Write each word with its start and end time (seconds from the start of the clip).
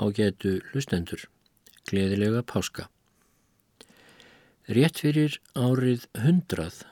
á 0.00 0.04
getu 0.16 0.60
hlustendur. 0.72 1.26
Gleðilega 1.88 2.40
páska. 2.46 2.88
Rétt 4.70 5.02
fyrir 5.02 5.36
árið 5.58 6.06
hundrað 6.16 6.84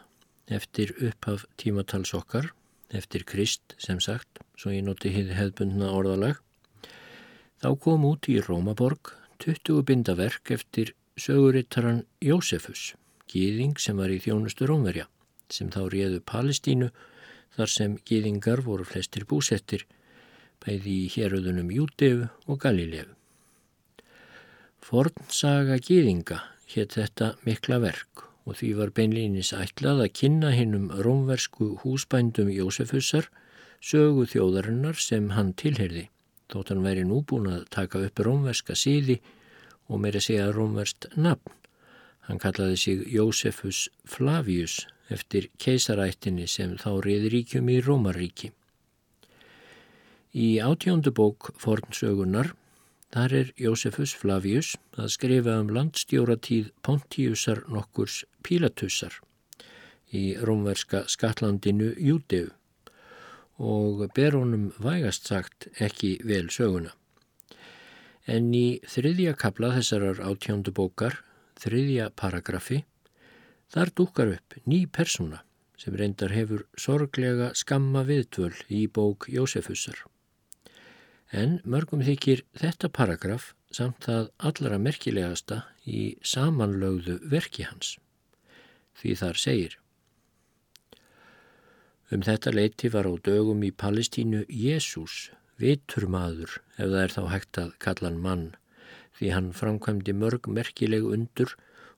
eftir 0.50 0.92
upphaf 1.04 1.44
tímatals 1.60 2.14
okkar, 2.16 2.50
eftir 2.88 3.24
Krist 3.28 3.76
sem 3.80 4.00
sagt, 4.00 4.40
svo 4.56 4.72
ég 4.72 4.84
noti 4.84 5.12
hefðbundna 5.12 5.90
orðalag, 5.92 6.40
þá 7.60 7.70
kom 7.84 8.06
út 8.08 8.28
í 8.32 8.38
Rómaborg 8.44 9.12
20 9.44 9.84
bindaverk 9.86 10.50
eftir 10.56 10.94
sögurittaran 11.20 12.02
Jósefus, 12.24 12.94
gýðing 13.30 13.78
sem 13.78 13.98
var 14.00 14.10
í 14.10 14.18
þjónustu 14.22 14.66
Rómverja, 14.66 15.06
sem 15.52 15.70
þá 15.70 15.84
réðu 15.92 16.22
Palestínu 16.26 16.90
þar 17.54 17.72
sem 17.74 17.96
gýðingar 18.08 18.64
voru 18.66 18.86
flestir 18.88 19.26
búsettir, 19.28 19.84
bæði 20.64 20.94
í 21.04 21.10
héröðunum 21.14 21.70
Júteu 21.74 22.28
og 22.46 22.60
Galilefu. 22.62 23.14
Fornsaga 24.88 25.76
gýðinga 25.84 26.38
hétt 26.72 26.96
þetta 26.96 27.34
mikla 27.44 27.80
verk 27.82 28.24
og 28.48 28.56
því 28.60 28.70
var 28.78 28.92
beinlýnis 28.96 29.50
ætlað 29.56 30.04
að 30.06 30.14
kynna 30.20 30.52
hinnum 30.56 30.88
rómversku 31.04 31.74
húsbændum 31.82 32.48
Jósefusar 32.52 33.28
sögu 33.84 34.24
þjóðarinnar 34.30 34.96
sem 34.98 35.28
hann 35.36 35.52
tilherði, 35.52 36.08
þótt 36.48 36.72
hann 36.72 36.84
væri 36.86 37.04
nú 37.04 37.20
búin 37.20 37.50
að 37.52 37.66
taka 37.74 38.00
upp 38.06 38.22
rómverska 38.24 38.76
síði 38.78 39.18
og 39.88 40.00
meira 40.02 40.22
segja 40.24 40.48
rómverst 40.54 41.10
nafn. 41.16 41.52
Hann 42.28 42.40
kallaði 42.40 42.76
sig 42.76 43.04
Jósefus 43.12 43.86
Flavius 44.04 44.82
eftir 45.12 45.48
keisarættinni 45.60 46.48
sem 46.48 46.74
þá 46.80 46.90
reyði 47.04 47.32
ríkjum 47.32 47.70
í 47.72 47.78
Rómaríki. 47.84 48.50
Í 50.38 50.60
átjóndu 50.62 51.10
bók 51.10 51.50
fornsögunar 51.58 52.52
Þar 53.08 53.32
er 53.38 53.50
Jósefus 53.56 54.12
Flavius 54.20 54.74
að 55.00 55.12
skrifa 55.14 55.54
um 55.62 55.70
landstjóratíð 55.72 56.66
Pontiusar 56.84 57.62
nokkurs 57.72 58.18
Pílatussar 58.44 59.14
í 60.12 60.36
rómverska 60.44 61.06
skatlandinu 61.08 61.94
Júteu 61.96 62.50
og 63.58 64.02
ber 64.16 64.36
honum 64.36 64.66
vægast 64.84 65.30
sagt 65.30 65.70
ekki 65.80 66.18
vel 66.28 66.50
söguna. 66.52 66.92
En 68.28 68.52
í 68.52 68.78
þriðja 68.84 69.32
kabla 69.40 69.72
þessarar 69.78 70.20
átjóndu 70.28 70.76
bókar, 70.76 71.16
þriðja 71.56 72.10
paragrafi, 72.12 72.82
þar 73.72 73.94
dúkar 73.96 74.34
upp 74.36 74.60
ný 74.68 74.84
persóna 74.84 75.40
sem 75.80 75.96
reyndar 75.96 76.36
hefur 76.36 76.68
sorglega 76.76 77.54
skamma 77.56 78.04
viðtvöl 78.04 78.52
í 78.68 78.84
bók 78.86 79.30
Jósefusar 79.32 80.04
en 81.32 81.58
mörgum 81.64 82.02
þykir 82.04 82.44
þetta 82.56 82.88
paragraf 82.88 83.52
samt 83.74 84.06
það 84.08 84.30
allra 84.38 84.78
merkilegasta 84.80 85.62
í 85.84 86.16
samanlögðu 86.24 87.18
verki 87.28 87.66
hans. 87.68 87.96
Því 88.98 89.14
þar 89.20 89.38
segir 89.38 89.78
Um 92.08 92.22
þetta 92.24 92.54
leiti 92.56 92.88
var 92.88 93.04
á 93.04 93.12
dögum 93.20 93.60
í 93.66 93.68
Palestínu 93.68 94.46
Jésús, 94.48 95.28
viturmaður 95.60 96.54
ef 96.80 96.86
það 96.86 97.02
er 97.02 97.12
þá 97.12 97.22
hægt 97.28 97.58
að 97.60 97.74
kalla 97.84 98.08
hann 98.08 98.22
mann, 98.24 98.44
því 99.18 99.32
hann 99.34 99.50
framkvæmdi 99.52 100.14
mörg 100.16 100.48
merkileg 100.48 101.04
undur 101.04 101.52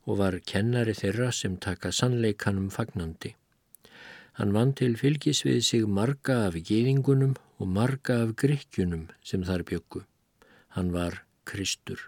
og 0.09 0.19
var 0.19 0.41
kennari 0.43 0.97
þeirra 0.99 1.31
sem 1.31 1.55
taka 1.63 1.93
sannleikanum 1.95 2.73
fagnandi. 2.75 3.37
Hann 4.35 4.57
vann 4.57 4.75
til 4.75 4.97
fylgis 4.99 5.45
við 5.47 5.63
sig 5.69 5.87
marga 5.87 6.41
af 6.49 6.59
gýðingunum 6.59 7.37
og 7.61 7.69
marga 7.69 8.23
af 8.25 8.33
gríkjunum 8.41 9.11
sem 9.23 9.45
þar 9.45 9.67
byggu. 9.69 10.03
Hann 10.75 10.93
var 10.97 11.21
Kristur. 11.45 12.01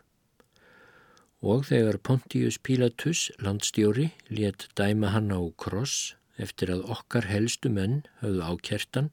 Og 1.42 1.66
þegar 1.68 1.98
Pontius 2.00 2.56
Pilatus, 2.58 3.28
landstjóri, 3.42 4.12
let 4.30 4.68
dæma 4.78 5.12
hann 5.12 5.28
á 5.34 5.40
kross 5.58 6.14
eftir 6.40 6.72
að 6.72 6.86
okkar 6.96 7.28
helstu 7.28 7.68
menn 7.68 8.02
höfðu 8.22 8.46
ákertan, 8.48 9.10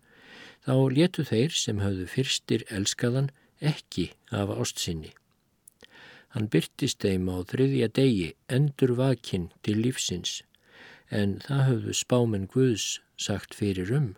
þá 0.64 0.76
letu 0.96 1.26
þeir 1.28 1.56
sem 1.56 1.82
höfðu 1.84 2.06
fyrstir 2.08 2.64
elskaðan 2.70 3.32
ekki 3.60 4.12
af 4.32 4.54
ástsinni. 4.56 5.12
Hann 6.32 6.48
byrtist 6.54 7.02
þeim 7.04 7.28
á 7.34 7.44
þriðja 7.52 7.90
degi 8.00 8.32
endur 8.48 8.94
vakinn 8.96 9.50
til 9.66 9.82
lífsins, 9.82 10.44
en 11.10 11.40
það 11.44 11.66
höfðu 11.70 11.96
spámen 11.98 12.48
Guðs 12.54 13.00
sagt 13.18 13.58
fyrir 13.58 13.92
um 13.98 14.12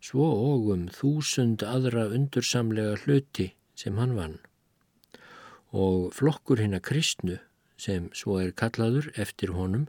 svo 0.00 0.28
og 0.52 0.70
um 0.74 0.86
þúsund 0.94 1.64
aðra 1.66 2.06
undursamlega 2.14 2.96
hluti 3.04 3.52
sem 3.78 3.98
hann 3.98 4.14
vann. 4.18 4.38
Og 5.74 6.10
flokkur 6.16 6.62
hinn 6.62 6.76
að 6.78 6.86
kristnu, 6.90 7.38
sem 7.76 8.08
svo 8.16 8.38
er 8.42 8.54
kallaður 8.56 9.10
eftir 9.14 9.54
honum, 9.54 9.86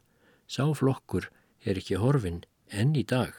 sá 0.50 0.66
flokkur 0.76 1.30
er 1.66 1.80
ekki 1.80 2.02
horfin 2.02 2.44
enn 2.70 2.96
í 2.98 3.06
dag. 3.08 3.34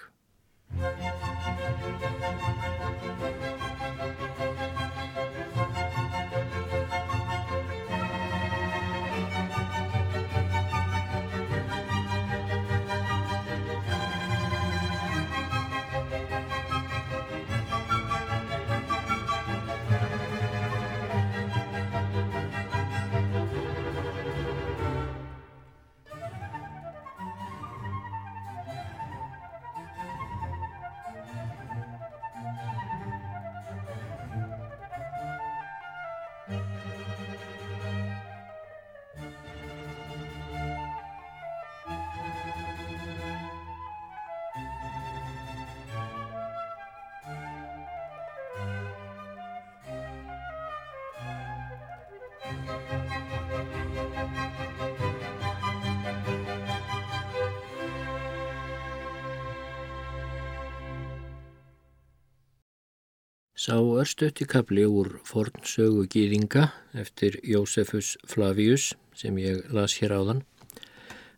Sá 63.60 63.76
örstutti 63.76 64.46
kapli 64.48 64.86
úr 64.88 65.18
fornsögu 65.28 66.06
gýðinga 66.08 66.62
eftir 67.02 67.34
Jósefus 67.44 68.14
Flavius 68.24 68.94
sem 69.12 69.36
ég 69.36 69.66
las 69.76 69.98
hér 70.00 70.14
áðan. 70.16 70.40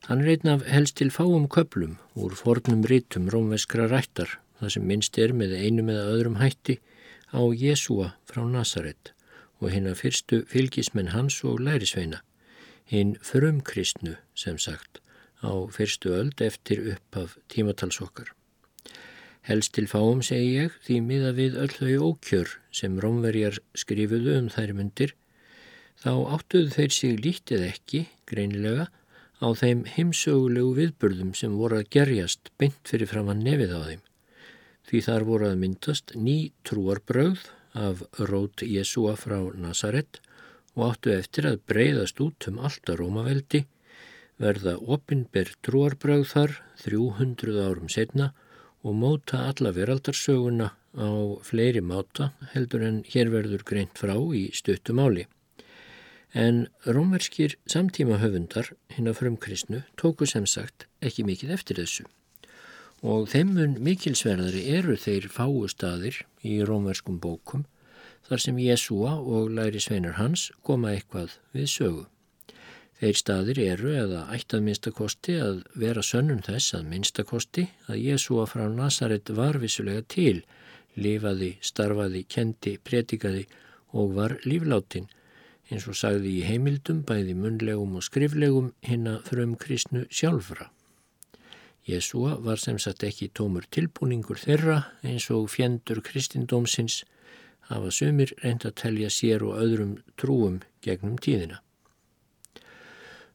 Hann 0.06 0.22
reytna 0.22 0.54
helst 0.70 1.00
til 1.00 1.10
fáum 1.10 1.48
köplum 1.50 1.96
úr 2.14 2.36
fornum 2.38 2.84
rítum 2.86 3.26
rómveskra 3.26 3.88
rættar 3.90 4.36
það 4.60 4.72
sem 4.76 4.86
minnst 4.86 5.18
er 5.18 5.34
með 5.34 5.56
einu 5.58 5.82
með 5.88 5.98
öðrum 6.12 6.38
hætti 6.38 6.78
á 7.34 7.42
Jésúa 7.64 8.12
frá 8.30 8.46
Nazaret 8.46 9.10
og 9.62 9.70
hinn 9.70 9.86
að 9.86 10.00
fyrstu 10.02 10.42
fylgismenn 10.50 11.12
hans 11.14 11.38
og 11.46 11.62
lærisveina, 11.62 12.20
hinn 12.84 13.14
frumkristnu 13.22 14.18
sem 14.34 14.58
sagt 14.58 14.98
á 15.42 15.52
fyrstu 15.74 16.12
öld 16.14 16.42
eftir 16.42 16.82
upp 16.94 17.16
af 17.16 17.36
tímatalsokkar. 17.48 18.30
Helst 19.42 19.72
til 19.74 19.88
fáum 19.90 20.22
segi 20.22 20.52
ég 20.54 20.74
því 20.86 21.00
miða 21.02 21.32
við 21.34 21.58
öll 21.58 21.74
þau 21.74 22.10
ókjör 22.12 22.50
sem 22.70 22.98
rómverjar 23.02 23.58
skrifuðu 23.74 24.36
um 24.38 24.50
þær 24.54 24.74
myndir, 24.78 25.14
þá 25.98 26.12
áttuðu 26.36 26.70
þeir 26.76 26.94
sig 26.94 27.18
lítið 27.24 27.64
ekki, 27.66 28.04
greinilega, 28.30 28.86
á 29.42 29.48
þeim 29.58 29.82
heimsögulegu 29.90 30.76
viðburðum 30.78 31.34
sem 31.34 31.58
voru 31.58 31.80
að 31.80 31.90
gerjast 31.96 32.52
beint 32.58 32.78
fyrir 32.86 33.10
fram 33.10 33.32
að 33.32 33.42
nefið 33.48 33.74
á 33.74 33.80
þeim. 33.88 34.04
Því 34.86 35.00
þar 35.08 35.26
voru 35.26 35.48
að 35.50 35.58
myndast 35.58 36.14
ný 36.14 36.36
trúarbröð 36.66 37.42
af 37.74 38.02
rót 38.18 38.64
Jésúa 38.64 39.16
frá 39.16 39.38
Nazaret 39.56 40.20
og 40.76 40.92
áttu 40.92 41.12
eftir 41.14 41.48
að 41.48 41.62
breyðast 41.68 42.20
út 42.24 42.48
um 42.48 42.60
alltaf 42.64 42.98
Rómaveldi, 43.00 43.64
verða 44.40 44.78
opinber 44.80 45.52
trúarbröð 45.64 46.24
þar 46.32 46.54
300 46.84 47.58
árum 47.66 47.90
setna 47.92 48.32
og 48.82 48.96
móta 48.98 49.44
alla 49.50 49.72
veraldarsöguna 49.76 50.72
á 50.98 51.08
fleiri 51.44 51.80
máta 51.80 52.32
heldur 52.52 52.82
en 52.88 53.02
hér 53.08 53.30
verður 53.32 53.62
greint 53.68 53.98
frá 53.98 54.16
í 54.16 54.48
stöttu 54.52 54.96
máli. 54.96 55.26
En 56.32 56.66
rómverskir 56.88 57.58
samtíma 57.68 58.18
höfundar 58.22 58.72
hinn 58.96 59.08
að 59.08 59.20
frumkristnu 59.20 59.84
tóku 60.00 60.26
sem 60.26 60.48
sagt 60.48 60.88
ekki 61.04 61.24
mikið 61.28 61.52
eftir 61.58 61.80
þessu. 61.82 62.08
Og 63.02 63.26
þeimun 63.32 63.80
mikilsverðari 63.82 64.62
eru 64.76 64.94
þeir 64.94 65.26
fáu 65.34 65.66
staðir 65.66 66.20
í 66.46 66.60
rómverskum 66.62 67.18
bókum 67.18 67.64
þar 68.28 68.42
sem 68.44 68.58
Jésúa 68.62 69.16
og 69.18 69.50
læri 69.50 69.80
sveinar 69.82 70.20
hans 70.20 70.50
koma 70.62 70.92
eitthvað 70.94 71.34
við 71.56 71.66
sögu. 71.72 72.04
Þeir 73.02 73.16
staðir 73.18 73.58
eru 73.58 73.90
eða 73.98 74.20
ætti 74.30 74.54
að 74.54 74.66
minnstakosti 74.68 75.34
að 75.42 75.56
vera 75.74 76.04
sönnum 76.06 76.44
þess 76.46 76.76
að 76.78 76.84
minnstakosti 76.92 77.64
að 77.90 77.98
Jésúa 78.04 78.44
frá 78.46 78.68
Nazaret 78.70 79.32
var 79.34 79.58
vissulega 79.58 80.04
til, 80.06 80.44
lifaði, 80.94 81.56
starfaði, 81.58 82.22
kendi, 82.30 82.76
pretikaði 82.78 83.48
og 83.98 84.14
var 84.20 84.36
lífláttinn 84.46 85.10
eins 85.72 85.88
og 85.90 85.98
sagði 85.98 86.36
í 86.38 86.46
heimildum 86.46 87.02
bæði 87.08 87.34
munlegum 87.34 87.98
og 87.98 88.06
skriflegum 88.06 88.70
hinna 88.86 89.18
frum 89.26 89.56
kristnu 89.58 90.04
sjálfra. 90.06 90.68
Jésúa 91.82 92.36
var 92.38 92.60
sem 92.62 92.78
sagt 92.78 93.02
ekki 93.02 93.32
tómur 93.34 93.64
tilbúningur 93.74 94.38
þeirra 94.38 94.78
eins 95.02 95.26
og 95.34 95.48
fjendur 95.50 95.98
kristindómsins 96.06 97.00
hafa 97.70 97.90
sömur 97.90 98.30
reynd 98.42 98.66
að 98.68 98.76
telja 98.82 99.10
sér 99.10 99.42
og 99.46 99.58
öðrum 99.58 99.96
trúum 100.20 100.60
gegnum 100.84 101.16
tíðina. 101.18 101.58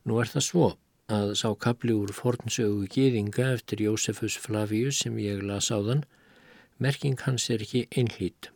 Nú 0.08 0.22
er 0.22 0.32
það 0.32 0.46
svo 0.48 0.68
að 1.12 1.34
sá 1.40 1.50
kapli 1.60 1.96
úr 1.96 2.14
fornsögu 2.16 2.88
gýðinga 2.92 3.50
eftir 3.58 3.84
Jósefus 3.84 4.38
Flavius 4.40 5.04
sem 5.04 5.20
ég 5.20 5.44
las 5.44 5.68
á 5.72 5.80
þann, 5.84 6.06
merking 6.80 7.20
hans 7.24 7.50
er 7.52 7.64
ekki 7.64 7.88
einhlít. 7.92 8.52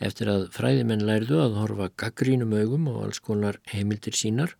Eftir 0.00 0.28
að 0.32 0.48
fræðimenn 0.52 1.04
lærðu 1.04 1.40
að 1.40 1.58
horfa 1.60 1.90
gaggrínum 2.00 2.52
augum 2.56 2.88
og 2.92 3.02
alls 3.06 3.20
konar 3.24 3.60
heimildir 3.72 4.16
sínar, 4.16 4.56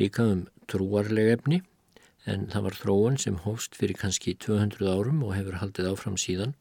líka 0.00 0.24
um 0.24 0.46
trúarleg 0.68 1.32
efni, 1.38 1.60
en 2.26 2.46
það 2.52 2.66
var 2.66 2.78
þróun 2.80 3.18
sem 3.18 3.38
hófst 3.44 3.76
fyrir 3.78 3.98
kannski 3.98 4.34
200 4.38 4.90
árum 4.90 5.22
og 5.26 5.34
hefur 5.36 5.58
haldið 5.62 5.90
áfram 5.92 6.18
síðan. 6.20 6.54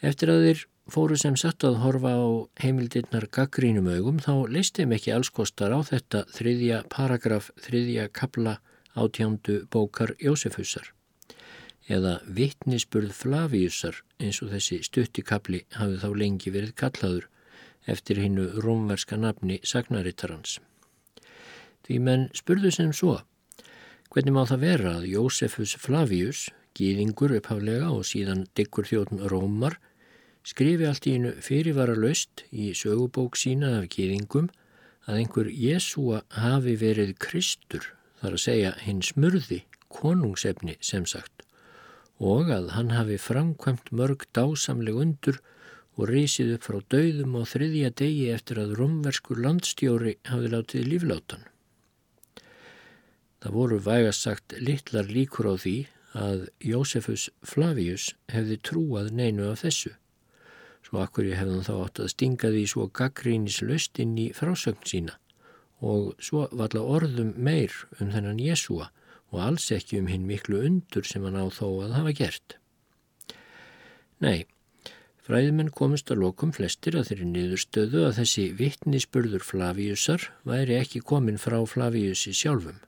Eftir 0.00 0.32
að 0.32 0.44
þeir 0.46 0.62
fóru 0.90 1.16
sem 1.20 1.36
satt 1.38 1.64
að 1.66 1.80
horfa 1.82 2.14
á 2.16 2.28
heimildirnar 2.62 3.26
gaggrínum 3.32 3.90
augum 3.90 4.20
þá 4.22 4.46
leistum 4.50 4.94
ekki 4.96 5.12
allskostar 5.14 5.74
á 5.74 5.80
þetta 5.86 6.24
þriðja 6.34 6.84
paragraf, 6.92 7.50
þriðja 7.60 8.08
kabla 8.14 8.58
átjándu 8.98 9.64
bókar 9.70 10.14
Jósefussar 10.18 10.92
eða 11.90 12.20
vittnisspurð 12.26 13.12
Flavíusar 13.16 14.02
eins 14.22 14.38
og 14.44 14.52
þessi 14.54 14.80
stuttikabli 14.86 15.64
hafi 15.74 15.98
þá 16.02 16.08
lengi 16.14 16.52
verið 16.54 16.74
kallaður 16.78 17.26
eftir 17.90 18.20
hinnu 18.22 18.46
rómverska 18.62 19.18
nafni 19.18 19.58
Sagnarittarans. 19.66 20.58
Því 21.86 21.98
menn 22.06 22.28
spurðu 22.36 22.70
sem 22.74 22.92
svo 22.94 23.16
Hvernig 24.10 24.34
má 24.34 24.40
það 24.42 24.62
vera 24.64 24.92
að 24.98 25.04
Jósefus 25.06 25.72
Flavius, 25.78 26.38
gýðingur 26.74 27.30
upphaflega 27.36 27.92
og 27.94 28.00
síðan 28.08 28.40
diggur 28.58 28.88
þjóðn 28.88 29.20
Rómar, 29.30 29.76
skrifi 30.42 30.88
allt 30.88 31.06
í 31.06 31.12
einu 31.14 31.30
fyrirvara 31.38 31.94
löst 31.94 32.42
í 32.50 32.72
sögubók 32.74 33.38
sína 33.38 33.76
af 33.76 33.86
gýðingum 33.92 34.48
að 35.06 35.20
einhver 35.20 35.50
Jésúa 35.54 36.24
hafi 36.40 36.74
verið 36.80 37.12
Kristur, 37.22 37.86
þar 38.18 38.34
að 38.34 38.44
segja 38.48 38.72
hinn 38.82 39.04
smurði, 39.06 39.60
konungsefni 39.94 40.74
sem 40.82 41.06
sagt, 41.06 41.46
og 42.18 42.50
að 42.50 42.72
hann 42.74 42.90
hafi 42.96 43.20
framkvæmt 43.28 43.94
mörg 43.94 44.26
dásamleg 44.34 44.98
undur 45.04 45.38
og 45.94 46.10
reysið 46.10 46.56
upp 46.56 46.66
frá 46.66 46.80
dauðum 46.96 47.38
á 47.38 47.42
þriðja 47.46 47.94
degi 48.02 48.26
eftir 48.34 48.58
að 48.58 48.74
romverskur 48.82 49.38
landstjóri 49.46 50.18
hafi 50.34 50.50
látið 50.50 50.90
líflátan. 50.96 51.46
Það 53.40 53.56
voru 53.56 53.80
vægast 53.80 54.26
sagt 54.26 54.54
litlar 54.60 55.08
líkur 55.08 55.48
á 55.48 55.54
því 55.56 55.76
að 56.20 56.46
Jósefus 56.66 57.30
Flavius 57.46 58.10
hefði 58.32 58.58
trúað 58.66 59.10
neinu 59.16 59.48
af 59.48 59.62
þessu. 59.64 59.94
Svo 60.84 61.00
akkur 61.04 61.28
ég 61.28 61.38
hefði 61.38 61.56
hann 61.56 61.66
þá 61.68 61.74
átt 61.86 62.00
að 62.02 62.12
stinga 62.12 62.50
því 62.52 62.64
svo 62.72 62.86
gaggrínis 63.00 63.60
löst 63.64 64.00
inn 64.02 64.16
í 64.18 64.30
frásögn 64.36 64.86
sína 64.92 65.16
og 65.80 66.12
svo 66.20 66.44
valla 66.52 66.82
orðum 66.84 67.32
meir 67.40 67.72
um 67.98 68.10
þennan 68.12 68.40
Jésúa 68.42 68.90
og 69.30 69.38
alls 69.40 69.70
ekki 69.72 70.00
um 70.00 70.10
hinn 70.10 70.26
miklu 70.28 70.60
undur 70.66 71.06
sem 71.08 71.24
hann 71.24 71.38
á 71.38 71.46
þó 71.48 71.86
að 71.86 71.94
hafa 71.96 72.12
gert. 72.18 72.56
Nei, 74.20 74.44
fræðimenn 75.24 75.72
komist 75.72 76.10
að 76.12 76.26
lokum 76.26 76.52
flestir 76.52 76.98
að 76.98 77.08
þeirri 77.12 77.30
niðurstöðu 77.30 78.04
að 78.10 78.18
þessi 78.20 78.46
vittnisspurður 78.58 79.46
Flaviusar 79.46 80.28
væri 80.44 80.76
ekki 80.82 81.00
komin 81.00 81.40
frá 81.40 81.62
Flaviusi 81.64 82.34
sjálfum. 82.36 82.82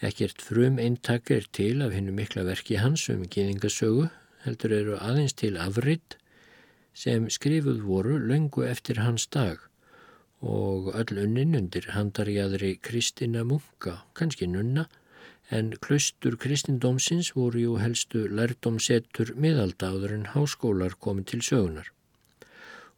Ekkert 0.00 0.40
frum 0.40 0.78
eintak 0.80 1.28
er 1.30 1.44
til 1.52 1.82
af 1.84 1.92
hennu 1.92 2.12
mikla 2.16 2.46
verki 2.46 2.78
hans 2.80 3.02
um 3.12 3.26
geðingasögu, 3.28 4.06
heldur 4.46 4.72
eru 4.72 4.94
aðeins 4.96 5.34
til 5.36 5.58
afritt 5.60 6.16
sem 6.96 7.26
skrifuð 7.28 7.82
voru 7.84 8.16
löngu 8.16 8.64
eftir 8.64 9.02
hans 9.04 9.26
dag 9.28 9.60
og 10.40 10.88
öll 10.96 11.20
unnin 11.20 11.52
undir 11.58 11.90
handarjæðri 11.92 12.78
Kristina 12.80 13.44
Munga, 13.44 13.98
kannski 14.16 14.48
nunna, 14.48 14.86
en 15.50 15.74
klustur 15.84 16.38
kristindómsins 16.40 17.34
voru 17.36 17.60
jú 17.60 17.76
helstu 17.82 18.24
lærdomsettur 18.32 19.34
miðaldáður 19.36 20.16
en 20.16 20.28
háskólar 20.32 20.96
komið 20.96 21.26
til 21.34 21.42
sögunar. 21.44 21.92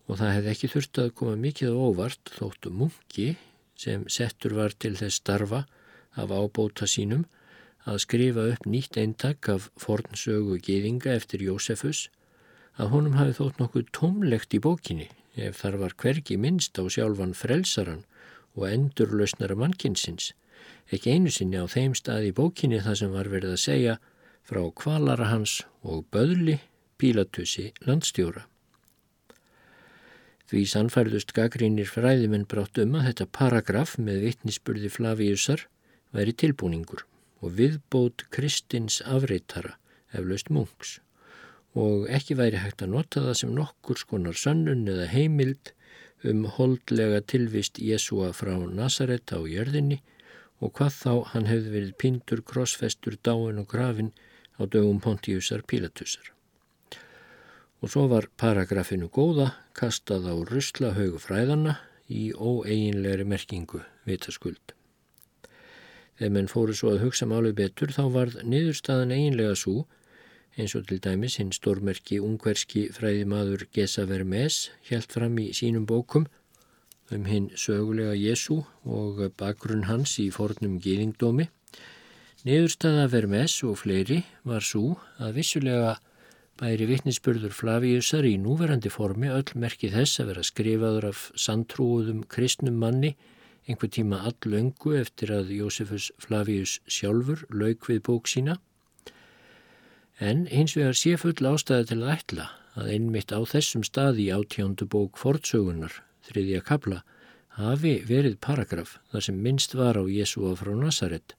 Og 0.07 0.21
það 0.21 0.35
hefði 0.37 0.55
ekki 0.55 0.73
þurft 0.77 1.03
að 1.03 1.15
koma 1.19 1.37
mikið 1.49 1.75
á 1.75 1.83
óvart 1.83 2.35
þóttu 2.39 2.71
Mungi 2.71 3.33
sem 3.75 4.07
settur 4.07 4.55
var 4.55 4.79
til 4.79 4.95
þess 4.95 5.19
starfa 5.19 5.65
af 6.17 6.33
ábóta 6.33 6.89
sínum 6.89 7.25
að 7.89 8.03
skrifa 8.05 8.47
upp 8.53 8.67
nýtt 8.69 8.99
eintak 9.01 9.49
af 9.51 9.71
fornsögu 9.81 10.59
geðinga 10.63 11.17
eftir 11.17 11.43
Jósefus 11.43 12.07
að 12.81 12.93
honum 12.95 13.19
hafi 13.19 13.37
þótt 13.39 13.59
nokkuð 13.61 13.91
tómlegt 13.97 14.55
í 14.57 14.63
bókinni 14.63 15.09
ef 15.37 15.63
þar 15.63 15.79
var 15.81 15.97
hvergi 15.99 16.37
minnst 16.39 16.79
á 16.79 16.85
sjálfan 16.85 17.35
frelsaran 17.37 18.05
og 18.53 18.69
endurlausnara 18.69 19.57
mannkinsins, 19.57 20.33
ekki 20.93 21.17
einu 21.17 21.33
sinni 21.33 21.61
á 21.61 21.67
þeim 21.69 21.97
stað 21.97 22.29
í 22.29 22.37
bókinni 22.37 22.83
það 22.85 22.99
sem 23.01 23.13
var 23.17 23.31
verið 23.33 23.57
að 23.57 23.65
segja 23.65 23.99
frá 24.45 24.63
kvalara 24.77 25.31
hans 25.33 25.63
og 25.83 26.05
böðli 26.13 26.59
Pílatussi 27.01 27.73
landstjóra. 27.83 28.45
Því 30.47 30.63
sannfærðust 30.69 31.33
gaggrínir 31.35 31.89
fræðimenn 31.89 32.45
brátt 32.47 32.79
um 32.79 32.93
að 32.99 33.09
þetta 33.09 33.27
paragraf 33.39 33.97
með 33.99 34.27
vittnisspurði 34.27 34.91
Flavíusar 34.93 35.65
væri 36.13 36.35
tilbúningur 36.37 37.07
og 37.43 37.57
viðbót 37.59 38.27
Kristins 38.35 39.01
afreitara 39.05 39.77
eflaust 40.13 40.51
munks 40.53 40.99
og 41.79 42.09
ekki 42.13 42.37
væri 42.37 42.61
hægt 42.61 42.85
að 42.85 42.93
nota 42.95 43.23
það 43.27 43.39
sem 43.41 43.55
nokkur 43.57 44.01
skonar 44.01 44.37
sannun 44.37 44.85
eða 44.93 45.09
heimild 45.13 45.73
um 46.29 46.45
holdlega 46.57 47.23
tilvist 47.33 47.81
Jésúa 47.81 48.31
frá 48.37 48.55
Nazaret 48.61 49.33
á 49.33 49.41
jörðinni 49.41 50.03
og 50.63 50.75
hvað 50.79 50.99
þá 50.99 51.15
hann 51.33 51.49
hefði 51.51 51.73
verið 51.75 51.97
pindur, 51.99 52.43
krossfestur, 52.47 53.17
dáin 53.19 53.59
og 53.59 53.67
grafin 53.73 54.13
á 54.61 54.63
dögum 54.63 55.01
Pontiusar 55.03 55.65
Pilatusar. 55.67 56.31
Og 57.83 57.91
svo 57.91 58.07
var 58.07 58.29
paragrafinu 58.39 59.09
góða 59.11 59.49
kastað 59.75 60.29
á 60.31 60.35
ruslahaugu 60.47 61.19
fræðana 61.19 61.81
í 62.07 62.31
óeiginlegri 62.31 63.27
merkingu 63.27 63.83
vitaskuld. 64.07 64.77
Þegar 66.19 66.35
menn 66.37 66.51
fóru 66.53 66.77
svo 66.77 66.93
að 66.93 67.07
hugsa 67.07 67.27
málið 67.29 67.57
betur 67.63 67.93
þá 67.95 68.03
varð 68.15 68.39
niðurstaðan 68.45 69.15
eiginlega 69.17 69.57
svo 69.59 69.87
eins 70.61 70.75
og 70.77 70.85
til 70.89 71.01
dæmis 71.01 71.39
hinn 71.41 71.53
stórmerki 71.57 72.21
ungverski 72.21 72.89
fræði 72.93 73.25
maður 73.29 73.65
Gesa 73.73 74.05
Vermes 74.09 74.67
helt 74.91 75.13
fram 75.13 75.39
í 75.41 75.49
sínum 75.57 75.87
bókum 75.89 76.29
um 77.13 77.25
hinn 77.29 77.49
sögulega 77.57 78.13
Jésu 78.17 78.63
og 78.85 79.21
bakgrunn 79.41 79.89
hans 79.89 80.19
í 80.21 80.29
fornum 80.33 80.79
gýðingdómi. 80.81 81.49
Niðurstaða 82.43 83.09
Vermes 83.13 83.59
og 83.67 83.79
fleiri 83.83 84.23
var 84.49 84.65
svo 84.67 84.97
að 85.23 85.37
vissulega 85.41 85.97
bæri 86.61 86.89
vittnisspörður 86.89 87.55
Flavíusar 87.57 88.27
í 88.29 88.37
núverandi 88.41 88.91
formi 88.93 89.31
öll 89.33 89.57
merki 89.59 89.93
þess 89.93 90.21
að 90.21 90.33
vera 90.33 90.47
skrifaður 90.47 91.09
af 91.13 91.29
sandtrúuðum 91.39 92.25
kristnum 92.29 92.81
manni 92.83 93.15
einhver 93.69 93.91
tíma 93.95 94.23
allöngu 94.27 94.97
eftir 94.99 95.33
að 95.35 95.53
Jósefus 95.55 96.11
Flavius 96.19 96.81
sjálfur 96.87 97.45
lauk 97.51 97.87
við 97.89 98.03
bók 98.09 98.31
sína. 98.31 98.59
En 100.19 100.47
eins 100.51 100.75
vegar 100.79 100.99
sé 100.99 101.17
full 101.19 101.37
ástæði 101.37 101.93
til 101.93 102.01
að 102.03 102.15
ætla 102.17 102.49
að 102.79 102.91
einmitt 102.97 103.35
á 103.35 103.41
þessum 103.45 103.85
staði 103.87 104.31
átjóndu 104.35 104.87
bók 104.89 105.19
fortsögunar, 105.21 105.93
þriðja 106.27 106.63
kabla, 106.67 107.03
hafi 107.59 107.99
verið 108.09 108.39
paragraf 108.41 108.97
þar 109.13 109.27
sem 109.29 109.41
minnst 109.45 109.77
var 109.77 109.99
á 110.01 110.05
Jésúa 110.09 110.55
frá 110.57 110.73
Nazaret 110.77 111.37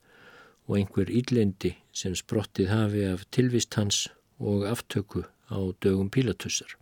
og 0.68 0.78
einhver 0.78 1.10
íllendi 1.10 1.74
sem 1.92 2.16
sprottið 2.16 2.70
hafi 2.72 3.06
af 3.10 3.26
tilvist 3.36 3.74
hans 3.76 4.08
og 4.40 4.68
aftöku 4.70 5.26
á 5.50 5.60
dögum 5.82 6.10
Pílatussar. 6.14 6.78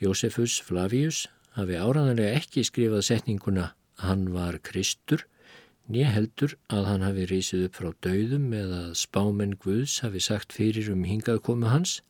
Jósefus 0.00 0.60
Flavius 0.64 1.28
hafi 1.56 1.78
áraðanlega 1.80 2.40
ekki 2.40 2.64
skrifað 2.66 3.06
setninguna 3.08 3.70
hann 4.04 4.28
var 4.34 4.58
Kristur, 4.64 5.26
nýja 5.90 6.12
heldur 6.14 6.54
að 6.70 6.86
hann 6.90 7.06
hafi 7.06 7.26
reysið 7.30 7.66
upp 7.68 7.80
frá 7.80 7.90
dauðum 8.06 8.52
eða 8.56 8.84
spámenn 8.98 9.58
Guðs 9.60 9.98
hafi 10.04 10.22
sagt 10.22 10.54
fyrir 10.56 10.92
um 10.94 11.02
hingað 11.08 11.42
komu 11.48 11.72
hans, 11.72 12.00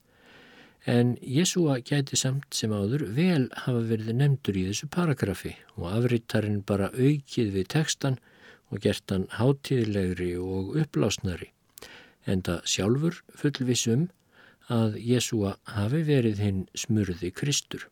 En 0.86 1.18
Jésúa 1.20 1.76
gæti 1.84 2.16
samt 2.16 2.54
sem 2.56 2.72
áður 2.72 3.02
vel 3.12 3.50
hafa 3.52 3.82
verið 3.84 4.14
nefndur 4.16 4.56
í 4.56 4.62
þessu 4.70 4.86
paragrafi 4.88 5.52
og 5.76 5.90
afrittarinn 5.90 6.62
bara 6.64 6.88
aukið 6.94 7.50
við 7.52 7.66
tekstan 7.74 8.16
og 8.72 8.80
gert 8.80 9.12
hann 9.12 9.26
hátíðlegri 9.36 10.38
og 10.40 10.78
upplásnari. 10.80 11.50
Enda 12.24 12.62
sjálfur 12.64 13.20
fullvisum 13.36 14.08
að 14.72 14.96
Jésúa 15.04 15.58
hafi 15.68 16.00
verið 16.08 16.40
hinn 16.40 16.62
smurði 16.72 17.28
Kristur. 17.34 17.84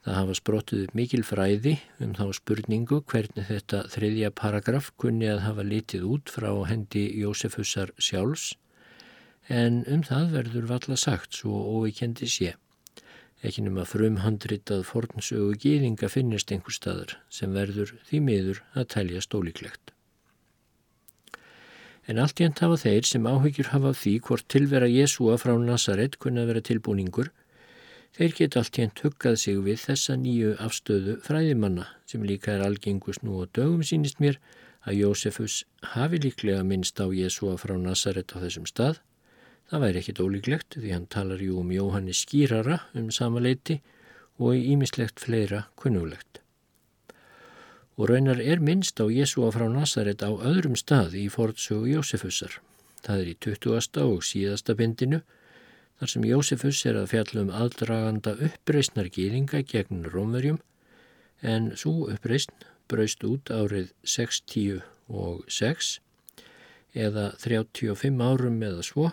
Það 0.00 0.16
hafa 0.16 0.34
sprottuð 0.38 0.94
mikil 0.96 1.20
fræði 1.28 1.74
um 2.00 2.14
þá 2.16 2.24
spurningu 2.38 3.02
hvernig 3.10 3.50
þetta 3.50 3.82
þriðja 3.92 4.30
paragraf 4.32 4.88
kunni 4.96 5.28
að 5.28 5.44
hafa 5.44 5.66
litið 5.66 6.06
út 6.08 6.32
frá 6.32 6.48
hendi 6.70 7.02
Jósefusar 7.20 7.92
sjálfs 8.00 8.54
en 9.50 9.82
um 9.90 10.02
það 10.06 10.32
verður 10.38 10.66
valla 10.70 10.96
sagt 10.96 11.36
svo 11.36 11.60
óvikendi 11.76 12.28
sé. 12.30 12.54
Ekki 13.44 13.64
nema 13.64 13.86
frum 13.88 14.18
handritað 14.24 14.86
fornsögu 14.88 15.54
gýðinga 15.60 16.10
finnist 16.12 16.52
einhver 16.52 16.76
staðar 16.76 17.16
sem 17.32 17.52
verður 17.56 17.94
því 18.08 18.20
miður 18.24 18.60
að 18.76 18.88
tælja 18.94 19.24
stólíklegt. 19.24 19.92
En 22.08 22.20
allt 22.20 22.40
jænt 22.40 22.60
hafa 22.64 22.76
þeir 22.80 23.06
sem 23.08 23.28
áhyggjur 23.28 23.72
hafa 23.74 23.92
því 23.96 24.14
hvort 24.26 24.48
tilvera 24.48 24.88
Jésúa 24.90 25.36
frá 25.40 25.54
Nazaret 25.60 26.16
kunna 26.20 26.46
vera 26.48 26.62
tilbúningur, 26.64 27.30
þeir 28.16 28.36
geta 28.38 28.62
allt 28.62 28.78
jænt 28.78 29.04
huggað 29.04 29.36
sig 29.44 29.60
við 29.66 29.84
þessa 29.84 30.16
nýju 30.16 30.56
afstöðu 30.58 31.18
fræðimanna 31.26 31.86
sem 32.06 32.24
líka 32.24 32.56
er 32.56 32.64
algengus 32.66 33.22
nú 33.22 33.42
og 33.42 33.52
dögum 33.56 33.84
sínist 33.86 34.20
mér 34.20 34.40
að 34.88 35.02
Jósefus 35.02 35.64
hafi 35.94 36.18
líklega 36.24 36.64
minnst 36.64 37.00
á 37.00 37.06
Jésúa 37.08 37.58
frá 37.60 37.76
Nazaret 37.76 38.32
á 38.32 38.40
þessum 38.40 38.66
stað 38.66 39.00
Það 39.70 39.82
væri 39.84 40.00
ekkit 40.00 40.20
ólíklegt 40.24 40.76
því 40.82 40.88
hann 40.90 41.04
talar 41.14 41.42
jú 41.44 41.60
um 41.60 41.68
Jóhannes 41.70 42.24
skýrara 42.24 42.80
um 42.98 43.10
sama 43.14 43.38
leiti 43.38 43.76
og 44.42 44.56
í 44.58 44.64
ímislegt 44.72 45.22
fleira 45.22 45.60
kunnulegt. 45.78 46.40
Og 47.94 48.10
raunar 48.10 48.40
er 48.42 48.58
minnst 48.58 48.98
á 48.98 49.06
Jésúa 49.06 49.52
frá 49.54 49.68
Nazaret 49.70 50.24
á 50.26 50.30
öðrum 50.34 50.74
stað 50.74 51.14
í 51.22 51.28
forðsögu 51.30 51.86
Jósefusar. 51.92 52.58
Það 53.06 53.22
er 53.22 53.30
í 53.30 53.36
20. 53.46 54.02
og 54.02 54.26
síðasta 54.26 54.74
bindinu 54.74 55.22
þar 56.00 56.08
sem 56.14 56.24
Jósefus 56.24 56.78
er 56.88 56.96
að 56.96 57.10
fjalla 57.12 57.42
um 57.44 57.50
aðdraganda 57.52 58.32
uppreysnar 58.46 59.10
gýringa 59.12 59.60
gegn 59.68 60.06
Rómverjum 60.08 60.56
en 61.44 61.66
svo 61.76 62.06
uppreysn 62.08 62.54
braust 62.88 63.24
út 63.28 63.52
árið 63.52 63.90
60 64.08 64.80
og 65.12 65.44
6 65.52 65.98
eða 66.96 67.26
35 67.42 68.24
árum 68.24 68.56
eða 68.64 68.86
svo 68.86 69.10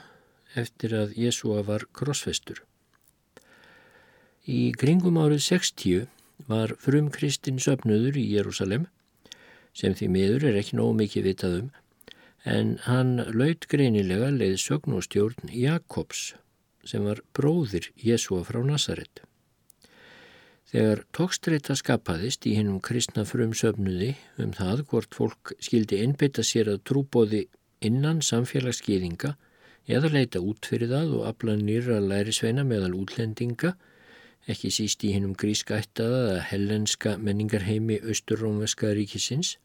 eftir 0.57 0.95
að 0.95 1.17
Jésúa 1.19 1.59
var 1.67 1.83
krossfestur. 1.93 2.63
Í 4.47 4.71
kringum 4.79 5.19
árið 5.19 5.43
60 5.49 6.07
var 6.47 6.71
frum 6.79 7.11
Kristinn 7.11 7.59
söpnuður 7.59 8.15
í 8.15 8.25
Jérúsalem 8.31 8.87
sem 9.75 9.91
því 9.91 10.07
miður 10.15 10.47
er 10.49 10.61
ekki 10.63 10.79
nóg 10.79 10.95
mikið 11.03 11.31
vitað 11.33 11.59
um 11.59 11.69
en 12.47 12.75
hann 12.87 13.17
laut 13.35 13.67
greinilega 13.67 14.31
leið 14.31 14.55
sögn 14.63 14.95
og 14.95 15.03
stjórn 15.03 15.51
Jakobs 15.51 16.29
sem 16.87 17.03
var 17.05 17.21
bróðir 17.35 17.91
Jésúa 17.99 18.45
frá 18.47 18.61
Nazaret. 18.65 19.21
Þegar 20.67 21.05
tókstreita 21.15 21.77
skapaðist 21.79 22.43
í 22.49 22.57
hennum 22.57 22.81
kristna 22.83 23.23
frum 23.27 23.53
söpnuði 23.55 24.15
um 24.43 24.51
það 24.55 24.81
hvort 24.89 25.15
fólk 25.15 25.53
skildi 25.63 26.01
innbytta 26.03 26.43
sér 26.43 26.73
að 26.73 26.81
trúbóði 26.89 27.45
innan 27.87 28.19
samfélagsgýðinga 28.25 29.37
eða 29.87 30.11
leita 30.11 30.41
út 30.43 30.67
fyrir 30.67 30.91
það 30.91 31.13
og 31.19 31.29
afla 31.29 31.55
nýra 31.55 32.01
lærisveina 32.03 32.65
meðal 32.67 32.97
útlendinga, 32.99 33.77
ekki 34.51 34.71
síst 34.75 35.05
í 35.07 35.13
hinnum 35.15 35.37
grískættaða 35.39 36.19
eða 36.25 36.43
hellenska 36.51 37.15
menningarheimi 37.15 38.01
Östurrómveska 38.03 38.91
ríkisins. 38.97 39.55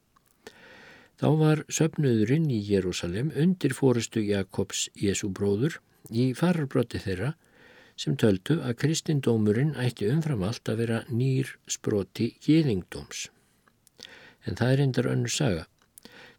Þá 1.18 1.28
var 1.38 1.64
söpnuðurinn 1.70 2.46
í 2.50 2.62
Jérúsalem 2.66 3.34
undir 3.38 3.74
fórustu 3.74 4.22
Jakobs 4.22 4.88
Jésu 4.94 5.34
bróður 5.34 5.80
í 6.10 6.32
fararbrotti 6.38 7.00
þeirra 7.02 7.34
sem 8.02 8.16
töldu 8.18 8.58
að 8.64 8.78
kristindómurinn 8.82 9.74
ætti 9.80 10.08
umfram 10.10 10.42
allt 10.46 10.70
að 10.72 10.80
vera 10.82 11.02
nýr 11.10 11.52
sproti 11.70 12.32
geðingdóms. 12.42 13.28
En 14.46 14.58
það 14.58 14.72
er 14.72 14.82
endar 14.86 15.10
önnur 15.12 15.32
saga. 15.32 15.66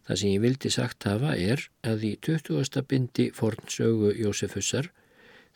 Það 0.04 0.18
sem 0.20 0.34
ég 0.34 0.42
vildi 0.44 0.70
sagt 0.74 1.06
hafa 1.08 1.32
er 1.40 1.62
að 1.86 2.04
í 2.10 2.12
20. 2.26 2.82
bindi 2.90 3.30
fornsögu 3.32 4.12
Jósefussar 4.18 4.90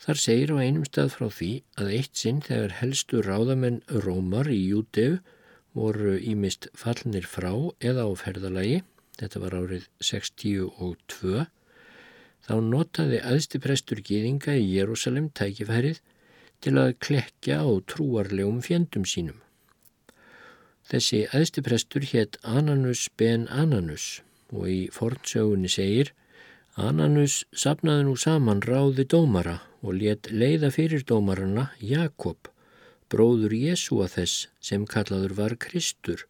þar 0.01 0.21
segir 0.23 0.55
á 0.55 0.63
einum 0.63 0.87
stað 0.89 1.11
frá 1.17 1.27
því 1.29 1.51
að 1.77 1.93
eitt 1.99 2.17
sinn 2.17 2.41
þegar 2.47 2.79
helstu 2.79 3.21
ráðamenn 3.27 3.83
Rómar 4.07 4.49
í 4.49 4.61
Júteu 4.71 5.19
voru 5.77 6.17
ímist 6.17 6.71
fallnir 6.79 7.27
frá 7.29 7.53
eða 7.85 8.07
á 8.09 8.11
ferðalagi, 8.17 8.81
þetta 9.21 9.43
var 9.43 9.59
árið 9.59 9.89
62, 10.01 11.45
þá 12.47 12.55
notaði 12.65 13.19
aðstiprestur 13.33 14.05
gýðinga 14.05 14.55
í 14.59 14.69
Jérúsalem 14.77 15.29
tækifærið 15.39 16.01
til 16.65 16.75
að 16.81 16.97
klekja 17.05 17.61
á 17.63 17.71
trúarlegum 17.91 18.63
fjendum 18.65 19.05
sínum. 19.07 19.39
Þessi 20.89 21.27
aðstiprestur 21.37 22.07
hétt 22.13 22.39
Ananus 22.43 23.09
ben 23.21 23.47
Ananus 23.53 24.23
og 24.49 24.69
í 24.73 24.79
fornsögunni 24.95 25.69
segir 25.69 26.15
Ananus 26.79 27.43
sapnaði 27.53 28.07
nú 28.07 28.15
saman 28.17 28.63
ráði 28.65 29.05
dómara 29.05 29.59
og 29.83 29.99
let 30.01 30.31
leiða 30.31 30.71
fyrir 30.75 31.05
dómarana 31.07 31.69
Jakob, 31.83 32.49
bróður 33.11 33.55
Jésúa 33.55 34.09
þess 34.11 34.49
sem 34.65 34.87
kallaður 34.87 35.35
var 35.39 35.57
Kristur 35.61 36.25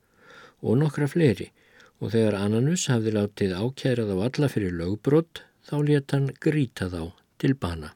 og 0.60 0.80
nokkra 0.82 1.08
fleiri 1.10 1.50
og 1.98 2.12
þegar 2.14 2.38
Ananus 2.40 2.86
hafði 2.90 3.14
látið 3.16 3.54
ákærað 3.58 4.14
á 4.14 4.16
alla 4.26 4.50
fyrir 4.50 4.74
lögbrott 4.78 5.42
þá 5.68 5.76
let 5.84 6.16
hann 6.16 6.30
gríta 6.40 6.88
þá 6.88 7.12
til 7.38 7.54
bana. 7.54 7.92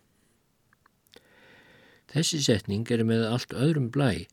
Þessi 2.13 2.43
setning 2.45 2.85
er 2.93 3.05
með 3.09 3.25
allt 3.25 3.55
öðrum 3.57 3.89
blæ 3.93 4.27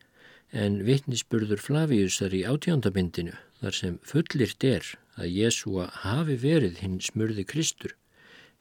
en 0.51 0.81
vittnisspurður 0.83 1.61
Flaviusar 1.63 2.33
í 2.35 2.41
átjóndabindinu 2.43 3.37
þar 3.61 3.75
sem 3.77 3.95
fullirt 4.03 4.65
er 4.67 4.87
að 5.19 5.31
Jésúa 5.35 5.87
hafi 6.03 6.35
verið 6.41 6.81
hinn 6.83 6.99
smurði 7.03 7.45
Kristur, 7.47 7.95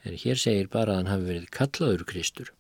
en 0.04 0.14
hér 0.14 0.38
segir 0.38 0.70
bara 0.70 0.94
að 0.94 1.00
hann 1.00 1.12
hafi 1.12 1.28
verið 1.32 1.50
kallaður 1.58 2.04
Kristur. 2.12 2.52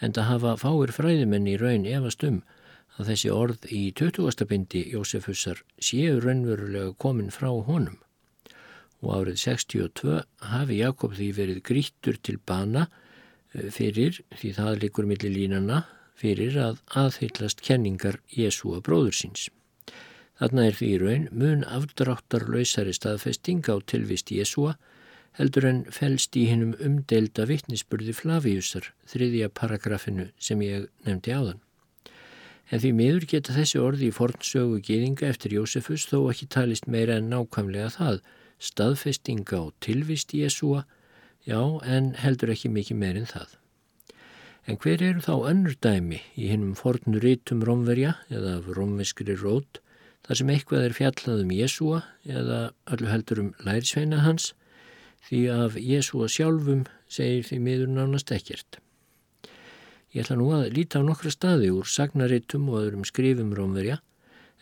En 0.00 0.14
það 0.16 0.28
hafa 0.30 0.54
fáir 0.62 0.92
fræðimenn 0.96 1.50
í 1.50 1.58
raun 1.60 1.84
efast 1.88 2.24
um 2.26 2.40
að 2.98 3.12
þessi 3.12 3.32
orð 3.32 3.68
í 3.72 3.82
20. 3.98 4.46
bindi 4.48 4.86
Jósefussar 4.92 5.62
séu 5.80 6.18
raunverulega 6.20 6.96
komin 7.04 7.32
frá 7.34 7.50
honum. 7.68 7.98
Og 9.02 9.14
árið 9.18 9.40
62 9.42 10.20
hafi 10.52 10.78
Jakob 10.78 11.16
því 11.18 11.30
verið 11.38 11.62
grítur 11.66 12.20
til 12.22 12.38
bana 12.38 12.86
eh, 12.86 13.68
fyrir, 13.74 14.22
því 14.38 14.52
það 14.58 14.78
likur 14.84 15.08
millir 15.10 15.34
línana, 15.34 15.82
fyrir 16.14 16.56
að 16.60 16.78
aðhyllast 16.94 17.64
kenningar 17.66 18.20
Jésúa 18.30 18.80
bróður 18.84 19.18
síns. 19.18 19.48
Þarna 20.38 20.68
er 20.68 20.78
því 20.78 20.88
í 20.92 21.00
raun 21.02 21.28
mun 21.34 21.64
afdráttar 21.66 22.48
lausari 22.50 22.94
staðfesting 22.94 23.66
á 23.66 23.78
tilvist 23.86 24.30
Jésúa 24.34 24.76
heldur 25.38 25.66
en 25.68 25.82
fælst 25.92 26.36
í 26.36 26.44
hinnum 26.50 26.72
umdelda 26.82 27.46
vittnisspurði 27.48 28.14
Flaviusar, 28.16 28.90
þriðja 29.08 29.48
paragrafinu 29.56 30.28
sem 30.38 30.60
ég 30.64 30.88
nefndi 31.06 31.32
áðan. 31.32 31.60
En 32.72 32.80
því 32.80 32.92
miður 32.96 33.26
geta 33.28 33.54
þessi 33.56 33.80
orði 33.80 34.08
í 34.08 34.16
fornsögu 34.16 34.80
geðinga 34.84 35.28
eftir 35.28 35.56
Jósefus 35.56 36.06
þó 36.08 36.18
ekki 36.32 36.48
talist 36.52 36.86
meira 36.88 37.18
en 37.20 37.30
nákvæmlega 37.32 37.90
það, 37.96 38.20
staðfestinga 38.62 39.58
á 39.58 39.64
tilvist 39.82 40.34
Jésúa, 40.36 40.84
já 41.42 41.58
en 41.82 42.12
heldur 42.22 42.52
ekki 42.54 42.70
mikið 42.70 43.00
meir 43.00 43.18
en 43.18 43.28
það. 43.30 43.56
En 44.70 44.78
hver 44.78 45.02
eru 45.02 45.22
þá 45.24 45.34
önnur 45.50 45.74
dæmi 45.82 46.20
í 46.38 46.52
hinnum 46.52 46.76
fornur 46.78 47.24
rítum 47.24 47.64
romverja 47.66 48.14
eða 48.30 48.60
romveskri 48.76 49.34
rót 49.34 49.80
þar 50.22 50.38
sem 50.38 50.52
eitthvað 50.54 50.86
er 50.86 50.94
fjallað 50.94 51.42
um 51.42 51.54
Jésúa 51.56 52.02
eða 52.22 52.60
öllu 52.94 53.10
heldur 53.10 53.42
um 53.42 53.50
lærisveina 53.66 54.22
hans 54.22 54.52
því 55.26 55.42
af 55.50 55.78
Jésúa 55.78 56.30
sjálfum 56.30 56.86
segir 57.10 57.42
því 57.48 57.58
miður 57.66 57.92
nánast 57.96 58.30
ekkert. 58.34 58.78
Ég 60.14 60.22
ætla 60.22 60.38
nú 60.38 60.50
að 60.54 60.70
líta 60.76 61.00
á 61.00 61.06
nokkra 61.06 61.32
staði 61.32 61.72
úr 61.74 61.88
sagnaritum 61.88 62.68
og 62.70 62.82
öðrum 62.84 63.04
skrifum 63.08 63.54
rómverja 63.56 63.98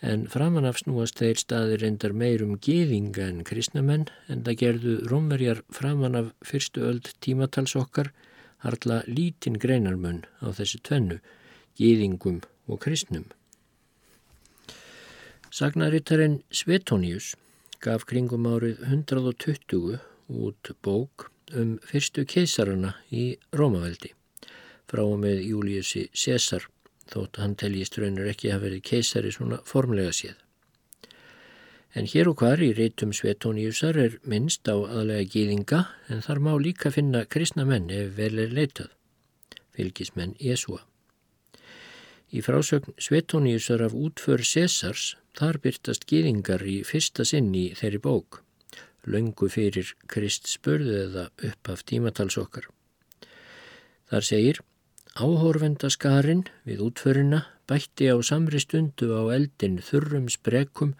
en 0.01 0.25
framanaf 0.33 0.81
snúast 0.81 1.19
þeir 1.21 1.37
staði 1.37 1.77
reyndar 1.81 2.13
meirum 2.17 2.57
geðinga 2.57 3.27
en 3.29 3.43
kristnamenn 3.45 4.07
en 4.27 4.41
það 4.45 4.59
gerðu 4.63 4.95
rómverjar 5.11 5.61
framanaf 5.73 6.31
fyrstu 6.45 6.85
öld 6.89 7.11
tímatals 7.21 7.75
okkar 7.77 8.09
harla 8.65 9.01
lítinn 9.07 9.59
greinarmunn 9.61 10.23
á 10.41 10.49
þessu 10.53 10.81
tvennu, 10.85 11.19
geðingum 11.77 12.41
og 12.69 12.81
kristnum. 12.83 13.25
Sagnarittarinn 15.51 16.41
Svetonius 16.53 17.33
gaf 17.83 18.05
kringum 18.09 18.45
árið 18.47 18.81
120 18.87 19.99
út 20.31 20.73
bók 20.85 21.29
um 21.57 21.75
fyrstu 21.83 22.23
keisarana 22.25 22.95
í 23.11 23.35
Rómaveldi 23.51 24.13
frá 24.91 25.03
og 25.03 25.17
með 25.23 25.41
Júliussi 25.49 26.05
César 26.15 26.67
þótt 27.11 27.41
hann 27.41 27.57
teljist 27.59 27.97
raunir 27.99 28.29
ekki 28.31 28.53
að 28.53 28.65
verið 28.67 28.85
keisari 28.87 29.31
svona 29.35 29.59
formlega 29.67 30.13
séð. 30.15 30.37
En 31.91 32.07
hér 32.07 32.29
og 32.31 32.39
hvar 32.39 32.61
í 32.63 32.69
reytum 32.71 33.11
Svetóniusar 33.11 33.97
er 33.99 34.13
minnst 34.23 34.69
á 34.71 34.79
aðlega 34.79 35.27
gýðinga 35.33 35.81
en 36.07 36.23
þar 36.23 36.39
má 36.39 36.53
líka 36.55 36.91
finna 36.95 37.25
kristna 37.27 37.65
menn 37.67 37.91
ef 37.91 38.13
vel 38.15 38.39
er 38.39 38.53
leitað, 38.55 38.93
fylgismenn 39.75 40.37
Jésúa. 40.39 40.85
Í 42.31 42.39
frásögn 42.39 42.95
Svetóniusar 42.95 43.83
af 43.83 43.91
útför 43.91 44.39
Césars 44.47 45.17
þar 45.35 45.59
byrtast 45.59 46.07
gýðingar 46.07 46.63
í 46.63 46.77
fyrsta 46.87 47.27
sinn 47.27 47.51
í 47.51 47.73
þeirri 47.75 47.99
bók, 47.99 48.39
löngu 49.03 49.49
fyrir 49.51 49.91
Krist 50.07 50.47
spörðu 50.47 50.95
eða 51.09 51.27
upp 51.43 51.71
af 51.75 51.83
tímatalsokkar. 51.91 52.69
Þar 54.07 54.27
segir 54.27 54.63
Áhorfendaskarinn 55.19 56.45
við 56.63 56.81
útförina 56.85 57.41
bætti 57.67 58.05
á 58.07 58.15
samri 58.23 58.61
stundu 58.63 59.09
á 59.11 59.27
eldin 59.35 59.81
þurrum 59.83 60.29
sprekum, 60.31 60.93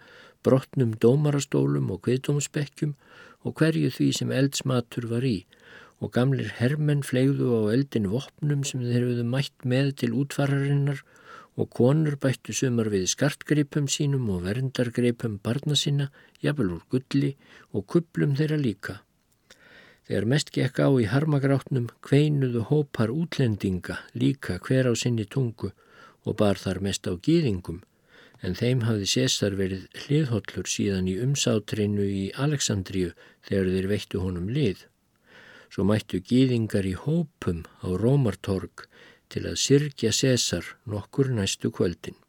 brotnum 0.44 0.90
dómarastólum 1.00 1.88
og 1.94 2.02
kviðdómsbekkjum 2.04 2.92
og 3.48 3.54
hverju 3.56 3.88
því 3.94 4.08
sem 4.18 4.34
eldsmatur 4.36 5.06
var 5.08 5.24
í 5.24 5.46
og 6.04 6.12
gamlir 6.12 6.50
hermenn 6.58 7.00
flegðu 7.08 7.56
á 7.56 7.72
eldin 7.72 8.10
vopnum 8.12 8.66
sem 8.68 8.82
þeir 8.84 9.06
hefðu 9.06 9.24
mætt 9.32 9.64
með 9.72 9.88
til 10.02 10.12
útfararinnar 10.20 11.00
og 11.56 11.70
konur 11.80 12.18
bættu 12.20 12.52
sumar 12.52 12.92
við 12.92 13.06
skartgripum 13.14 13.88
sínum 13.88 14.28
og 14.34 14.44
verndargripum 14.44 15.40
barna 15.40 15.72
sína, 15.72 16.10
jafnvel 16.44 16.76
úr 16.76 16.84
gulli 16.92 17.32
og 17.72 17.88
kuplum 17.88 18.36
þeirra 18.36 18.60
líka. 18.60 19.00
Þegar 20.12 20.26
mest 20.28 20.50
gekk 20.52 20.76
á 20.84 20.92
í 21.00 21.06
harmagráttnum 21.08 21.86
kveinuðu 22.04 22.66
hópar 22.68 23.08
útlendinga 23.08 23.94
líka 24.12 24.58
hver 24.60 24.90
á 24.90 24.92
sinni 24.92 25.24
tungu 25.24 25.70
og 26.28 26.36
bar 26.36 26.60
þar 26.60 26.82
mest 26.84 27.08
á 27.08 27.16
gýðingum 27.16 27.78
en 28.44 28.58
þeim 28.58 28.82
hafði 28.84 29.08
Sésar 29.08 29.56
verið 29.56 29.86
hliðhollur 30.02 30.68
síðan 30.68 31.08
í 31.08 31.16
umsátrinu 31.24 32.04
í 32.04 32.26
Aleksandríu 32.36 33.14
þegar 33.48 33.72
þeir 33.72 33.90
veittu 33.94 34.20
honum 34.20 34.52
lið. 34.52 34.84
Svo 35.72 35.88
mættu 35.88 36.20
gýðingar 36.20 36.84
í 36.84 36.92
hópum 36.92 37.64
á 37.80 37.88
Rómartorg 37.96 38.84
til 39.32 39.46
að 39.48 39.60
sirkja 39.64 40.12
Sésar 40.12 40.74
nokkur 40.84 41.32
næstu 41.32 41.72
kvöldin. 41.72 42.20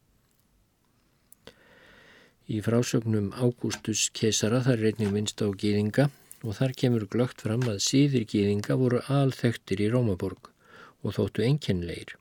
Í 2.48 2.64
frásögnum 2.64 3.34
Ágústus 3.36 4.08
Kesara 4.16 4.64
þar 4.64 4.88
reynir 4.88 5.12
minnst 5.12 5.44
á 5.44 5.52
gýðinga 5.52 6.14
og 6.44 6.58
þar 6.60 6.76
kemur 6.80 7.06
glögt 7.08 7.44
fram 7.46 7.64
að 7.72 7.80
síðir 7.86 8.28
gýðinga 8.28 8.76
voru 8.80 9.00
alþektir 9.08 9.82
í 9.84 9.90
Rómaborg 9.94 10.50
og 11.04 11.16
þóttu 11.16 11.46
enkenleir. 11.48 12.16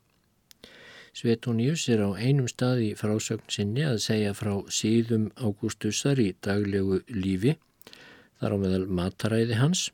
Svetonius 1.12 1.88
er 1.92 2.00
á 2.06 2.10
einum 2.16 2.48
stað 2.48 2.86
í 2.86 2.90
frásögn 2.96 3.50
sinni 3.52 3.84
að 3.84 3.98
segja 4.06 4.32
frá 4.32 4.54
síðum 4.72 5.28
Ágústusar 5.36 6.22
í 6.22 6.30
daglegu 6.40 7.02
lífi, 7.12 7.58
þar 8.40 8.56
á 8.56 8.62
meðal 8.62 8.86
mataræði 8.88 9.58
hans 9.60 9.90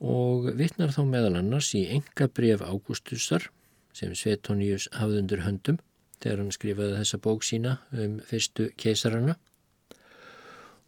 og 0.00 0.48
vittnar 0.58 0.94
þá 0.94 1.02
meðal 1.10 1.36
annars 1.42 1.74
í 1.78 1.84
enga 1.98 2.30
bref 2.32 2.64
Ágústusar 2.64 3.50
sem 3.92 4.14
Svetonius 4.16 4.88
hafði 4.96 5.20
undir 5.20 5.44
höndum 5.44 5.82
þegar 6.22 6.40
hann 6.40 6.54
skrifaði 6.54 6.98
þessa 7.00 7.20
bók 7.22 7.44
sína 7.44 7.76
um 7.92 8.18
fyrstu 8.26 8.70
keisarana 8.80 9.36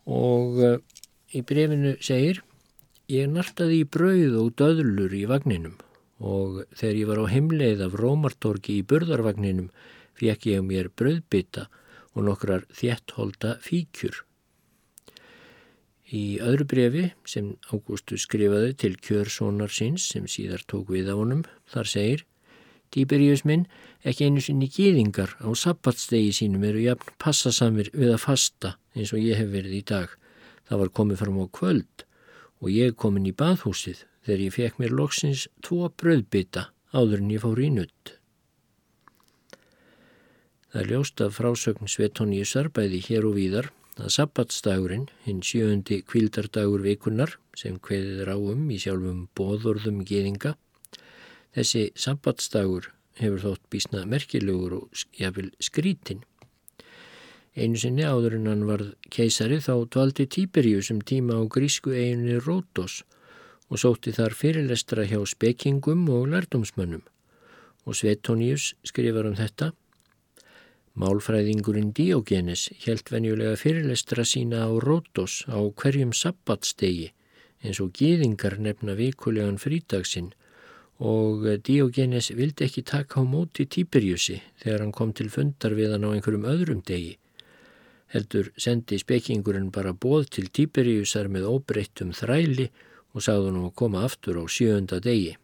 og 0.09 0.61
Í 1.35 1.42
brefinu 1.42 1.97
segir 2.05 2.44
Ég 3.11 3.29
nartaði 3.29 3.83
í 3.83 3.88
brauð 3.94 4.37
og 4.40 4.55
döðlur 4.57 5.12
í 5.12 5.27
vagninum 5.29 5.75
og 6.25 6.62
þegar 6.79 6.97
ég 6.97 7.09
var 7.11 7.18
á 7.20 7.27
heimleið 7.29 7.83
af 7.85 7.97
Rómartorki 8.01 8.79
í 8.79 8.87
burðarvagninum 8.88 9.66
fekk 10.16 10.47
ég 10.49 10.62
mér 10.64 10.88
brauðbytta 10.88 11.66
og 12.14 12.25
nokkrar 12.31 12.64
þéttholda 12.73 13.59
fíkjur. 13.61 14.23
Í 16.16 16.40
öðru 16.40 16.68
brefi 16.70 17.05
sem 17.29 17.53
Ágústus 17.68 18.25
skrifaði 18.25 18.73
til 18.81 18.94
kjörsónar 18.97 19.73
síns 19.75 20.09
sem 20.14 20.25
síðar 20.25 20.64
tók 20.64 20.88
við 20.94 21.12
á 21.12 21.14
honum 21.18 21.44
þar 21.68 21.90
segir 21.90 22.25
Tíberíus 22.94 23.42
minn, 23.44 23.66
ekki 24.07 24.31
einu 24.31 24.40
sinni 24.40 24.68
gýðingar 24.70 25.35
á 25.44 25.51
sabbatstegi 25.53 26.33
sínum 26.33 26.64
eru 26.64 26.85
jafn 26.87 27.16
passasamir 27.20 27.90
við 27.92 28.14
að 28.14 28.23
fasta 28.23 28.77
eins 28.94 29.12
og 29.12 29.20
ég 29.20 29.40
hef 29.42 29.51
verið 29.51 29.81
í 29.83 29.87
dag 29.92 30.12
Það 30.68 30.81
var 30.83 30.92
komið 30.98 31.22
fram 31.22 31.38
á 31.40 31.46
kvöld 31.59 32.05
og 32.64 32.72
ég 32.72 32.96
komin 32.96 33.29
í 33.29 33.37
baðhúsið 33.37 34.05
þegar 34.24 34.44
ég 34.46 34.55
fekk 34.57 34.81
mér 34.81 34.94
loksins 34.96 35.46
tvo 35.64 35.88
bröðbytta 36.00 36.68
áður 36.94 37.24
en 37.24 37.33
ég 37.35 37.42
fór 37.44 37.61
í 37.61 37.70
nutt. 37.74 38.14
Það 40.72 40.81
er 40.83 40.90
ljóst 40.90 41.20
af 41.22 41.37
frásögn 41.38 41.90
Svetóníusar 41.90 42.70
bæði 42.74 43.00
hér 43.07 43.29
og 43.29 43.37
víðar 43.37 43.70
að 43.94 44.11
sabbatstagurinn, 44.16 45.07
hinn 45.22 45.42
sjöundi 45.44 46.00
kvildardagur 46.03 46.83
vikunar 46.83 47.37
sem 47.55 47.77
hveðið 47.79 48.24
ráum 48.27 48.64
í 48.74 48.81
sjálfum 48.83 49.29
bóðorðum 49.38 50.00
geðinga, 50.09 50.57
þessi 51.55 51.85
sabbatstagur 51.94 52.90
hefur 53.20 53.44
þótt 53.44 53.68
bísna 53.70 54.03
merkilegur 54.11 54.81
og 54.81 55.05
skrítinn. 55.62 56.24
Einu 57.55 57.79
sinni 57.79 58.03
áður 58.03 58.35
en 58.40 58.49
hann 58.51 58.62
varð 58.67 58.88
keisari 59.14 59.61
þá 59.62 59.87
dvaldi 59.95 60.25
Tíberíus 60.27 60.88
um 60.90 60.99
tíma 61.07 61.37
á 61.38 61.43
grísku 61.47 61.93
eiginni 61.95 62.40
Rótos 62.43 63.05
og 63.71 63.79
sótti 63.79 64.11
þar 64.17 64.35
fyrirlestra 64.35 65.05
hjá 65.07 65.21
spekingum 65.23 66.03
og 66.11 66.27
lærdomsmönnum. 66.33 67.05
Og 67.87 67.95
Svetoníus 67.95 68.73
skrifar 68.83 69.31
um 69.31 69.38
þetta. 69.38 69.71
Málfræðingurinn 70.99 71.95
Diogenes 71.95 72.69
helt 72.88 73.14
venjulega 73.14 73.55
fyrirlestra 73.59 74.27
sína 74.27 74.67
á 74.67 74.71
Rótos 74.75 75.47
á 75.47 75.59
hverjum 75.62 76.11
sabbatstegi 76.11 77.12
eins 77.62 77.79
og 77.79 77.95
gýðingar 77.95 78.59
nefna 78.59 78.99
vikulegan 78.99 79.62
frítagsinn 79.62 80.33
og 80.99 81.47
Diogenes 81.62 82.35
vildi 82.35 82.67
ekki 82.67 82.83
taka 82.83 83.23
á 83.23 83.25
móti 83.27 83.67
Tíberíusi 83.71 84.43
þegar 84.59 84.83
hann 84.83 84.95
kom 84.95 85.14
til 85.14 85.31
fundar 85.31 85.79
við 85.79 85.95
hann 85.95 86.07
á 86.07 86.11
einhverjum 86.14 86.51
öðrum 86.51 86.83
degi 86.83 87.14
heldur 88.12 88.51
sendi 88.57 88.99
spekingurinn 89.01 89.71
bara 89.75 89.95
bóð 89.95 90.29
til 90.37 90.51
Tíberíusar 90.51 91.31
með 91.33 91.49
óbreyttum 91.51 92.12
þræli 92.17 92.69
og 93.14 93.25
sagði 93.27 93.51
hann 93.51 93.62
að 93.62 93.75
koma 93.81 94.05
aftur 94.07 94.40
á 94.43 94.45
sjöunda 94.51 95.01
degi. 95.03 95.35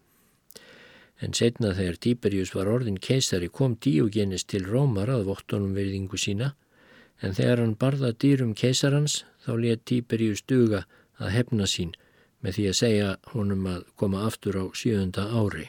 En 1.21 1.35
setna 1.37 1.73
þegar 1.77 1.99
Tíberíus 2.05 2.55
var 2.57 2.71
orðin 2.73 3.01
keisari 3.01 3.49
kom 3.49 3.77
Díogenes 3.77 4.47
til 4.49 4.65
Rómar 4.67 5.11
að 5.13 5.27
vottunum 5.31 5.75
verðingu 5.77 6.19
sína 6.19 6.55
en 7.21 7.37
þegar 7.37 7.61
hann 7.65 7.77
barða 7.81 8.13
dýrum 8.13 8.55
keisarans 8.57 9.25
þá 9.45 9.53
let 9.65 9.85
Tíberíus 9.89 10.45
duga 10.49 10.87
að 11.21 11.35
hefna 11.37 11.69
sín 11.69 11.93
með 12.41 12.57
því 12.57 12.71
að 12.71 12.79
segja 12.79 13.11
honum 13.35 13.69
að 13.69 13.85
koma 14.01 14.25
aftur 14.25 14.57
á 14.57 14.65
sjöunda 14.73 15.29
ári. 15.29 15.69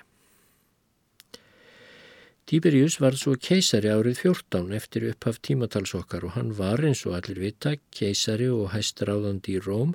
Tíberius 2.49 2.97
var 2.99 3.15
svo 3.15 3.36
keisari 3.38 3.91
árið 3.93 4.23
14 4.25 4.73
eftir 4.75 5.06
upphaf 5.12 5.38
tímatalsokkar 5.45 6.25
og 6.27 6.34
hann 6.36 6.49
var 6.58 6.82
eins 6.88 7.06
og 7.06 7.13
allir 7.19 7.39
vita 7.39 7.75
keisari 7.93 8.49
og 8.49 8.71
hæstráðandi 8.73 9.56
í 9.60 9.62
Róm 9.62 9.93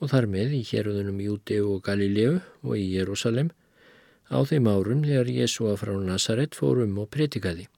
og 0.00 0.10
þar 0.12 0.26
með 0.32 0.56
í 0.58 0.62
héröðunum 0.70 1.20
Júdeu 1.22 1.68
og 1.74 1.84
Galileu 1.86 2.40
og 2.64 2.74
í 2.80 2.86
Jérúsalem 2.96 3.52
á 4.32 4.38
þeim 4.48 4.68
árum 4.72 5.04
þegar 5.04 5.30
Jésúa 5.36 5.76
frá 5.78 5.92
Nazaret 6.00 6.56
fórum 6.58 6.96
og 6.98 7.10
pretikaði. 7.12 7.68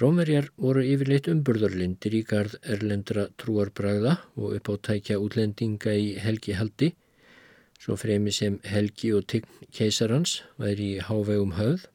Rómerjar 0.00 0.50
voru 0.56 0.82
yfirleitt 0.86 1.28
umburðarlindir 1.30 2.14
í 2.14 2.24
gard 2.26 2.56
erlendra 2.62 3.28
trúarbræða 3.42 4.16
og 4.38 4.56
uppáttækja 4.58 5.18
útlendinga 5.18 5.94
í 5.98 6.12
helgi 6.22 6.54
haldi, 6.58 6.92
svo 7.78 7.96
fremi 7.98 8.32
sem 8.34 8.60
helgi 8.64 9.12
og 9.14 9.26
tign 9.30 9.70
keisarans 9.74 10.40
væri 10.62 10.94
í 10.96 11.02
hávegum 11.06 11.56
höfð 11.58 11.88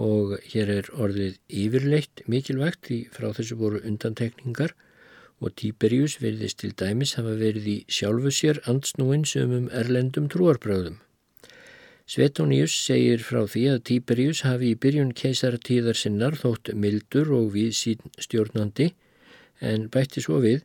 og 0.00 0.38
hér 0.48 0.70
er 0.78 0.88
orðið 0.96 1.36
yfirleitt 1.48 2.22
mikilvægt 2.26 2.86
því 2.88 2.98
frá 3.12 3.28
þessu 3.36 3.58
voru 3.60 3.82
undantekningar 3.84 4.72
og 5.42 5.52
Tíberíus 5.58 6.20
verðist 6.22 6.62
til 6.62 6.72
dæmis 6.78 7.16
hafa 7.18 7.34
verið 7.36 7.66
í 7.68 7.78
sjálfu 7.90 8.30
sér 8.32 8.60
ansnúin 8.70 9.26
sem 9.26 9.50
um 9.52 9.68
erlendum 9.68 10.28
trúarbröðum. 10.32 11.00
Svetoníus 12.06 12.74
segir 12.86 13.22
frá 13.26 13.44
því 13.46 13.62
að 13.72 13.82
Tíberíus 13.90 14.42
hafi 14.46 14.72
í 14.72 14.78
byrjun 14.78 15.12
keisaratíðar 15.18 15.98
sinnar 15.98 16.38
þótt 16.38 16.72
mildur 16.74 17.32
og 17.36 17.52
við 17.56 17.74
sín 17.78 18.14
stjórnandi 18.18 18.92
en 19.60 19.88
bætti 19.92 20.22
svo 20.24 20.40
við 20.42 20.64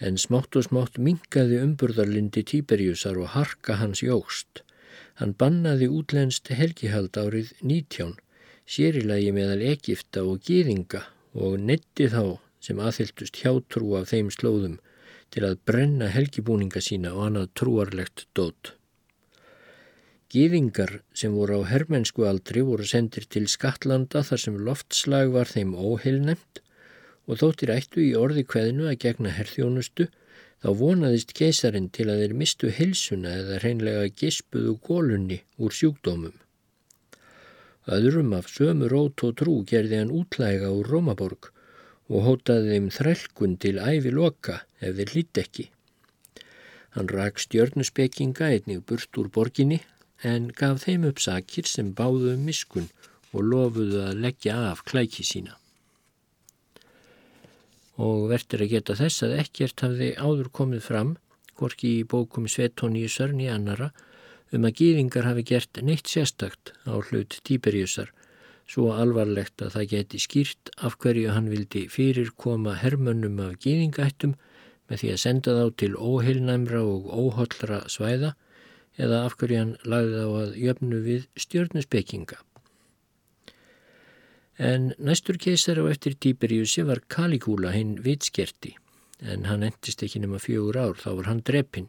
en 0.00 0.18
smátt 0.18 0.56
og 0.58 0.66
smátt 0.66 0.98
mingaði 0.98 1.60
umburðarlindi 1.62 2.42
Tíberíusar 2.48 3.20
og 3.22 3.32
harka 3.36 3.78
hans 3.78 4.02
jógst. 4.02 4.64
Hann 5.20 5.36
bannaði 5.38 5.88
útlenst 5.92 6.48
helgihald 6.50 7.16
árið 7.20 7.52
19 7.60 8.16
sérilagi 8.68 9.32
meðal 9.34 9.62
Egipta 9.72 10.22
og 10.26 10.42
Gýðinga 10.46 11.02
og 11.34 11.58
netti 11.60 12.08
þá 12.12 12.38
sem 12.62 12.78
aðfylgtust 12.78 13.40
hjátrú 13.42 13.96
af 13.98 14.12
þeim 14.12 14.30
slóðum 14.30 14.78
til 15.32 15.46
að 15.48 15.58
brenna 15.66 16.10
helgibúninga 16.12 16.82
sína 16.84 17.14
og 17.16 17.26
annað 17.26 17.50
trúarlegt 17.58 18.26
dót. 18.36 18.74
Gýðingar 20.32 21.00
sem 21.16 21.34
voru 21.36 21.60
á 21.60 21.68
hermennsku 21.68 22.24
aldri 22.24 22.62
voru 22.64 22.86
sendir 22.88 23.26
til 23.28 23.48
Skattlanda 23.52 24.22
þar 24.24 24.40
sem 24.44 24.60
loftslag 24.68 25.32
var 25.34 25.50
þeim 25.50 25.74
óheilnemt 25.76 26.62
og 27.28 27.40
þóttir 27.42 27.72
ættu 27.74 28.00
í 28.04 28.14
orði 28.16 28.46
kveðinu 28.48 28.88
að 28.88 29.00
gegna 29.04 29.34
herþjónustu 29.36 30.08
þá 30.62 30.70
vonaðist 30.78 31.34
keisarinn 31.36 31.90
til 31.92 32.08
að 32.08 32.22
þeir 32.22 32.38
mistu 32.38 32.70
hilsuna 32.72 33.34
eða 33.42 33.60
hreinlega 33.64 34.08
gispuðu 34.22 34.78
gólunni 34.86 35.42
úr 35.58 35.74
sjúkdómum. 35.74 36.34
Öðrum 37.90 38.30
af 38.36 38.46
sömu 38.46 38.86
rót 38.86 39.24
og 39.26 39.34
trú 39.40 39.56
gerði 39.66 39.98
hann 39.98 40.12
útlæga 40.14 40.68
úr 40.70 40.86
Rómaborg 40.86 41.48
og 42.12 42.26
hótaði 42.26 42.76
þeim 42.76 42.90
þrælkun 42.94 43.56
til 43.58 43.78
æfi 43.82 44.12
loka 44.14 44.60
ef 44.78 44.94
þeir 44.98 45.14
hlýtt 45.14 45.40
ekki. 45.42 45.64
Hann 46.94 47.08
rak 47.08 47.40
stjörnuspekinga 47.42 48.52
einnig 48.52 48.84
burt 48.86 49.18
úr 49.18 49.30
borginni 49.34 49.80
en 50.22 50.52
gaf 50.54 50.84
þeim 50.84 51.08
upp 51.10 51.18
sakir 51.24 51.66
sem 51.66 51.90
báðu 51.98 52.36
um 52.36 52.46
miskun 52.46 52.86
og 53.32 53.48
lofuðu 53.50 54.04
að 54.06 54.22
leggja 54.26 54.56
af 54.70 54.84
klæki 54.86 55.26
sína. 55.26 55.56
Og 57.98 58.28
verður 58.30 58.62
að 58.64 58.72
geta 58.76 58.96
þess 58.98 59.26
að 59.26 59.36
ekkert 59.42 59.82
hafði 59.84 60.12
áður 60.16 60.52
komið 60.54 60.86
fram, 60.86 61.16
gorki 61.58 61.98
í 61.98 62.06
bókum 62.08 62.46
Svetoníusar 62.48 63.34
nýja 63.34 63.56
annara, 63.58 63.90
um 64.52 64.66
að 64.68 64.76
gýðingar 64.80 65.26
hafi 65.26 65.44
gert 65.48 65.80
neitt 65.82 66.10
sérstakt 66.10 66.74
á 66.84 67.00
hlut 67.00 67.38
Tíberíusar, 67.46 68.12
svo 68.68 68.92
alvarlegt 68.94 69.62
að 69.64 69.74
það 69.76 69.88
geti 69.92 70.20
skýrt 70.22 70.72
af 70.76 70.98
hverju 71.02 71.32
hann 71.32 71.50
vildi 71.52 71.86
fyrir 71.92 72.32
koma 72.36 72.76
hermönnum 72.80 73.40
af 73.44 73.58
gýðingættum 73.64 74.36
með 74.90 75.02
því 75.02 75.10
að 75.14 75.22
senda 75.24 75.56
þá 75.56 75.64
til 75.80 75.92
óheilnæmra 75.96 76.82
og 76.84 77.08
óhollra 77.10 77.82
svæða 77.92 78.34
eða 79.00 79.24
af 79.26 79.36
hverju 79.40 79.60
hann 79.62 79.74
lagði 79.88 80.20
þá 80.20 80.38
að 80.42 80.56
jöfnu 80.66 81.00
við 81.06 81.26
stjörnusbygginga. 81.46 82.38
En 84.60 84.92
næstur 85.00 85.40
keisar 85.40 85.80
á 85.80 85.88
eftir 85.88 86.14
Tíberíusi 86.20 86.84
var 86.86 87.00
Kalikúla 87.08 87.72
hinn 87.72 87.96
vitskerti 88.04 88.76
en 89.22 89.46
hann 89.48 89.64
endist 89.66 90.02
ekki 90.04 90.20
nema 90.22 90.40
fjögur 90.42 90.78
ár, 90.78 90.96
þá 90.98 91.10
var 91.18 91.28
hann 91.30 91.42
dreppin. 91.46 91.88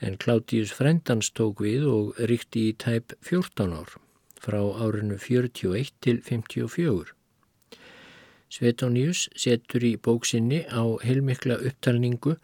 En 0.00 0.16
Klátíus 0.18 0.72
Frendans 0.74 1.30
tók 1.30 1.62
við 1.62 1.84
og 1.86 2.16
ríkti 2.18 2.68
í 2.70 2.72
tæp 2.74 3.14
14 3.22 3.76
ár, 3.78 3.92
frá 4.42 4.58
árinu 4.58 5.18
41 5.18 5.92
til 6.02 6.18
54. 6.20 7.14
Svetoníus 8.50 9.28
setur 9.38 9.86
í 9.86 9.94
bóksinni 9.98 10.64
á 10.66 10.82
heilmikla 11.02 11.56
upptalningu 11.62 12.36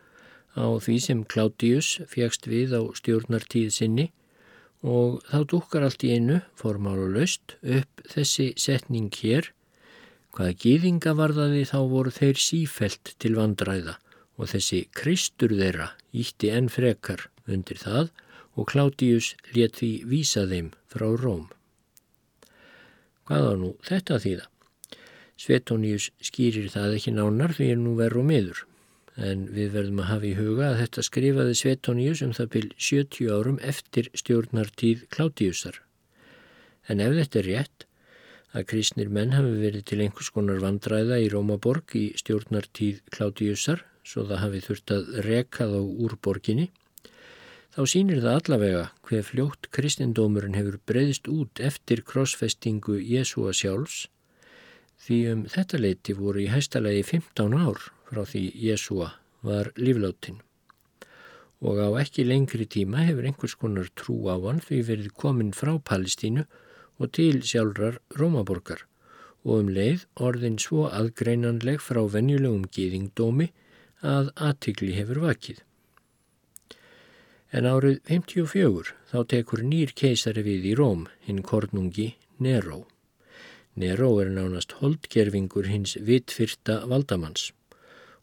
á 0.55 0.67
því 0.83 0.97
sem 1.03 1.21
Klátíus 1.27 2.01
fjagst 2.11 2.47
við 2.51 2.75
á 2.79 2.83
stjórnartíð 2.99 3.71
sinni 3.75 4.07
og 4.83 5.21
þá 5.29 5.39
dúkar 5.53 5.85
allt 5.87 6.05
í 6.07 6.15
einu, 6.17 6.41
formála 6.57 7.11
löst, 7.13 7.59
upp 7.63 8.03
þessi 8.09 8.53
setning 8.57 9.11
hér. 9.13 9.51
Hvaða 10.35 10.57
gýðinga 10.63 11.13
varðaði 11.19 11.67
þá 11.69 11.79
voru 11.91 12.15
þeir 12.15 12.39
sífelt 12.41 13.15
til 13.19 13.35
vandræða 13.37 13.99
og 14.41 14.49
þessi 14.55 14.87
kristur 14.97 15.53
þeirra 15.53 15.91
ítti 16.17 16.51
enn 16.55 16.71
frekar 16.73 17.27
undir 17.53 17.81
það 17.81 18.11
og 18.59 18.69
Klátíus 18.71 19.35
let 19.55 19.79
því 19.81 19.91
vísa 20.11 20.47
þeim 20.51 20.73
frá 20.91 21.07
Róm. 21.15 21.49
Hvað 23.29 23.47
á 23.47 23.55
nú 23.61 23.75
þetta 23.87 24.19
þýða? 24.23 24.47
Svetoníus 25.41 26.11
skýrir 26.21 26.67
það 26.73 26.97
ekki 26.99 27.13
nánar 27.17 27.55
því 27.57 27.69
er 27.73 27.79
nú 27.81 27.95
verru 27.97 28.25
miður. 28.27 28.65
En 29.17 29.47
við 29.55 29.71
verðum 29.77 30.03
að 30.03 30.11
hafa 30.11 30.27
í 30.29 30.33
huga 30.39 30.67
að 30.71 30.81
þetta 30.83 31.05
skrifaði 31.07 31.55
Svetoníus 31.61 32.23
um 32.27 32.35
það 32.37 32.51
byrj 32.55 32.75
70 32.89 33.31
árum 33.37 33.61
eftir 33.73 34.11
stjórnartíð 34.21 35.07
Klátíusar. 35.15 35.79
En 36.89 37.01
ef 37.05 37.15
þetta 37.17 37.41
er 37.41 37.49
rétt, 37.49 37.87
að 38.51 38.67
kristnir 38.73 39.11
menn 39.15 39.35
hafi 39.37 39.55
verið 39.63 39.87
til 39.87 40.01
einhvers 40.03 40.31
konar 40.35 40.61
vandræða 40.63 41.21
í 41.23 41.31
Rómaborg 41.33 41.95
í 41.97 42.07
stjórnartíð 42.19 43.03
Klátíusar, 43.15 43.85
svo 44.03 44.27
það 44.27 44.43
hafi 44.45 44.63
þurft 44.67 44.95
að 44.97 45.11
reka 45.29 45.69
þá 45.71 45.79
úr 45.81 46.17
borginni, 46.25 46.71
þá 47.75 47.83
sínir 47.87 48.23
það 48.23 48.39
allavega 48.39 48.87
hver 49.07 49.27
fljótt 49.27 49.69
kristindómurinn 49.75 50.59
hefur 50.59 50.81
breyðist 50.87 51.29
út 51.31 51.61
eftir 51.61 52.03
krossfestingu 52.07 52.99
Jésúa 52.99 53.53
sjálfs 53.57 54.09
Því 55.01 55.19
um 55.33 55.43
þetta 55.49 55.79
leiti 55.81 56.15
voru 56.17 56.43
í 56.43 56.51
hæstalegi 56.53 57.05
15 57.09 57.55
ár 57.57 57.79
frá 58.11 58.21
því 58.29 58.43
Jésúa 58.67 59.07
var 59.47 59.71
lífláttinn. 59.81 60.43
Og 61.65 61.81
á 61.81 61.89
ekki 62.03 62.27
lengri 62.27 62.67
tíma 62.69 63.07
hefur 63.07 63.29
einhvers 63.31 63.57
konar 63.63 63.89
trú 63.97 64.19
á 64.29 64.37
hann 64.45 64.61
því 64.67 64.83
verið 64.91 65.15
komin 65.23 65.55
frá 65.57 65.73
Palestínu 65.91 66.45
og 67.01 67.13
til 67.17 67.41
sjálfrar 67.41 67.97
Rómaborgar 68.21 68.85
og 69.41 69.63
um 69.63 69.73
leið 69.73 70.05
orðin 70.21 70.61
svo 70.61 70.85
aðgreinanleg 70.93 71.81
frá 71.81 72.03
venjulegum 72.05 72.69
gýðingdómi 72.69 73.49
að 74.05 74.29
aðtikli 74.37 74.93
hefur 75.01 75.25
vakið. 75.25 75.65
En 77.51 77.67
árið 77.67 77.99
54 78.07 78.93
þá 79.11 79.19
tekur 79.33 79.63
nýr 79.67 79.91
keisari 79.99 80.45
við 80.47 80.69
í 80.71 80.75
Róm, 80.79 81.09
hinn 81.27 81.43
kornungi 81.43 82.13
Neró. 82.39 82.85
Neró 83.75 84.13
er 84.23 84.31
nánast 84.31 84.77
holdgerfingur 84.79 85.67
hins 85.67 85.97
vitfyrta 85.99 86.85
valdamanns 86.91 87.51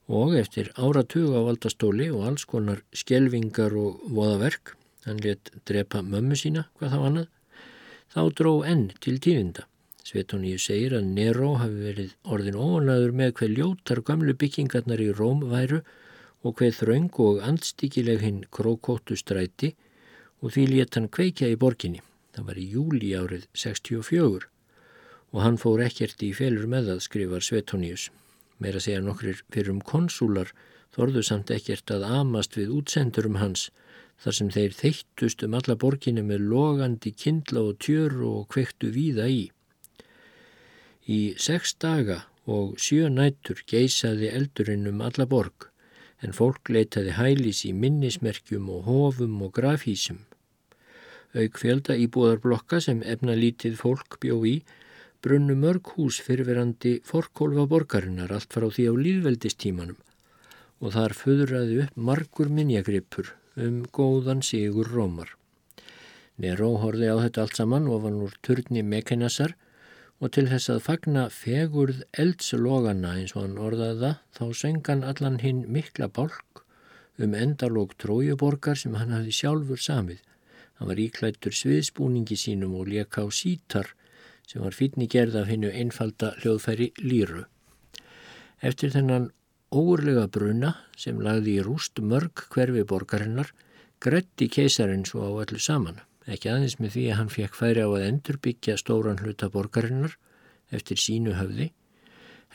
og 0.08 0.38
eftir 0.40 0.72
áratug 0.80 1.36
á 1.36 1.44
valdastóli 1.44 2.08
og 2.16 2.24
alls 2.30 2.46
konar 2.48 2.80
skjelvingar 2.96 3.76
og 3.76 4.06
voðaverk, 4.08 4.78
hann 5.04 5.20
let 5.20 5.52
drepa 5.68 6.00
mömmu 6.00 6.38
sína, 6.40 6.64
hvað 6.80 6.94
þá 6.94 7.00
annað, 7.10 7.28
þá 8.16 8.22
dró 8.40 8.54
enn 8.64 8.86
til 9.04 9.20
tífinda. 9.20 9.68
Svetoníu 10.08 10.56
segir 10.64 10.96
að 10.96 11.10
Neró 11.12 11.58
hafi 11.60 11.84
verið 11.84 12.14
orðin 12.24 12.56
óanæður 12.56 13.16
með 13.20 13.34
hver 13.40 13.56
ljótar 13.58 14.04
gamlu 14.08 14.38
byggingarnar 14.40 15.04
í 15.04 15.12
Róm 15.12 15.44
væru 15.52 15.82
og 16.48 16.62
hver 16.62 16.76
þraung 16.76 17.12
og 17.20 17.42
andstíkileg 17.44 18.22
hinn 18.24 18.44
krókóttu 18.56 19.18
stræti 19.20 19.74
og 20.40 20.54
því 20.54 20.64
let 20.72 20.96
hann 20.96 21.10
kveikja 21.12 21.50
í 21.52 21.58
borginni. 21.60 22.00
Það 22.32 22.48
var 22.48 22.62
í 22.62 22.68
júli 22.72 23.10
árið 23.18 23.48
64 23.58 24.48
og 25.36 25.42
hann 25.44 25.60
fór 25.60 25.84
ekkert 25.84 26.24
í 26.24 26.32
felur 26.38 26.70
með 26.72 26.94
það, 26.94 27.04
skrifar 27.04 27.44
Svetoníus. 27.44 28.08
Meira 28.64 28.80
segja 28.80 29.04
nokkrir 29.04 29.42
fyrir 29.52 29.74
um 29.74 29.82
konsúlar 29.84 30.54
þorðu 30.96 31.24
samt 31.26 31.52
ekkert 31.52 31.92
að 31.92 32.08
amast 32.22 32.56
við 32.58 32.72
útsendurum 32.78 33.42
hans 33.42 33.68
þar 34.24 34.38
sem 34.40 34.50
þeir 34.54 34.78
þeittust 34.78 35.44
um 35.46 35.58
alla 35.60 35.76
borginu 35.76 36.24
með 36.26 36.48
logandi 36.54 37.12
kindla 37.12 37.68
og 37.70 37.82
tjöru 37.84 38.32
og 38.40 38.48
kvektu 38.54 38.90
víða 38.96 39.28
í. 39.30 39.44
Í 41.12 41.20
sex 41.42 41.76
daga 41.82 42.24
og 42.48 42.78
sjö 42.82 43.12
nættur 43.12 43.62
geisaði 43.68 44.32
eldurinn 44.32 44.88
um 44.90 45.04
alla 45.04 45.28
borg 45.28 45.68
en 46.26 46.34
fólk 46.34 46.72
leitaði 46.74 47.14
hælis 47.18 47.64
í 47.68 47.74
minnismerkjum 47.74 48.70
og 48.74 48.88
hofum 48.90 49.38
og 49.46 49.54
grafísum. 49.58 50.24
Auk 51.38 51.60
fjölda 51.62 51.98
íbúðarblokka 52.00 52.80
sem 52.82 53.04
efna 53.06 53.36
lítið 53.38 53.78
fólk 53.82 54.18
bjó 54.24 54.40
í 54.48 54.56
brunnu 55.22 55.58
mörg 55.60 55.94
hús 55.96 56.20
fyrirverandi 56.24 56.98
forkólfa 57.06 57.68
borgarinnar 57.70 58.32
allt 58.34 58.54
frá 58.54 58.68
því 58.70 58.86
á 58.90 58.94
líðveldistímanum 59.06 59.98
og 60.82 60.94
þar 60.94 61.16
föðraði 61.18 61.82
upp 61.84 62.02
margur 62.10 62.50
minjagrippur 62.54 63.34
um 63.58 63.82
góðan 63.94 64.44
sigur 64.46 64.90
rómar. 64.94 65.32
Neró 66.38 66.76
horfi 66.82 67.10
á 67.10 67.18
þetta 67.18 67.44
allt 67.44 67.58
saman 67.58 67.90
og 67.90 68.04
var 68.06 68.14
núr 68.14 68.36
turni 68.46 68.84
mekenasar 68.86 69.56
og 70.18 70.32
til 70.34 70.48
þess 70.50 70.72
að 70.74 70.84
fagna 70.86 71.26
fegurð 71.34 72.00
eldslogana 72.18 73.14
eins 73.20 73.36
og 73.36 73.44
hann 73.44 73.60
orðaða 73.62 74.14
þá 74.38 74.46
söngan 74.62 75.04
allan 75.06 75.38
hinn 75.44 75.66
mikla 75.70 76.08
bálk 76.10 76.64
um 77.22 77.36
endalóg 77.38 77.94
trójuborgar 78.02 78.78
sem 78.78 78.96
hann 78.98 79.14
hafði 79.14 79.36
sjálfur 79.40 79.82
samið. 79.82 80.24
Hann 80.78 80.90
var 80.92 81.02
íklættur 81.02 81.54
sviðsbúningi 81.54 82.38
sínum 82.38 82.76
og 82.78 82.90
leka 82.90 83.26
á 83.26 83.30
sítar 83.34 83.94
sem 84.48 84.62
var 84.64 84.78
fítni 84.78 85.10
gerð 85.12 85.38
af 85.42 85.50
hennu 85.52 85.70
einfalda 85.74 86.34
hljóðfæri 86.42 86.92
Lýru. 87.02 87.46
Eftir 88.62 88.94
þennan 88.94 89.32
óurlega 89.74 90.28
bruna 90.32 90.74
sem 90.98 91.20
lagði 91.22 91.58
í 91.60 91.64
rúst 91.66 92.00
mörg 92.02 92.46
hverfi 92.54 92.86
borgarinnar 92.88 93.52
gretti 94.02 94.48
keisarinn 94.50 95.06
svo 95.06 95.26
á 95.26 95.32
öllu 95.44 95.60
saman, 95.60 96.00
ekki 96.28 96.52
aðeins 96.52 96.78
með 96.82 96.96
því 96.96 97.04
að 97.10 97.18
hann 97.22 97.34
fekk 97.34 97.58
færi 97.58 97.84
á 97.84 97.90
að 97.90 98.08
endurbyggja 98.08 98.78
stóran 98.80 99.22
hluta 99.24 99.50
borgarinnar 99.54 100.18
eftir 100.76 101.00
sínu 101.00 101.38
höfði, 101.38 101.72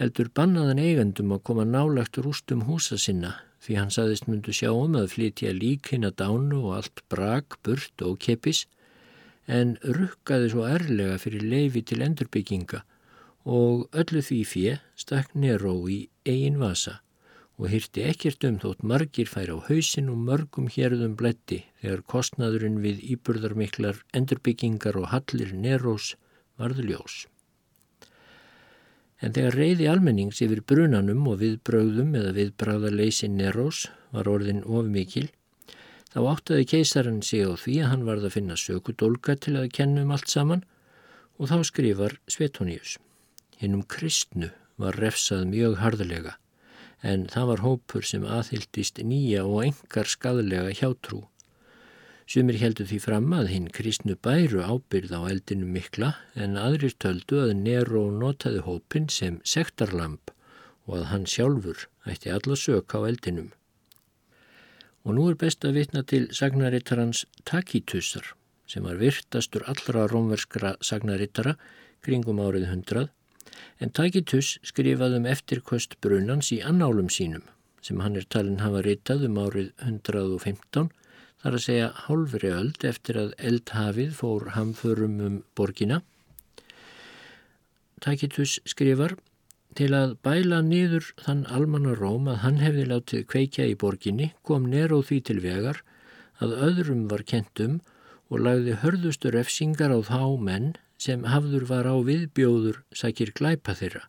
heldur 0.01 0.29
bannaðan 0.37 0.83
eigandum 0.83 1.33
að 1.37 1.45
koma 1.49 1.65
nálagt 1.69 2.21
rústum 2.21 2.67
húsa 2.69 2.99
sinna 3.01 3.37
því 3.63 3.79
hann 3.79 3.93
saðist 3.95 4.29
myndu 4.29 4.53
sjá 4.57 4.71
um 4.75 4.97
að 4.99 5.13
flytja 5.15 5.53
lík 5.55 5.93
hinn 5.93 6.07
að 6.09 6.19
dánu 6.25 6.63
og 6.67 6.79
allt 6.81 7.03
brak, 7.13 7.59
burt 7.63 8.05
og 8.05 8.19
keppis 8.23 8.67
en 9.47 9.77
rukkaði 9.83 10.51
svo 10.53 10.67
erlega 10.67 11.19
fyrir 11.23 11.45
leifi 11.47 11.83
til 11.87 12.03
endurbygginga 12.05 12.83
og 13.45 13.89
öllu 13.99 14.23
því 14.23 14.41
fjö 14.47 14.75
stakk 14.99 15.35
Neró 15.35 15.75
í 15.91 16.05
eigin 16.27 16.61
vasa 16.63 17.01
og 17.63 17.71
hýrti 17.71 18.03
ekkert 18.11 18.43
um 18.49 18.57
þótt 18.59 18.81
margir 18.91 19.29
færi 19.31 19.55
á 19.55 19.59
hausin 19.69 20.09
og 20.11 20.23
mörgum 20.27 20.65
hérðum 20.75 21.13
bletti 21.19 21.61
þegar 21.79 22.01
kostnaðurinn 22.11 22.81
við 22.83 23.05
íburðarmiklar 23.15 24.01
endurbyggingar 24.19 24.99
og 24.99 25.13
hallir 25.13 25.53
Nerós 25.55 26.17
varðu 26.59 26.89
ljós. 26.89 27.21
En 29.23 29.31
þegar 29.37 29.59
reyði 29.61 29.87
almennings 29.93 30.43
yfir 30.43 30.65
brunanum 30.67 31.23
og 31.31 31.39
viðbröðum 31.45 32.19
eða 32.19 32.35
viðbráðarleysi 32.41 33.31
Nerós 33.31 33.85
var 34.11 34.27
orðin 34.27 34.65
of 34.67 34.91
mikil, 34.91 35.29
þá 36.11 36.19
áttaði 36.35 36.67
keisarinn 36.75 37.23
sig 37.23 37.47
á 37.47 37.55
því 37.55 37.79
að 37.85 37.91
hann 37.95 38.07
varð 38.11 38.27
að 38.27 38.39
finna 38.41 38.59
sökudólka 38.59 39.39
til 39.39 39.55
að 39.63 39.71
kenna 39.79 40.03
um 40.03 40.11
allt 40.19 40.35
saman 40.35 40.67
og 41.39 41.55
þá 41.55 41.63
skrifar 41.71 42.19
Svetoníus. 42.27 42.99
Hinnum 43.63 43.87
kristnu 43.87 44.51
var 44.83 44.99
refsað 44.99 45.47
mjög 45.55 45.79
harðlega 45.79 46.41
en 47.03 47.27
það 47.31 47.49
var 47.51 47.63
hópur 47.67 48.07
sem 48.07 48.25
aðhyldist 48.25 49.01
nýja 49.03 49.45
og 49.45 49.65
engar 49.67 50.11
skadlega 50.11 50.73
hjátrú. 50.79 51.25
Sumir 52.31 52.57
heldur 52.63 52.87
því 52.89 52.99
fram 53.03 53.33
að 53.37 53.51
hinn 53.53 53.71
kristnu 53.75 54.15
bæru 54.27 54.63
ábyrð 54.63 55.11
á 55.19 55.21
eldinu 55.29 55.67
mikla 55.69 56.13
en 56.39 56.55
aðrir 56.57 56.95
töldu 57.03 57.43
að 57.43 57.57
Nero 57.59 58.05
notaði 58.15 58.63
hópin 58.65 59.09
sem 59.11 59.41
sektarlamp 59.45 60.31
og 60.87 61.01
að 61.01 61.09
hann 61.11 61.27
sjálfur 61.29 61.89
ætti 62.09 62.31
alla 62.33 62.57
sök 62.57 62.95
á 62.95 63.03
eldinum. 63.03 63.51
Og 65.03 65.19
nú 65.19 65.27
er 65.29 65.37
best 65.39 65.67
að 65.67 65.81
vitna 65.81 66.05
til 66.07 66.29
sagnarittarans 66.31 67.27
Takitusar 67.45 68.33
sem 68.71 68.87
var 68.87 69.01
virtastur 69.03 69.67
allra 69.69 70.07
rómverskra 70.09 70.77
sagnarittara 70.81 71.57
kringum 72.07 72.41
árið 72.41 72.71
hundrað 72.71 73.11
en 73.81 73.91
Takitus 73.91 74.57
skrifaði 74.67 75.21
um 75.21 75.29
eftirkost 75.29 75.99
brunans 76.05 76.53
í 76.55 76.61
annálum 76.65 77.11
sínum 77.13 77.45
sem 77.83 78.01
hann 78.05 78.17
er 78.17 78.27
talin 78.31 78.61
hafa 78.63 78.85
ritað 78.87 79.27
um 79.27 79.41
árið 79.43 79.73
115 79.83 80.91
þar 81.43 81.57
að 81.59 81.65
segja 81.65 81.91
hálfri 82.05 82.53
öld 82.55 82.85
eftir 82.87 83.19
að 83.19 83.35
eldhafið 83.51 84.13
fór 84.15 84.53
hamförum 84.55 85.19
um 85.27 85.39
borgina. 85.59 85.99
Takitus 88.03 88.61
skrifar 88.69 89.17
til 89.79 89.91
að 89.97 90.15
bæla 90.27 90.61
niður 90.63 91.09
þann 91.23 91.43
almanna 91.57 91.97
róm 91.99 92.29
að 92.31 92.43
hann 92.45 92.61
hefði 92.63 92.87
látið 92.91 93.27
kveikja 93.33 93.67
í 93.73 93.77
borginni 93.79 94.31
kom 94.47 94.69
Nero 94.71 95.01
því 95.03 95.19
til 95.29 95.39
vegar 95.43 95.83
að 96.45 96.55
öðrum 96.69 97.07
var 97.11 97.25
kentum 97.27 97.81
og 98.33 98.45
lagði 98.47 98.79
hörðustur 98.83 99.37
efsingar 99.39 99.95
á 99.95 99.99
þá 100.05 100.23
menn 100.39 100.73
sem 101.03 101.25
hafður 101.27 101.67
var 101.71 101.89
á 101.91 101.97
viðbjóður 102.07 102.83
sækir 102.95 103.33
glæpa 103.39 103.75
þeirra. 103.79 104.05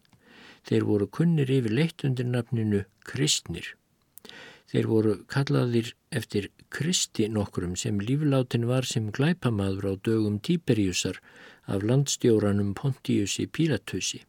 Þeir 0.68 0.84
voru 0.88 1.08
kunnir 1.18 1.50
yfir 1.52 1.74
leitt 1.74 2.04
undir 2.08 2.28
nafninu 2.30 2.84
kristnir. 3.08 3.74
Þeir 4.70 4.88
voru 4.90 5.14
kallaðir 5.30 5.92
eftir 6.14 6.50
kristi 6.74 7.28
nokkrum 7.30 7.74
sem 7.78 8.00
líflátin 8.02 8.68
var 8.70 8.88
sem 8.90 9.10
glæpamaður 9.14 9.90
á 9.90 9.94
dögum 10.08 10.40
Tíberíusar 10.40 11.20
af 11.68 11.84
landstjóranum 11.84 12.74
Pontiusi 12.78 13.46
Pílatusi. 13.48 14.24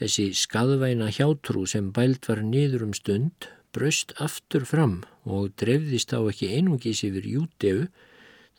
Þessi 0.00 0.30
skadvæna 0.32 1.10
hjátrú 1.12 1.66
sem 1.68 1.90
bælt 1.92 2.28
var 2.30 2.40
niður 2.42 2.86
um 2.88 2.94
stund 2.96 3.50
braust 3.76 4.14
aftur 4.18 4.64
fram 4.66 5.02
og 5.28 5.52
drefðist 5.60 6.14
á 6.16 6.20
ekki 6.24 6.48
einungis 6.56 7.04
yfir 7.06 7.26
Júteu 7.28 7.84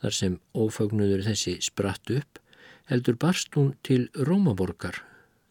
þar 0.02 0.18
sem 0.18 0.38
ófagnuður 0.54 1.26
þessi 1.26 1.58
spratt 1.66 2.14
upp 2.14 2.41
heldur 2.92 3.16
barst 3.16 3.56
hún 3.56 3.74
til 3.88 4.10
Rómaborgar 4.28 5.00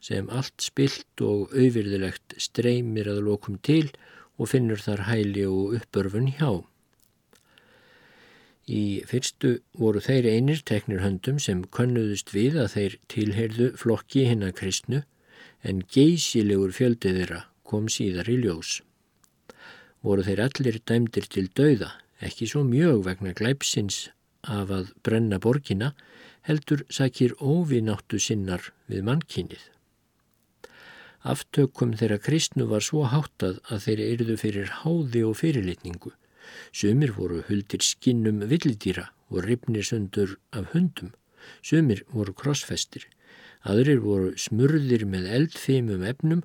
sem 0.05 0.29
allt 0.33 0.65
spilt 0.65 1.23
og 1.25 1.53
auðvirðilegt 1.53 2.37
streymir 2.41 3.09
að 3.09 3.23
lokum 3.27 3.57
til 3.65 3.89
og 4.41 4.53
finnur 4.53 4.81
þar 4.81 5.07
hæli 5.09 5.45
og 5.49 5.77
uppörfun 5.81 6.31
hjá. 6.37 6.61
Í 8.71 9.03
fyrstu 9.09 9.57
voru 9.77 10.01
þeir 10.05 10.29
einir 10.31 10.61
teknir 10.69 11.03
höndum 11.03 11.41
sem 11.43 11.65
könnuðust 11.77 12.33
við 12.37 12.61
að 12.63 12.75
þeir 12.77 12.99
tilheyrðu 13.13 13.71
flokki 13.81 14.27
hinn 14.29 14.47
að 14.47 14.57
kristnu 14.61 15.03
en 15.67 15.83
geysilegur 15.93 16.73
fjöldi 16.77 17.13
þeirra 17.17 17.43
kom 17.67 17.89
síðar 17.93 18.31
í 18.31 18.39
ljós. 18.45 18.79
Voru 20.05 20.25
þeir 20.25 20.45
allir 20.47 20.79
dæmdir 20.89 21.27
til 21.29 21.49
dauða, 21.57 21.91
ekki 22.25 22.49
svo 22.49 22.63
mjög 22.65 23.05
vegna 23.09 23.35
glæpsins 23.37 24.09
af 24.49 24.73
að 24.73 24.95
brenna 25.05 25.41
borgina, 25.43 25.93
heldur 26.47 26.85
sækir 26.93 27.37
óvináttu 27.41 28.19
sinnar 28.19 28.73
við 28.91 29.05
mannkynið. 29.09 29.63
Aftökum 31.21 31.93
þeirra 32.01 32.17
kristnu 32.25 32.65
var 32.71 32.85
svo 32.85 33.05
háttað 33.13 33.61
að 33.69 33.83
þeir 33.87 34.03
eruðu 34.07 34.37
fyrir 34.41 34.71
háði 34.81 35.25
og 35.29 35.37
fyrirlitningu. 35.41 36.13
Sumir 36.73 37.13
voru 37.13 37.43
huldir 37.49 37.85
skinnum 37.85 38.41
villidýra 38.49 39.11
og 39.29 39.45
ripnir 39.45 39.85
sundur 39.85 40.39
af 40.57 40.73
hundum. 40.73 41.13
Sumir 41.63 42.05
voru 42.09 42.33
krossfestir. 42.33 43.05
Aðrir 43.69 44.01
voru 44.01 44.33
smurðir 44.41 45.05
með 45.05 45.29
eldfimum 45.37 46.07
efnum 46.09 46.45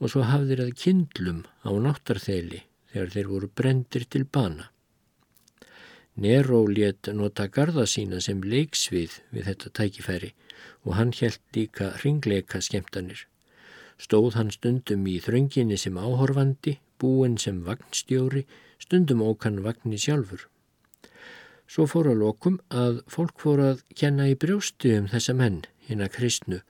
og 0.00 0.10
svo 0.10 0.24
hafðir 0.24 0.64
að 0.64 0.76
kindlum 0.80 1.44
á 1.60 1.70
náttarþeli 1.84 2.64
þegar 2.92 3.12
þeir 3.12 3.28
voru 3.28 3.50
brendir 3.60 4.08
til 4.08 4.24
bana. 4.24 4.70
Neró 6.16 6.66
létt 6.66 7.10
nota 7.12 7.48
garda 7.50 7.84
sína 7.90 8.20
sem 8.22 8.42
leiksvið 8.46 9.16
við 9.34 9.48
þetta 9.50 9.70
tækifæri 9.78 10.28
og 10.86 10.92
hann 10.94 11.10
helt 11.18 11.40
líka 11.56 11.88
ringleika 12.04 12.60
skemmtanir. 12.62 13.24
Stóð 13.98 14.36
hann 14.38 14.52
stundum 14.54 15.06
í 15.10 15.16
þrönginni 15.22 15.78
sem 15.80 15.98
áhorfandi, 15.98 16.76
búin 17.02 17.34
sem 17.38 17.62
vagnstjóri, 17.66 18.44
stundum 18.78 19.24
ókann 19.26 19.62
vagni 19.64 19.98
sjálfur. 19.98 20.44
Svo 21.66 21.86
fór 21.90 22.10
að 22.12 22.20
lokum 22.22 22.60
að 22.70 23.00
fólk 23.10 23.40
fór 23.42 23.62
að 23.64 23.82
kenna 23.98 24.28
í 24.30 24.36
brjósti 24.38 24.92
um 24.98 25.08
þessa 25.10 25.34
menn, 25.34 25.62
hinn 25.88 26.04
að 26.04 26.12
kristnu, 26.18 26.60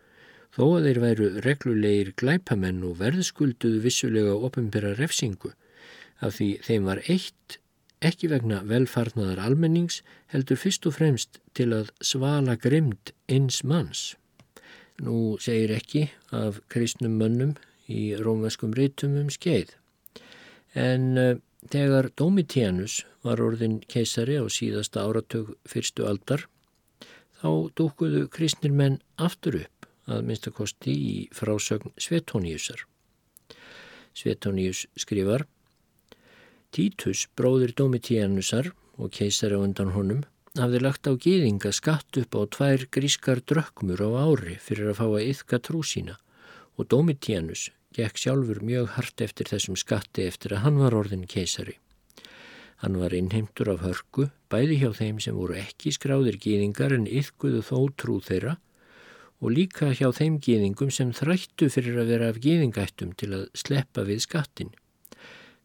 þó 0.56 0.64
að 0.76 0.88
þeir 0.88 1.02
væru 1.02 1.28
reglulegir 1.44 2.12
glæpamenn 2.20 2.80
og 2.86 2.96
verðskulduðu 3.02 3.82
vissulega 3.84 4.38
ofinbera 4.48 4.94
refsingu, 4.96 5.52
af 6.24 6.38
því 6.38 6.50
þeim 6.64 6.88
var 6.88 7.02
eitt 7.04 7.58
ekki 8.04 8.28
vegna 8.30 8.60
velfarnaðar 8.68 9.40
almennings 9.46 10.02
heldur 10.32 10.60
fyrst 10.60 10.86
og 10.88 10.96
fremst 10.98 11.40
til 11.56 11.70
að 11.76 11.90
svala 12.04 12.56
grimd 12.60 13.14
eins 13.30 13.62
manns. 13.64 14.14
Nú 15.02 15.36
segir 15.42 15.72
ekki 15.74 16.04
af 16.30 16.60
kristnum 16.70 17.16
mönnum 17.18 17.56
í 17.90 18.14
rómveskum 18.20 18.74
rítum 18.76 19.16
um 19.20 19.30
skeið. 19.32 19.74
En 20.74 21.18
uh, 21.18 21.36
þegar 21.70 22.10
Domitianus 22.18 23.02
var 23.24 23.42
orðin 23.42 23.80
keisari 23.88 24.36
á 24.38 24.44
síðasta 24.46 25.04
áratug 25.04 25.54
fyrstu 25.68 26.06
aldar, 26.08 26.46
þá 27.40 27.70
dúkuðu 27.78 28.26
kristnir 28.32 28.72
menn 28.72 29.00
aftur 29.16 29.62
upp 29.64 29.88
að 30.10 30.26
minnstakosti 30.28 30.92
í 30.92 31.14
frásögn 31.32 31.94
Svetoníusar. 32.00 32.84
Svetoníus 34.14 34.84
skrifar 35.00 35.46
Títus, 36.74 37.28
bróðir 37.38 37.70
Domitíanusar 37.78 38.72
og 38.98 39.12
keisari 39.14 39.54
undan 39.54 39.92
honum, 39.94 40.24
hafði 40.58 40.80
lagt 40.82 41.06
á 41.06 41.14
gýðinga 41.14 41.70
skatt 41.70 42.18
upp 42.18 42.34
á 42.34 42.42
tvær 42.50 42.86
grískar 42.90 43.38
drökmur 43.46 44.00
á 44.02 44.10
ári 44.26 44.56
fyrir 44.58 44.90
að 44.90 44.98
fá 44.98 45.04
að 45.06 45.26
yfka 45.28 45.60
trú 45.62 45.82
sína 45.86 46.16
og 46.74 46.88
Domitíanus 46.90 47.68
gekk 47.94 48.18
sjálfur 48.18 48.58
mjög 48.66 48.88
hart 48.96 49.22
eftir 49.22 49.46
þessum 49.52 49.78
skatti 49.78 50.26
eftir 50.26 50.56
að 50.56 50.64
hann 50.64 50.80
var 50.82 50.96
orðin 50.98 51.28
keisari. 51.30 51.76
Hann 52.82 52.98
var 52.98 53.14
innheimtur 53.14 53.70
af 53.70 53.84
hörku, 53.86 54.28
bæði 54.50 54.80
hjá 54.80 54.90
þeim 54.98 55.20
sem 55.22 55.36
voru 55.38 55.54
ekki 55.60 55.92
skráðir 55.94 56.40
gýðingar 56.42 56.94
en 56.96 57.06
yfkuðu 57.06 57.62
þó 57.62 57.78
trú 57.94 58.18
þeirra 58.18 58.56
og 59.38 59.54
líka 59.54 59.92
hjá 59.94 60.08
þeim 60.16 60.40
gýðingum 60.42 60.90
sem 60.90 61.14
þrættu 61.14 61.70
fyrir 61.70 62.00
að 62.02 62.10
vera 62.16 62.32
af 62.32 62.42
gýðingættum 62.42 63.14
til 63.14 63.30
að 63.38 63.46
sleppa 63.62 64.02
við 64.08 64.24
skattin. 64.26 64.74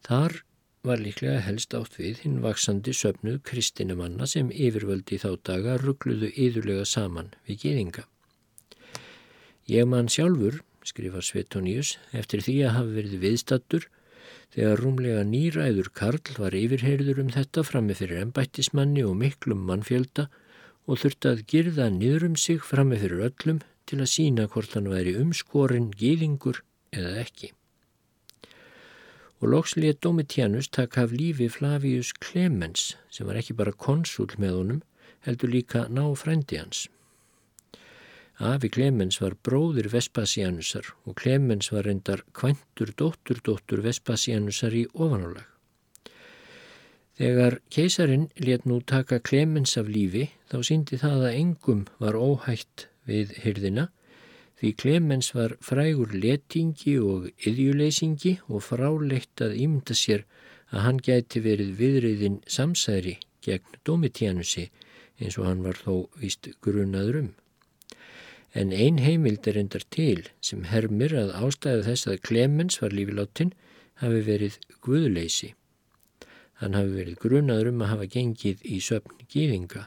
Þar 0.06 0.38
var 0.86 1.00
líklega 1.02 1.42
helst 1.44 1.74
átt 1.76 1.98
við 2.00 2.22
hinn 2.24 2.40
vaksandi 2.44 2.94
söpnuð 2.96 3.40
kristinumanna 3.50 4.26
sem 4.30 4.48
yfirvöldi 4.50 5.18
þá 5.20 5.30
daga 5.44 5.76
ruggluðu 5.80 6.30
yðurlega 6.32 6.86
saman 6.88 7.34
við 7.48 7.64
geðinga. 7.64 8.04
Ég 9.68 9.86
mann 9.86 10.08
sjálfur, 10.08 10.62
skrifar 10.88 11.26
Svetoníus, 11.26 11.98
eftir 12.16 12.40
því 12.46 12.56
að 12.64 12.76
hafa 12.78 12.94
verið 12.96 13.24
viðstattur 13.26 13.88
þegar 14.54 14.82
rúmlega 14.82 15.26
nýræður 15.28 15.92
Karl 16.00 16.34
var 16.38 16.56
yfirherður 16.56 17.22
um 17.26 17.30
þetta 17.36 17.66
frammi 17.66 17.96
fyrir 17.98 18.24
ennbættismanni 18.24 19.04
og 19.06 19.14
miklum 19.20 19.62
mannfjölda 19.68 20.26
og 20.88 20.98
þurfti 21.04 21.30
að 21.30 21.46
girða 21.52 21.92
niður 21.92 22.30
um 22.32 22.36
sig 22.40 22.64
frammi 22.64 22.98
fyrir 22.98 23.28
öllum 23.28 23.62
til 23.86 24.00
að 24.00 24.12
sína 24.16 24.48
hvort 24.50 24.74
hann 24.74 24.90
væri 24.90 25.14
umskorinn 25.20 25.92
geðingur 25.92 26.64
eða 26.96 27.18
ekki 27.22 27.52
og 29.40 29.48
loks 29.48 29.76
lið 29.76 29.98
Domitianus 30.04 30.68
taka 30.68 31.06
af 31.06 31.12
lífi 31.16 31.48
Flavius 31.48 32.12
Clemens 32.20 32.94
sem 33.10 33.26
var 33.26 33.40
ekki 33.40 33.56
bara 33.56 33.72
konsul 33.72 34.28
með 34.38 34.56
honum 34.56 34.80
heldur 35.26 35.52
líka 35.52 35.86
ná 35.88 36.04
frændi 36.16 36.60
hans. 36.60 36.88
Afi 38.40 38.70
Klemens 38.72 39.18
var 39.20 39.36
bróðir 39.44 39.90
Vespasianusar 39.92 40.94
og 41.04 41.16
Klemens 41.20 41.68
var 41.72 41.84
reyndar 41.84 42.22
kvæntur 42.32 42.92
dóttur 42.96 43.40
dóttur 43.44 43.82
Vespasianusar 43.84 44.76
í 44.76 44.86
ofanálag. 44.94 45.44
Þegar 47.20 47.58
keisarin 47.68 48.30
let 48.40 48.64
nú 48.64 48.78
taka 48.80 49.18
Klemens 49.20 49.76
af 49.76 49.88
lífi 49.92 50.30
þá 50.48 50.56
síndi 50.64 50.96
það 51.00 51.26
að 51.26 51.36
engum 51.36 51.82
var 52.00 52.16
óhætt 52.16 52.86
við 53.04 53.34
hyrðina 53.44 53.90
því 54.60 54.72
Klemens 54.76 55.32
var 55.34 55.56
frægur 55.64 56.12
letingi 56.12 56.98
og 57.00 57.30
yðjuleysingi 57.48 58.36
og 58.48 58.64
fráleitt 58.66 59.40
að 59.40 59.56
ímynda 59.56 59.96
sér 59.96 60.26
að 60.70 60.84
hann 60.86 61.02
gæti 61.02 61.42
verið 61.44 61.76
viðriðin 61.80 62.40
samsæri 62.46 63.18
gegn 63.44 63.80
Domitianusi 63.88 64.68
eins 65.20 65.38
og 65.40 65.48
hann 65.48 65.64
var 65.64 65.80
þó 65.80 65.94
vist 66.20 66.52
grunaður 66.60 67.24
um 67.24 67.30
en 68.52 68.72
ein 68.72 68.98
heimild 68.98 69.46
er 69.46 69.58
endar 69.60 69.84
til 69.94 70.26
sem 70.42 70.64
hermir 70.66 71.14
að 71.14 71.34
ástæðu 71.38 71.84
þess 71.86 72.08
að 72.10 72.22
Klemens 72.26 72.80
var 72.82 72.94
lífiláttinn 72.94 73.52
hafi 74.02 74.22
verið 74.26 74.56
guðleysi. 74.82 75.52
Hann 76.60 76.74
hafi 76.74 76.96
verið 76.96 77.20
grunaður 77.22 77.70
um 77.70 77.84
að 77.84 77.92
hafa 77.94 78.08
gengið 78.16 78.64
í 78.66 78.80
söpn 78.82 79.22
gýðinga 79.30 79.86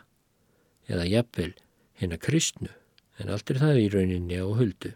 eða 0.88 1.10
jafnvel 1.10 1.52
hennar 2.00 2.22
kristnu 2.24 2.72
en 3.20 3.30
allt 3.34 3.52
er 3.54 3.62
það 3.62 3.82
í 3.84 3.90
rauninni 3.94 4.40
á 4.42 4.48
huldu. 4.48 4.94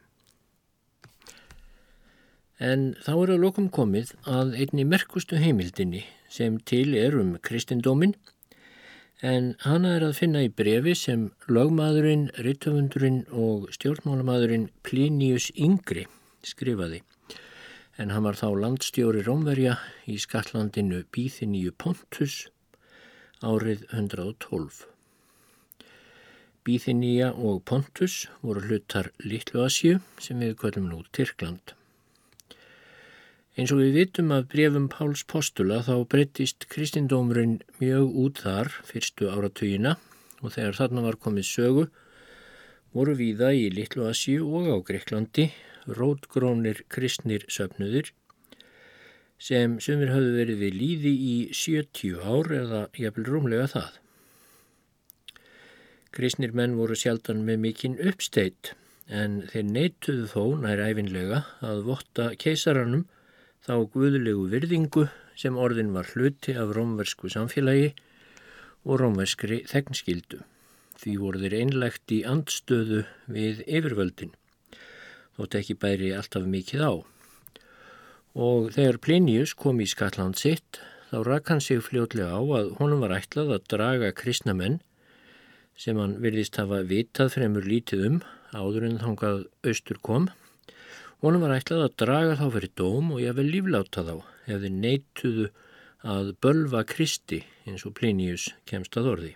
En 2.58 2.95
þá 3.06 3.12
er 3.13 3.34
að 3.36 3.43
lokum 3.43 3.67
komið 3.69 4.15
að 4.25 4.56
einni 4.58 4.88
merkustu 4.88 5.38
heimildinni 5.38 6.01
sem 6.34 6.58
til 6.65 6.95
er 6.97 7.13
um 7.19 7.36
kristindóminn 7.45 8.15
en 9.21 9.53
hana 9.62 9.95
er 9.97 10.08
að 10.08 10.17
finna 10.17 10.43
í 10.45 10.49
brefi 10.49 10.93
sem 10.97 11.30
lögmaðurinn, 11.49 12.27
rittöfundurinn 12.38 13.23
og 13.30 13.69
stjórnmálamadurinn 13.77 14.69
Plinius 14.86 15.51
Yngri 15.53 16.06
skrifaði. 16.45 17.03
En 17.97 18.13
hann 18.13 18.25
var 18.25 18.38
þá 18.38 18.49
landstjóri 18.62 19.23
Rómverja 19.25 19.77
í 20.06 20.19
Skallandinu 20.21 21.03
Bíþiníu 21.13 21.73
Pontus 21.77 22.45
árið 23.41 23.86
112. 23.89 24.96
Bíþiníja 26.67 27.30
og 27.32 27.62
Pontus 27.63 28.25
voru 28.43 28.60
hlutar 28.65 29.08
Littlu 29.23 29.62
Asju 29.63 30.01
sem 30.19 30.41
við 30.43 30.58
kvöldum 30.60 30.89
nú 30.91 30.97
Tyrkland. 31.15 31.71
Eins 33.56 33.71
og 33.71 33.80
við 33.80 33.93
vitum 33.95 34.34
af 34.36 34.49
brefum 34.51 34.89
Páls 34.91 35.23
postula 35.32 35.77
þá 35.88 35.93
breyttist 36.12 36.67
kristindómurinn 36.73 37.62
mjög 37.80 38.17
út 38.23 38.41
þar 38.43 38.69
fyrstu 38.89 39.30
áratugina 39.32 39.93
og 40.41 40.58
þegar 40.58 40.75
þarna 40.82 41.03
var 41.06 41.17
komið 41.23 41.47
sögu 41.49 41.86
voru 42.97 43.15
víða 43.15 43.53
í 43.56 43.69
Littlu 43.71 44.10
Asju 44.10 44.43
og 44.60 44.67
á 44.67 44.75
Greiklandi 44.89 45.45
rótgrónir 45.88 46.84
kristnir 46.91 47.45
söpnuðir 47.47 48.12
sem 49.39 49.80
sumir 49.80 50.12
hafðu 50.12 50.36
verið 50.41 50.65
við 50.65 50.77
líði 50.82 51.15
í 51.32 51.38
70 51.63 52.19
ár 52.27 52.51
eða 52.60 52.84
jafnvel 52.97 53.27
rúmlega 53.32 53.71
það. 53.77 53.89
Kristnir 56.15 56.54
menn 56.56 56.78
voru 56.80 56.96
sjaldan 56.98 57.43
með 57.48 57.63
mikinn 57.65 57.98
uppsteitt 58.00 58.74
en 59.08 59.41
þeir 59.52 59.67
neituðu 59.67 60.28
þó 60.32 60.43
nær 60.63 60.82
æfinlega 60.84 61.43
að 61.63 61.84
votta 61.88 62.32
keisaranum 62.39 63.06
þá 63.67 63.74
guðlegu 63.93 64.48
virðingu 64.52 65.08
sem 65.38 65.58
orðin 65.60 65.93
var 65.96 66.10
hluti 66.13 66.56
af 66.58 66.74
rómversku 66.76 67.32
samfélagi 67.32 67.91
og 68.88 69.02
rómverskri 69.02 69.63
þegnskildu. 69.70 70.41
Því 70.98 71.13
voru 71.22 71.41
þeir 71.43 71.56
einlegt 71.60 72.13
í 72.13 72.24
andstöðu 72.26 73.04
við 73.30 73.62
yfirvöldin, 73.67 74.32
þótt 75.38 75.60
ekki 75.60 75.78
bæri 75.78 76.13
alltaf 76.17 76.48
mikið 76.50 76.84
á. 76.88 76.93
Og 78.38 78.72
þegar 78.74 79.02
Plinius 79.04 79.54
kom 79.58 79.82
í 79.82 79.89
Skatland 79.89 80.39
sitt, 80.41 80.80
þá 81.12 81.22
rak 81.28 81.52
hann 81.52 81.62
sig 81.63 81.84
fljótlega 81.86 82.34
á 82.34 82.41
að 82.41 82.74
honum 82.80 83.04
var 83.06 83.15
ætlað 83.20 83.54
að 83.58 83.67
draga 83.74 84.12
kristna 84.17 84.56
menn, 84.58 84.80
sem 85.77 85.99
hann 86.01 86.17
virðist 86.23 86.57
hafa 86.57 86.81
vitað 86.89 87.35
fremur 87.37 87.65
lítið 87.67 88.05
um 88.09 88.19
áður 88.57 88.89
en 88.89 88.99
þangað 89.03 89.45
austur 89.67 90.01
kom, 90.01 90.29
Honum 91.25 91.41
var 91.41 91.55
ætlað 91.55 91.79
að 91.81 91.93
draga 91.97 92.33
þá 92.37 92.43
fyrir 92.53 92.71
dóm 92.77 93.07
og 93.15 93.21
ég 93.23 93.33
vel 93.33 93.47
lífláta 93.49 94.03
þá 94.05 94.13
ef 94.53 94.59
þeir 94.61 94.73
neituðu 94.83 95.45
að 96.13 96.27
bölva 96.45 96.83
Kristi 96.85 97.39
eins 97.65 97.85
og 97.89 97.95
Plinius 97.97 98.51
kemst 98.69 98.97
að 99.01 99.09
orði. 99.15 99.31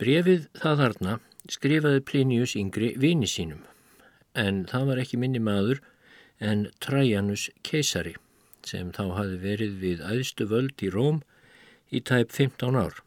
Brefið 0.00 0.48
það 0.56 0.80
þarna 0.80 1.18
skrifaði 1.52 2.00
Plinius 2.08 2.56
yngri 2.56 2.94
vini 3.02 3.28
sínum 3.28 3.60
en 4.40 4.64
það 4.70 4.88
var 4.88 5.02
ekki 5.04 5.20
minni 5.20 5.42
maður 5.44 5.82
en 6.40 6.64
Trajanus 6.80 7.50
keisari 7.60 8.16
sem 8.64 8.88
þá 8.96 9.04
hafi 9.18 9.36
verið 9.42 9.76
við 9.84 10.04
æðstu 10.14 10.48
völd 10.48 10.80
í 10.80 10.88
Róm 10.96 11.20
í 11.92 12.00
tæp 12.00 12.32
15 12.32 12.80
ár. 12.80 13.02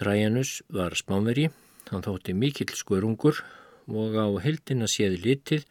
Trajanus 0.00 0.62
var 0.72 0.94
spánveri, 0.96 1.50
hann 1.90 2.00
þótti 2.00 2.32
mikill 2.32 2.70
skörungur 2.72 3.42
og 3.92 4.14
á 4.16 4.32
heldina 4.40 4.86
séð 4.88 5.18
litið 5.26 5.66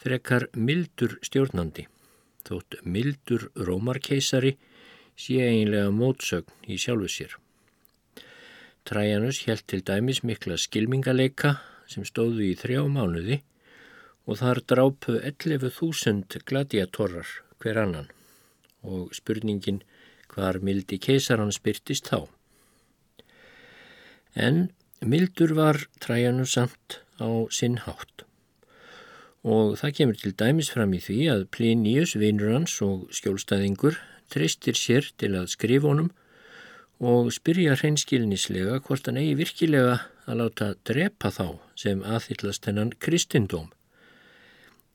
frekar 0.00 0.46
mildur 0.56 1.18
stjórnandi. 1.20 1.84
Þótt 2.48 2.78
mildur 2.88 3.50
rómarkeisari 3.60 4.54
sé 5.20 5.42
einlega 5.44 5.90
mótsögn 5.92 6.64
í 6.64 6.78
sjálfu 6.80 7.10
sér. 7.12 7.34
Trajanus 8.88 9.42
held 9.44 9.66
til 9.68 9.82
dæmis 9.84 10.22
mikla 10.24 10.56
skilmingaleika 10.56 11.58
sem 11.92 12.08
stóðu 12.08 12.46
í 12.48 12.56
þrjá 12.56 12.86
mánuði 12.88 13.42
og 14.24 14.40
þar 14.40 14.62
drápu 14.64 15.18
11.000 15.20 16.40
gladiatorar 16.48 17.36
hver 17.60 17.84
annan 17.84 18.08
og 18.80 19.12
spurningin 19.12 19.84
hvar 20.32 20.62
mildi 20.64 20.96
keisaran 20.96 21.52
spyrtist 21.52 22.08
þá. 22.08 22.32
En 24.38 24.68
mildur 25.02 25.56
var 25.58 25.80
Trajanus 25.98 26.54
samt 26.54 27.00
á 27.18 27.26
sinn 27.50 27.80
hátt. 27.82 28.22
Og 29.42 29.74
það 29.80 29.94
kemur 29.96 30.18
til 30.18 30.34
dæmis 30.38 30.70
fram 30.70 30.94
í 30.94 31.00
því 31.02 31.18
að 31.32 31.48
Plinius, 31.54 32.14
vinnur 32.18 32.54
hans 32.54 32.76
og 32.84 33.08
skjólstæðingur 33.14 33.98
treystir 34.30 34.78
sér 34.78 35.08
til 35.18 35.34
að 35.38 35.50
skrifa 35.54 35.90
honum 35.90 36.12
og 36.98 37.30
spyrja 37.34 37.76
hreinskilnislega 37.78 38.78
hvort 38.84 39.06
hann 39.06 39.18
eigi 39.20 39.36
virkilega 39.38 39.98
að 40.28 40.40
láta 40.42 40.68
drepa 40.86 41.30
þá 41.34 41.58
sem 41.78 42.02
aðhyllast 42.02 42.66
hennan 42.68 42.94
kristindóm. 43.02 43.70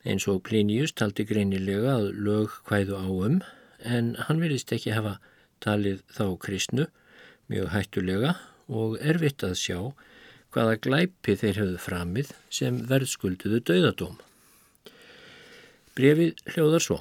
Eins 0.03 0.28
og 0.28 0.43
Plinius 0.47 0.91
taldi 0.95 1.24
greinilega 1.28 1.95
að 1.97 2.09
lög 2.28 2.57
hvæðu 2.68 2.99
áum 2.99 3.39
en 3.84 4.15
hann 4.28 4.41
verðist 4.43 4.72
ekki 4.76 4.95
hafa 4.95 5.18
talið 5.63 6.03
þá 6.11 6.26
kristnu 6.43 6.89
mjög 7.51 7.72
hættulega 7.72 8.36
og 8.70 8.99
erfitt 9.01 9.43
að 9.45 9.57
sjá 9.59 9.80
hvaða 10.53 10.78
glæpi 10.86 11.36
þeir 11.39 11.59
höfðu 11.61 11.82
framið 11.82 12.32
sem 12.53 12.80
verðskulduðu 12.89 13.59
dauðadóm. 13.68 14.20
Brefið 15.97 16.39
hljóðar 16.53 16.86
svo. 16.86 16.99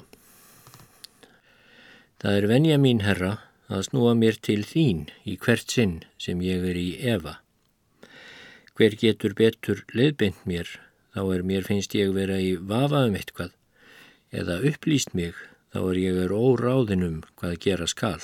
Það 2.21 2.39
er 2.39 2.49
venja 2.49 2.77
mín 2.81 3.03
herra 3.05 3.33
að 3.73 3.87
snúa 3.89 4.13
mér 4.17 4.37
til 4.41 4.61
þín 4.67 5.07
í 5.27 5.37
hvert 5.39 5.71
sinn 5.71 6.01
sem 6.21 6.41
ég 6.45 6.65
er 6.69 6.77
í 6.79 6.89
Eva. 7.13 7.39
Hver 8.73 8.95
getur 8.97 9.35
betur 9.37 9.83
leiðbeint 9.93 10.45
mér, 10.49 10.69
þá 11.13 11.21
er 11.35 11.43
mér 11.45 11.67
finnst 11.67 11.93
ég 11.97 12.13
vera 12.15 12.39
í 12.41 12.55
vafa 12.57 13.03
um 13.07 13.17
eitthvað, 13.17 13.51
eða 14.33 14.61
upplýst 14.69 15.13
mig, 15.13 15.37
þá 15.73 15.81
er 15.83 15.99
ég 16.01 16.21
er 16.25 16.33
óráðinum 16.33 17.21
hvað 17.37 17.59
gera 17.65 17.89
skal. 17.89 18.21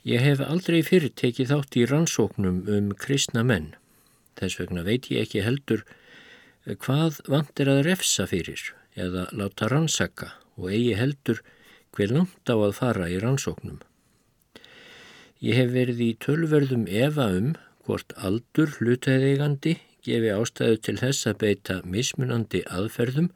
Ég 0.00 0.22
hef 0.24 0.40
aldrei 0.40 0.80
fyrir 0.80 1.12
tekið 1.12 1.50
þátt 1.52 1.76
í 1.76 1.82
rannsóknum 1.84 2.62
um 2.72 2.86
kristna 2.96 3.42
menn. 3.44 3.74
Þess 4.40 4.56
vegna 4.56 4.84
veit 4.86 5.10
ég 5.12 5.26
ekki 5.26 5.42
heldur 5.44 5.84
hvað 6.80 7.20
vant 7.28 7.60
er 7.60 7.68
að 7.68 7.82
refsa 7.84 8.24
fyrir 8.30 8.62
eða 8.96 9.26
láta 9.36 9.68
rannsaka 9.68 10.30
og 10.56 10.70
eigi 10.72 10.96
heldur 10.96 11.42
hver 11.92 12.16
langt 12.16 12.48
á 12.48 12.56
að 12.56 12.74
fara 12.80 13.10
í 13.12 13.20
rannsóknum. 13.20 13.82
Ég 15.44 15.60
hef 15.60 15.70
verið 15.76 16.00
í 16.00 16.10
tölverðum 16.24 16.88
efa 16.88 17.28
um 17.36 17.54
hvort 17.84 18.16
aldur 18.16 18.72
hlutæðeigandi 18.80 19.76
gefi 20.00 20.32
ástæðu 20.32 20.80
til 20.80 20.98
þess 21.04 21.28
að 21.28 21.40
beita 21.44 21.80
mismunandi 21.84 22.64
aðferðum 22.72 23.34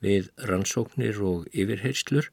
við 0.00 0.32
rannsóknir 0.48 1.20
og 1.20 1.44
yfirheyrslur 1.52 2.32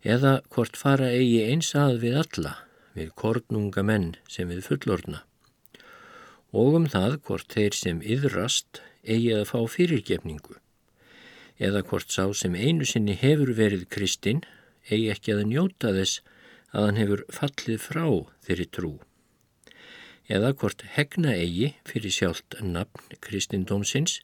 eða 0.00 0.38
hvort 0.48 0.80
fara 0.80 1.12
eigi 1.12 1.42
eins 1.50 1.76
að 1.76 2.00
við 2.00 2.22
alla 2.24 2.60
við 2.94 3.14
kornunga 3.18 3.82
menn 3.82 4.12
sem 4.30 4.50
við 4.50 4.66
fullorna 4.68 5.22
og 6.54 6.76
um 6.78 6.84
það 6.90 7.16
hvort 7.26 7.50
þeir 7.50 7.74
sem 7.74 8.02
yðrast 8.02 8.82
eigi 9.02 9.32
að 9.34 9.48
fá 9.50 9.58
fyrirgefningu 9.76 10.58
eða 11.58 11.82
hvort 11.86 12.10
sá 12.10 12.26
sem 12.34 12.54
einu 12.54 12.86
sinni 12.86 13.16
hefur 13.18 13.52
verið 13.58 13.88
kristinn 13.90 14.42
eigi 14.90 15.10
ekki 15.14 15.34
að 15.34 15.48
njóta 15.50 15.92
þess 15.96 16.22
að 16.74 16.86
hann 16.86 17.00
hefur 17.00 17.24
fallið 17.32 17.80
frá 17.80 18.06
þeirri 18.46 18.68
trú. 18.76 18.92
eða 20.28 20.54
hvort 20.56 20.82
hegna 20.96 21.34
eigi 21.36 21.74
fyrir 21.84 22.12
sjálft 22.12 22.56
nafn 22.62 23.18
kristindómsins, 23.20 24.20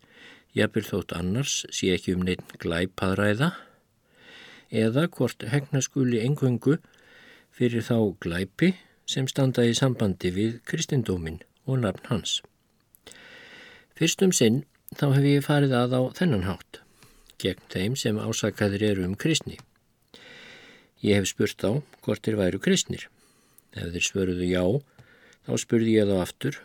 jafnvel 0.57 0.87
þótt 0.87 1.13
annars 1.13 1.67
sé 1.71 1.91
ekki 1.95 2.15
um 2.17 2.25
neitt 2.25 2.55
glæpaðræða, 2.63 3.51
eða 4.73 5.05
hvort 5.13 5.45
hegna 5.53 5.83
skuli 5.85 6.23
engöngu 6.25 6.79
fyrir 7.55 7.85
þá 7.87 7.97
glæpi 8.23 8.75
sem 9.11 9.27
standa 9.31 9.65
í 9.67 9.75
sambandi 9.77 10.31
við 10.35 10.61
kristindómin 10.69 11.41
og 11.67 11.83
nafn 11.83 12.07
hans. 12.11 12.41
Fyrstum 13.99 14.33
sinn 14.33 14.63
þá 14.97 15.11
hef 15.17 15.27
ég 15.29 15.47
farið 15.47 15.75
að 15.77 15.97
á 15.99 16.03
þennan 16.19 16.47
hátt, 16.47 16.81
gegn 17.43 17.67
þeim 17.73 17.97
sem 17.99 18.21
ásakaðir 18.21 18.87
eru 18.93 19.07
um 19.09 19.17
kristni. 19.19 19.59
Ég 21.01 21.21
hef 21.21 21.31
spurt 21.31 21.63
á 21.65 21.81
hvort 22.05 22.25
þeir 22.25 22.39
væru 22.41 22.61
kristnir. 22.63 23.07
Ef 23.73 23.93
þeir 23.95 24.07
svöruðu 24.07 24.49
já, 24.51 24.65
þá 25.47 25.53
spurði 25.63 25.97
ég 25.97 26.11
þá 26.11 26.17
aftur 26.21 26.61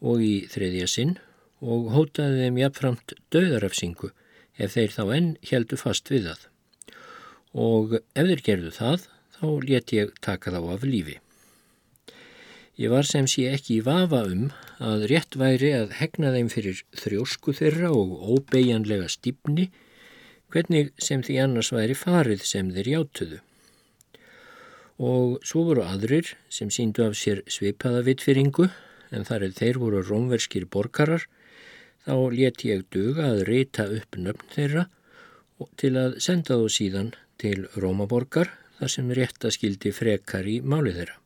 og 0.00 0.22
í 0.24 0.46
þriðja 0.50 0.88
sinn 0.90 1.16
og 1.64 1.90
hótaði 1.94 2.44
þeim 2.44 2.60
jafnframt 2.60 3.14
döðarafsingu 3.32 4.10
ef 4.56 4.74
þeir 4.76 4.94
þá 4.94 5.02
enn 5.16 5.28
heldu 5.50 5.78
fast 5.80 6.10
við 6.12 6.30
það. 6.30 6.42
Og 7.56 7.94
ef 7.98 8.26
þeir 8.30 8.42
gerðu 8.48 8.72
það, 8.76 9.06
þá 9.38 9.48
let 9.68 9.94
ég 9.94 10.12
taka 10.24 10.52
þá 10.54 10.60
af 10.74 10.84
lífi. 10.86 11.18
Ég 12.76 12.92
var 12.92 13.08
sem 13.08 13.28
sé 13.30 13.46
ekki 13.48 13.78
í 13.78 13.84
vafa 13.86 14.26
um 14.28 14.50
að 14.84 15.06
rétt 15.12 15.38
væri 15.40 15.72
að 15.72 15.96
hegna 16.00 16.34
þeim 16.34 16.52
fyrir 16.52 16.82
þrjósku 17.00 17.56
þeirra 17.56 17.92
og 17.96 18.16
óbeigjanlega 18.36 19.08
stýpni, 19.08 19.70
hvernig 20.52 20.92
sem 21.02 21.24
því 21.24 21.40
annars 21.42 21.72
væri 21.72 21.96
farið 21.96 22.44
sem 22.44 22.72
þeir 22.74 22.92
játuðu 22.98 23.40
og 24.96 25.44
svo 25.44 25.66
voru 25.68 25.84
aðrir 25.84 26.32
sem 26.48 26.70
síndu 26.72 27.04
af 27.04 27.16
sér 27.20 27.42
svipaða 27.52 28.02
vitfyringu 28.06 28.70
en 29.12 29.26
þar 29.28 29.48
er 29.48 29.56
þeir 29.56 29.80
voru 29.82 30.02
rómverskir 30.02 30.66
borgarar 30.72 31.26
þá 32.06 32.16
let 32.32 32.64
ég 32.64 32.86
duga 32.92 33.28
að 33.32 33.44
reyta 33.50 33.86
upp 33.92 34.16
nöfn 34.16 34.52
þeirra 34.54 34.86
til 35.80 35.92
að 36.00 36.16
senda 36.24 36.56
þú 36.56 36.68
síðan 36.72 37.12
til 37.40 37.66
Rómaborgar 37.76 38.48
þar 38.78 38.92
sem 38.92 39.12
réttaskildi 39.18 39.92
frekar 39.94 40.48
í 40.48 40.58
máli 40.60 40.92
þeirra. 40.96 41.16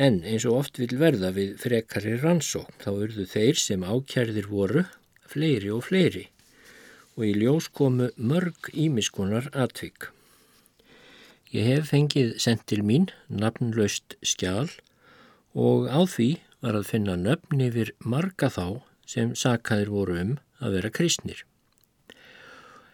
En 0.00 0.20
eins 0.24 0.46
og 0.48 0.60
oft 0.62 0.78
vil 0.80 0.94
verða 1.00 1.32
við 1.36 1.56
frekari 1.60 2.14
rannsók 2.20 2.70
þá 2.82 2.90
urðu 2.92 3.26
þeir 3.28 3.58
sem 3.60 3.82
ákjærðir 3.84 4.46
voru 4.50 4.84
fleiri 5.30 5.72
og 5.74 5.84
fleiri 5.88 6.28
og 7.16 7.26
í 7.26 7.34
ljós 7.36 7.68
komu 7.74 8.08
mörg 8.16 8.70
ímiskonar 8.72 9.50
atvik. 9.52 10.08
Ég 11.50 11.66
hef 11.66 11.90
fengið 11.90 12.36
sendt 12.38 12.68
til 12.70 12.84
mín 12.86 13.10
nafnlaust 13.28 14.14
skjál 14.22 14.70
og 15.58 15.90
á 15.90 16.00
því 16.06 16.30
var 16.62 16.78
að 16.78 16.88
finna 16.92 17.18
nöfn 17.18 17.64
yfir 17.66 17.92
marga 17.98 18.48
þá 18.54 18.80
sem 19.10 19.34
sakaðir 19.34 19.90
voru 19.90 20.18
um 20.22 20.34
að 20.62 20.78
vera 20.78 20.94
kristnir. 20.94 21.42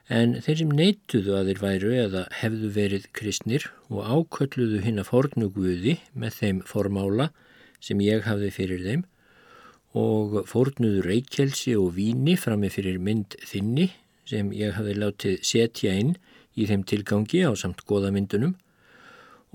En 0.06 0.36
þeir 0.38 0.60
sem 0.60 0.72
neituðu 0.78 1.34
að 1.34 1.48
þeir 1.50 1.60
væru 1.64 1.92
eða 1.98 2.22
hefðu 2.40 2.68
verið 2.76 3.08
kristnir 3.16 3.66
og 3.90 4.06
ákölluðu 4.06 4.84
hinn 4.84 5.02
að 5.02 5.10
fornu 5.10 5.48
guði 5.50 5.96
með 6.14 6.36
þeim 6.40 6.60
formála 6.68 7.32
sem 7.82 7.98
ég 8.04 8.22
hafði 8.26 8.52
fyrir 8.54 8.84
þeim 8.86 9.02
og 9.98 10.42
fornuðu 10.46 11.02
reykjelsi 11.06 11.74
og 11.80 11.96
víni 11.96 12.36
frammi 12.38 12.70
fyrir 12.70 13.00
mynd 13.02 13.34
þinni 13.48 13.88
sem 14.28 14.52
ég 14.54 14.76
hafði 14.76 14.94
látið 15.00 15.42
setja 15.46 15.94
inn 15.98 16.14
í 16.54 16.68
þeim 16.70 16.84
tilgangi 16.86 17.42
á 17.42 17.50
samt 17.58 17.82
goðamyndunum 17.88 18.54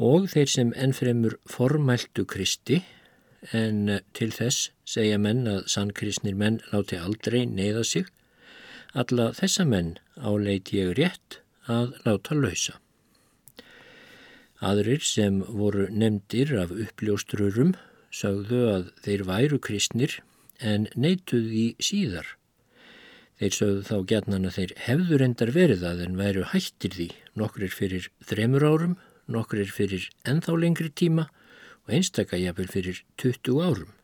og 0.02 0.28
þeir 0.32 0.50
sem 0.50 0.74
ennfremur 0.76 1.38
formæltu 1.50 2.26
Kristi. 2.26 2.82
En 3.58 3.88
til 4.14 4.30
þess 4.34 4.70
segja 4.86 5.18
menn 5.18 5.48
að 5.50 5.64
sannkristnir 5.74 6.36
menn 6.38 6.60
láti 6.70 7.00
aldrei 7.00 7.48
neyða 7.50 7.84
sig, 7.88 8.06
alla 8.94 9.32
þessa 9.34 9.66
menn 9.66 9.96
áleit 10.22 10.72
ég 10.76 10.94
rétt 10.98 11.42
að 11.68 11.96
láta 12.06 12.38
lausa. 12.38 12.78
Aðrir 14.62 15.02
sem 15.02 15.42
voru 15.42 15.88
nefndir 15.90 16.54
af 16.62 16.74
uppljóstrurum 16.74 17.74
sagðu 18.14 18.68
að 18.76 18.92
þeir 19.06 19.26
væru 19.30 19.62
kristnir 19.64 20.20
en 20.62 20.86
neituði 20.94 21.72
síðar 21.82 22.36
Þeir 23.42 23.56
sögðu 23.58 23.82
þá 23.88 23.96
gætnan 24.10 24.44
að 24.46 24.58
þeir 24.60 24.72
hefður 24.86 25.22
endar 25.26 25.50
verið 25.56 25.84
að 25.90 26.02
en 26.06 26.18
væru 26.20 26.42
hættir 26.52 26.92
því 26.94 27.06
nokkrir 27.42 27.72
fyrir 27.74 28.04
þremur 28.30 28.66
árum, 28.70 28.92
nokkrir 29.26 29.72
fyrir 29.74 30.04
enþá 30.30 30.58
lengri 30.62 30.92
tíma 30.94 31.24
og 31.88 31.96
einstakajafil 31.98 32.68
fyrir 32.70 33.00
20 33.24 33.58
árum. 33.66 33.96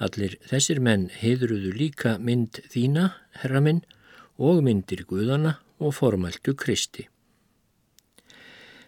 Allir 0.00 0.38
þessir 0.48 0.80
menn 0.80 1.10
heiðruðu 1.20 1.74
líka 1.76 2.14
mynd 2.16 2.62
þína, 2.72 3.10
herra 3.42 3.60
minn, 3.60 3.82
og 4.40 4.62
myndir 4.64 5.04
guðana 5.08 5.58
og 5.80 5.94
formæltu 5.96 6.56
Kristi. 6.56 7.06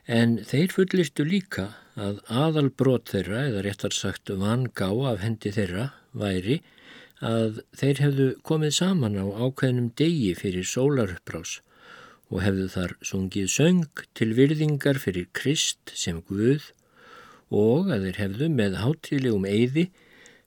En 0.08 0.38
þeir 0.42 0.72
fullirtu 0.74 1.24
líka 1.28 1.68
að 1.94 2.22
aðal 2.32 2.70
brot 2.74 3.12
þeirra, 3.12 3.44
eða 3.50 3.64
réttar 3.66 3.94
sagt 3.94 4.32
vangá 4.32 4.88
af 5.12 5.20
hendi 5.22 5.52
þeirra, 5.54 5.92
væri 6.12 6.62
að 7.22 7.60
þeir 7.78 8.00
hefðu 8.02 8.28
komið 8.42 8.72
saman 8.80 9.20
á 9.20 9.24
ákveðnum 9.28 9.92
degi 9.98 10.32
fyrir 10.34 10.66
sólaruppbrás 10.66 11.60
og 12.32 12.40
hefðu 12.42 12.68
þar 12.72 12.94
sungið 13.04 13.50
söng 13.52 14.02
til 14.18 14.32
virðingar 14.34 14.98
fyrir 14.98 15.28
Krist 15.36 15.92
sem 15.94 16.18
Guð 16.26 16.72
og 17.52 17.92
að 17.92 18.08
þeir 18.08 18.20
hefðu 18.24 18.48
með 18.56 18.78
hátilegum 18.80 19.46
eyði 19.46 19.86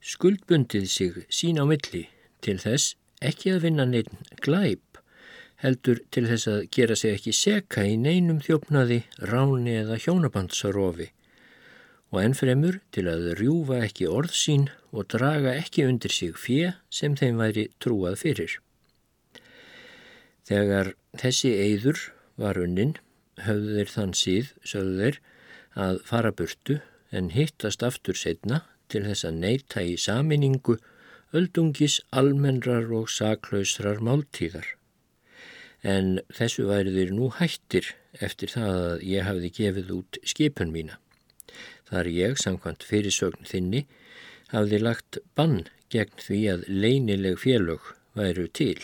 skuldbundið 0.05 0.89
sig 0.91 1.21
sín 1.29 1.61
á 1.61 1.65
milli 1.69 2.07
til 2.43 2.57
þess 2.61 2.97
ekki 3.23 3.55
að 3.55 3.69
vinna 3.69 3.85
neitt 3.87 4.11
glæp 4.43 4.94
heldur 5.65 5.99
til 6.13 6.27
þess 6.29 6.49
að 6.51 6.63
gera 6.77 6.95
sig 6.99 7.17
ekki 7.17 7.33
seka 7.33 7.83
í 7.89 7.97
neinum 7.97 8.39
þjófnaði, 8.45 9.03
ráni 9.17 9.75
eða 9.81 9.99
hjónabandsarofi 10.05 11.11
og 12.13 12.21
ennfremur 12.21 12.77
til 12.95 13.07
að 13.11 13.31
rjúfa 13.39 13.81
ekki 13.83 14.07
orð 14.07 14.35
sín 14.37 14.69
og 14.95 15.09
draga 15.11 15.55
ekki 15.59 15.83
undir 15.89 16.13
sig 16.13 16.37
fjö 16.39 16.71
sem 16.93 17.17
þeim 17.19 17.41
væri 17.41 17.65
trúað 17.83 18.19
fyrir. 18.21 18.53
Þegar 20.45 20.93
þessi 21.19 21.51
eyður 21.57 21.99
var 22.39 22.59
unnin, 22.61 22.95
höfðu 23.41 23.79
þeir 23.79 23.91
þann 23.95 24.13
síð, 24.15 24.53
sögðu 24.63 25.01
þeir, 25.01 25.19
að 25.75 25.99
fara 26.07 26.31
burtu 26.31 26.79
en 27.11 27.31
hittast 27.35 27.83
aftur 27.83 28.15
setna 28.15 28.61
til 28.87 29.03
þess 29.09 29.27
að 29.27 29.41
neyta 29.41 29.83
í 29.83 29.97
saminningu 29.99 30.77
öldungis 31.35 31.99
almennrar 32.15 32.87
og 32.95 33.09
saklausrar 33.11 33.99
máltíðar. 33.99 34.75
En 35.85 36.19
þessu 36.33 36.65
væri 36.65 36.93
þeir 36.95 37.13
nú 37.13 37.29
hættir 37.37 37.91
eftir 38.25 38.49
það 38.55 38.79
að 38.81 39.03
ég 39.05 39.27
hafði 39.27 39.51
gefið 39.59 39.91
út 39.99 40.19
skipun 40.25 40.73
mína. 40.73 40.97
Þar 41.85 42.09
ég, 42.09 42.39
samkvæmt 42.41 42.85
fyrirsögn 42.87 43.45
þinni, 43.45 43.85
hafði 44.49 44.81
lagt 44.81 45.19
bann 45.37 45.67
gegn 45.93 46.21
því 46.25 46.39
að 46.55 46.67
leynileg 46.69 47.37
félög 47.43 47.91
væru 48.17 48.47
til. 48.49 48.79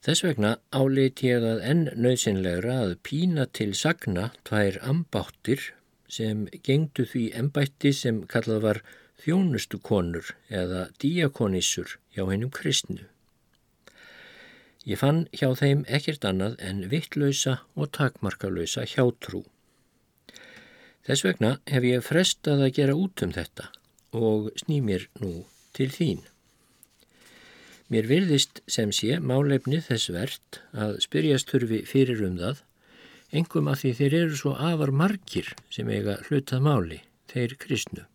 Þess 0.00 0.24
vegna 0.24 0.54
áleit 0.72 1.20
ég 1.22 1.44
að 1.44 1.60
enn 1.70 1.84
nöðsynlegra 1.92 2.78
að 2.86 2.96
pína 3.04 3.44
til 3.52 3.74
sagna 3.76 4.30
tvær 4.48 4.80
ambáttir 4.80 5.66
sem 6.10 6.46
gengdu 6.66 7.04
því 7.06 7.26
embætti 7.36 7.92
sem 7.94 8.22
kallað 8.32 8.64
var 8.64 8.82
þjónustukonur 9.20 10.32
eða 10.48 10.86
díakonissur 11.02 11.98
hjá 12.16 12.24
hennum 12.32 12.50
kristnu. 12.50 13.04
Ég 14.88 14.96
fann 14.96 15.26
hjá 15.36 15.50
þeim 15.58 15.84
ekkert 15.92 16.24
annað 16.24 16.56
en 16.64 16.86
vittlausa 16.88 17.58
og 17.76 17.90
takmarkalausa 17.96 18.86
hjátrú. 18.88 19.44
Þess 21.04 21.24
vegna 21.26 21.50
hef 21.68 21.84
ég 21.84 22.04
frestað 22.04 22.64
að 22.64 22.74
gera 22.78 22.96
út 22.96 23.24
um 23.24 23.34
þetta 23.36 23.68
og 24.16 24.50
sný 24.62 24.80
mér 24.84 25.06
nú 25.20 25.44
til 25.76 25.90
þín. 25.92 26.24
Mér 27.90 28.06
virðist 28.06 28.60
sem 28.70 28.92
sé 28.94 29.18
málefni 29.18 29.80
þess 29.82 30.12
verðt 30.14 30.60
að 30.72 30.98
spyrjast 31.04 31.50
þurfi 31.50 31.82
fyrir 31.90 32.22
um 32.26 32.36
það, 32.38 32.62
engum 33.34 33.70
að 33.70 33.80
því 33.82 33.92
þeir 33.98 34.16
eru 34.20 34.38
svo 34.38 34.54
afar 34.54 34.92
margir 34.94 35.52
sem 35.74 35.90
eiga 35.90 36.20
hlutað 36.28 36.64
máli, 36.66 37.00
þeir 37.30 37.56
kristnu. 37.58 38.06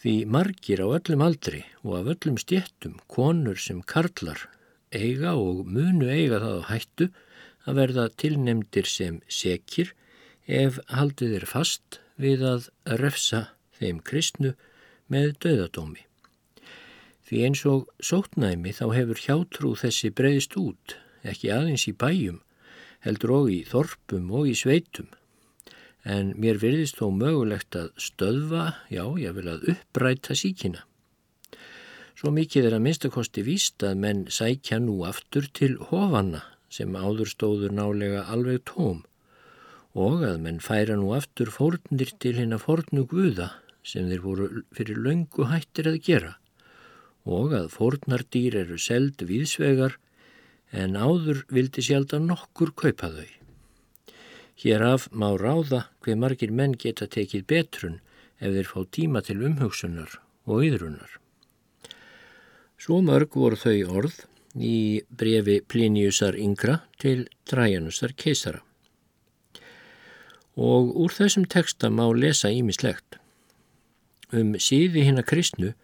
Því 0.00 0.14
margir 0.26 0.82
á 0.82 0.86
öllum 0.90 1.22
aldri 1.22 1.64
og 1.84 2.00
af 2.00 2.10
öllum 2.16 2.38
stjettum, 2.40 2.98
konur 3.06 3.60
sem 3.60 3.82
karlar, 3.86 4.48
eiga 4.94 5.36
og 5.38 5.66
munu 5.66 6.08
eiga 6.10 6.40
það 6.42 6.60
á 6.60 6.68
hættu 6.70 7.08
að 7.68 7.80
verða 7.80 8.06
tilnemdir 8.20 8.88
sem 8.88 9.20
sekir 9.28 9.94
ef 10.46 10.80
haldið 10.90 11.36
er 11.40 11.46
fast 11.46 12.00
við 12.20 12.44
að 12.46 12.68
refsa 13.00 13.50
þeim 13.78 14.00
kristnu 14.04 14.54
með 15.10 15.34
döðadómi. 15.44 16.02
Því 17.26 17.42
eins 17.46 17.62
og 17.70 17.86
sótnæmi 18.02 18.74
þá 18.74 18.86
hefur 18.96 19.22
hjátrú 19.22 19.72
þessi 19.78 20.10
breyðist 20.10 20.56
út, 20.58 20.96
ekki 21.22 21.52
aðeins 21.54 21.86
í 21.86 21.94
bæjum, 21.94 22.40
heldur 23.06 23.34
og 23.36 23.50
í 23.54 23.60
þorpum 23.68 24.32
og 24.34 24.50
í 24.50 24.56
sveitum. 24.58 25.08
en 26.04 26.32
mér 26.40 26.56
virðist 26.56 26.96
þó 26.96 27.10
mögulegt 27.12 27.76
að 27.76 27.90
stöðva, 28.00 28.62
já, 28.88 29.04
ég 29.20 29.34
vil 29.36 29.50
að 29.52 29.66
uppræta 29.74 30.32
síkina. 30.32 30.86
Svo 32.20 32.28
mikið 32.36 32.66
er 32.68 32.74
að 32.76 32.82
minnstakosti 32.84 33.42
víst 33.46 33.80
að 33.88 34.00
menn 34.02 34.18
sækja 34.28 34.76
nú 34.84 34.98
aftur 35.08 35.46
til 35.56 35.78
hofanna 35.88 36.42
sem 36.68 36.92
áður 36.92 37.30
stóður 37.30 37.72
nálega 37.72 38.26
alveg 38.34 38.58
tóm 38.68 38.98
og 40.06 40.26
að 40.28 40.42
menn 40.44 40.58
færa 40.60 40.98
nú 41.00 41.14
aftur 41.16 41.48
fórnir 41.54 42.10
til 42.20 42.34
hinn 42.36 42.52
að 42.52 42.66
fórnu 42.66 43.06
guða 43.08 43.46
sem 43.92 44.10
þeir 44.10 44.20
voru 44.26 44.48
fyrir 44.76 45.00
löngu 45.06 45.46
hættir 45.48 45.88
að 45.88 45.96
gera 46.10 46.34
og 47.38 47.54
að 47.56 47.70
fórnardýr 47.78 48.58
eru 48.66 48.76
seld 48.88 49.24
viðsvegar 49.30 49.96
en 50.82 51.00
áður 51.00 51.40
vildi 51.48 51.86
sjálf 51.88 52.12
að 52.18 52.26
nokkur 52.26 52.74
kaupa 52.84 53.08
þau. 53.16 53.30
Hér 54.60 54.86
af 54.90 55.08
má 55.16 55.30
ráða 55.40 55.86
hver 56.04 56.20
margir 56.20 56.52
menn 56.52 56.76
geta 56.84 57.08
tekið 57.08 57.48
betrun 57.54 57.98
ef 58.36 58.52
þeir 58.52 58.70
fá 58.74 58.80
tíma 58.98 59.24
til 59.24 59.40
umhugsunar 59.40 60.20
og 60.44 60.68
yðrunar. 60.68 61.19
Svo 62.80 63.02
mörg 63.04 63.34
voru 63.36 63.58
þau 63.60 63.96
orð 64.00 64.22
í 64.56 65.02
brefi 65.12 65.58
Pliniusar 65.68 66.38
yngra 66.40 66.78
til 67.02 67.26
Trajanusar 67.44 68.14
keisara. 68.16 68.62
Og 70.56 70.88
úr 70.96 71.12
þessum 71.12 71.44
teksta 71.44 71.90
má 71.92 72.06
lesa 72.16 72.48
ímislegt. 72.48 73.18
Um 74.32 74.56
síði 74.56 75.04
hinn 75.04 75.20
að 75.20 75.28
kristnu 75.34 75.74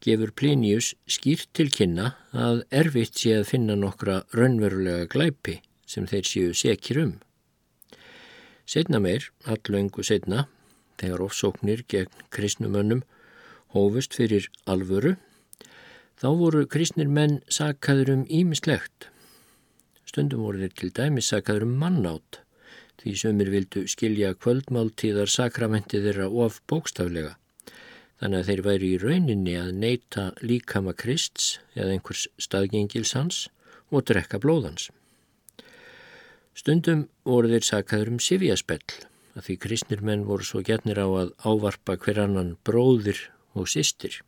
gefur 0.00 0.32
Plinius 0.32 0.94
skýrt 1.04 1.52
til 1.52 1.68
kynna 1.76 2.14
að 2.32 2.64
erfitt 2.72 3.20
sé 3.20 3.36
að 3.36 3.48
finna 3.52 3.76
nokkra 3.76 4.22
raunverulega 4.32 5.10
glæpi 5.12 5.60
sem 5.84 6.08
þeir 6.08 6.24
séu 6.32 6.56
sekir 6.56 7.04
um. 7.04 7.14
Setna 8.64 8.96
meir, 9.02 9.28
allöngu 9.44 10.00
setna, 10.06 10.46
þegar 10.96 11.26
ofsóknir 11.28 11.84
gegn 11.90 12.28
kristnumönnum 12.32 13.04
hófust 13.74 14.16
fyrir 14.16 14.48
alvöru, 14.64 15.18
þá 16.20 16.28
voru 16.36 16.66
kristnir 16.68 17.08
menn 17.08 17.38
sakaður 17.48 18.12
um 18.18 18.22
ímislegt. 18.28 19.08
Stundum 20.04 20.44
voru 20.44 20.60
þeir 20.60 20.76
til 20.76 20.90
dæmis 20.98 21.30
sakaður 21.32 21.64
um 21.64 21.76
mannátt, 21.80 22.42
því 23.00 23.14
sömur 23.22 23.50
vildu 23.54 23.86
skilja 23.88 24.34
kvöldmáltíðar 24.36 25.32
sakramenti 25.32 26.02
þeirra 26.04 26.28
of 26.28 26.60
bókstaflega. 26.68 27.38
Þannig 28.20 28.42
að 28.42 28.48
þeir 28.50 28.62
væri 28.66 28.88
í 28.92 29.00
rauninni 29.00 29.56
að 29.56 29.70
neyta 29.80 30.26
líkama 30.44 30.92
Krists 30.92 31.54
eða 31.72 31.94
einhvers 31.94 32.26
staðgengils 32.36 33.14
hans 33.16 33.46
og 33.88 34.04
drekka 34.10 34.42
blóðans. 34.42 34.90
Stundum 36.52 37.06
voru 37.24 37.48
þeir 37.54 37.64
sakaður 37.64 38.12
um 38.12 38.20
sifjaspell 38.20 38.84
að 39.38 39.46
því 39.46 39.56
kristnir 39.62 40.02
menn 40.04 40.26
voru 40.28 40.44
svo 40.44 40.60
getnir 40.66 41.00
á 41.00 41.08
að 41.08 41.32
ávarpa 41.48 41.96
hver 41.96 42.20
annan 42.26 42.58
bróðir 42.66 43.30
og 43.56 43.70
sýstir. 43.72 44.20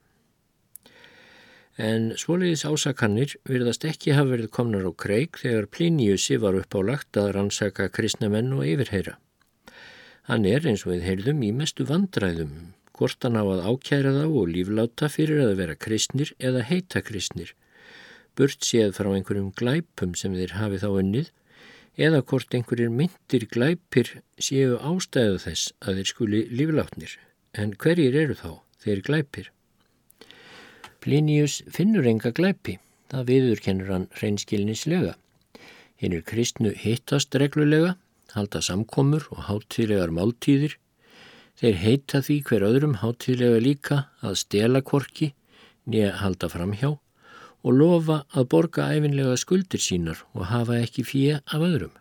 En 1.80 2.10
svoliðis 2.20 2.66
ásakannir 2.68 3.38
virðast 3.48 3.86
ekki 3.88 4.12
hafa 4.12 4.34
verið 4.34 4.50
komnar 4.52 4.84
á 4.84 4.92
kreik 4.92 5.38
þegar 5.40 5.70
Pliniusi 5.72 6.36
var 6.36 6.58
upp 6.58 6.76
á 6.76 6.80
lagt 6.84 7.16
að 7.16 7.32
rannsaka 7.38 7.88
kristnamenn 7.88 8.52
og 8.52 8.66
yfirheyra. 8.68 9.16
Hann 10.28 10.44
er 10.44 10.68
eins 10.68 10.84
og 10.84 10.92
við 10.92 11.06
heyrðum 11.08 11.40
í 11.42 11.50
mestu 11.56 11.86
vandræðum 11.88 12.74
hvort 12.92 13.24
hann 13.24 13.40
á 13.40 13.42
að 13.42 13.64
ákjæra 13.66 14.12
þá 14.14 14.24
og 14.28 14.50
lífláta 14.52 15.08
fyrir 15.10 15.40
að 15.46 15.56
vera 15.62 15.78
kristnir 15.80 16.34
eða 16.38 16.60
heita 16.68 17.00
kristnir, 17.02 17.54
burt 18.36 18.60
séð 18.62 18.92
frá 18.98 19.08
einhverjum 19.10 19.48
glæpum 19.56 20.12
sem 20.18 20.36
þeir 20.36 20.58
hafi 20.58 20.82
þá 20.82 20.88
unnið, 20.90 21.32
eða 21.96 22.22
hvort 22.28 22.54
einhverjir 22.54 22.92
myndir 22.92 23.48
glæpir 23.48 24.12
séu 24.38 24.76
ástæðu 24.76 25.40
þess 25.46 25.72
að 25.80 25.98
þeir 25.98 26.12
skuli 26.12 26.44
líflátnir, 26.52 27.16
en 27.56 27.74
hverjir 27.80 28.20
eru 28.22 28.38
þá 28.38 28.52
þeir 28.84 29.02
glæpir? 29.08 29.50
Plinius 31.02 31.60
finnur 31.72 32.06
enga 32.06 32.30
glæpi, 32.30 32.78
það 33.10 33.28
viður 33.30 33.64
kennur 33.64 33.90
hann 33.92 34.08
hreinskilnislega. 34.18 35.16
Hinn 35.98 36.14
er 36.14 36.22
kristnu 36.26 36.72
hittast 36.78 37.34
reglulega, 37.34 37.96
halda 38.32 38.62
samkomur 38.62 39.26
og 39.34 39.44
háttíðlegar 39.48 40.14
máltíðir, 40.14 40.78
Þeir 41.62 41.76
heita 41.78 42.18
því 42.26 42.36
hver 42.48 42.64
öðrum 42.66 42.94
hátíðlega 43.02 43.58
líka 43.62 43.96
að 44.24 44.38
stela 44.40 44.80
korki, 44.82 45.28
nýja 45.86 46.16
halda 46.18 46.48
framhjá 46.50 46.96
og 47.62 47.76
lofa 47.76 48.16
að 48.34 48.48
borga 48.54 48.88
æfinlega 48.90 49.36
skuldir 49.38 49.82
sínar 49.84 50.24
og 50.34 50.48
hafa 50.50 50.80
ekki 50.82 51.04
fíja 51.06 51.36
af 51.46 51.62
öðrum. 51.62 51.92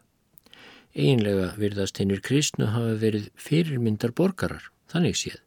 Einlega 0.98 1.52
virðast 1.62 2.02
hennir 2.02 2.24
kristnu 2.26 2.72
hafa 2.74 2.96
verið 3.04 3.30
fyrirmyndar 3.38 4.16
borgarar, 4.18 4.64
þannig 4.90 5.20
séð. 5.20 5.38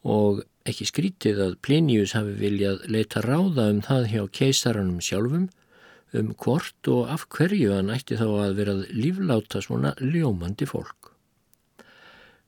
Og 0.00 0.40
ekki 0.66 0.88
skrítið 0.90 1.42
að 1.46 1.58
Plinius 1.62 2.14
hafi 2.18 2.36
viljað 2.40 2.86
leita 2.90 3.22
ráða 3.24 3.70
um 3.72 3.82
það 3.86 4.08
hjá 4.12 4.22
keisaranum 4.40 5.02
sjálfum, 5.04 5.50
um 6.16 6.32
hvort 6.42 6.92
og 6.92 7.10
af 7.12 7.26
hverju 7.34 7.74
hann 7.74 7.92
ætti 7.94 8.18
þá 8.20 8.28
að 8.30 8.56
verað 8.60 8.86
lífláta 8.94 9.62
svona 9.64 9.94
ljómandi 10.00 10.68
fólk 10.68 11.16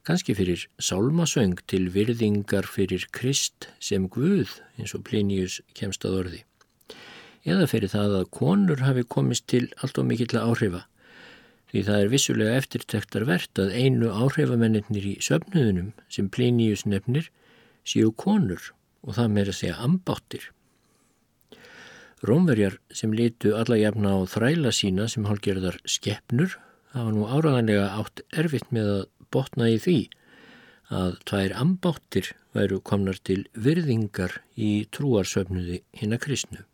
kannski 0.08 0.32
fyrir 0.32 0.62
sálmasöng 0.80 1.58
til 1.68 1.90
virðingar 1.92 2.64
fyrir 2.64 3.02
Krist 3.12 3.66
sem 3.76 4.06
Guð 4.08 4.54
eins 4.80 4.94
og 4.96 5.02
Plinius 5.04 5.58
kemst 5.76 6.06
að 6.08 6.16
orði. 6.22 6.38
Eða 7.44 7.66
fyrir 7.68 7.92
það 7.92 8.14
að 8.22 8.30
konur 8.38 8.84
hafi 8.86 9.04
komist 9.04 9.44
til 9.52 9.66
allt 9.82 10.00
og 10.00 10.08
mikill 10.08 10.30
að 10.32 10.46
áhrifa. 10.48 10.80
Því 11.68 11.82
það 11.90 12.00
er 12.00 12.12
vissulega 12.14 12.56
eftirtektar 12.56 13.26
verðt 13.28 13.60
að 13.60 13.74
einu 13.76 14.08
áhrifamennir 14.08 15.10
í 15.12 15.14
söfnuðunum 15.28 15.92
sem 16.08 16.32
Plinius 16.32 16.86
nefnir 16.88 17.28
séu 17.87 18.12
konur 18.12 18.72
og 19.05 19.16
það 19.16 19.35
meira 19.35 19.55
segja 19.55 19.79
ambáttir. 19.85 20.51
Rómverjar 22.26 22.79
sem 22.91 23.12
litu 23.14 23.55
alla 23.55 23.79
jafna 23.79 24.16
á 24.18 24.20
þræla 24.26 24.72
sína 24.74 25.07
sem 25.11 25.26
hálgerðar 25.29 25.79
skeppnur 25.87 26.57
hafa 26.95 27.12
nú 27.14 27.29
áraðanlega 27.31 27.93
átt 28.01 28.24
erfitt 28.35 28.72
með 28.74 28.91
að 28.95 29.05
botna 29.31 29.68
í 29.70 29.76
því 29.79 29.99
að 30.99 31.18
tvær 31.29 31.55
ambáttir 31.62 32.33
væru 32.57 32.81
komnar 32.81 33.20
til 33.22 33.45
virðingar 33.55 34.41
í 34.57 34.89
trúarsöfnuði 34.91 35.83
hinn 36.01 36.16
að 36.16 36.22
kristnu. 36.24 36.64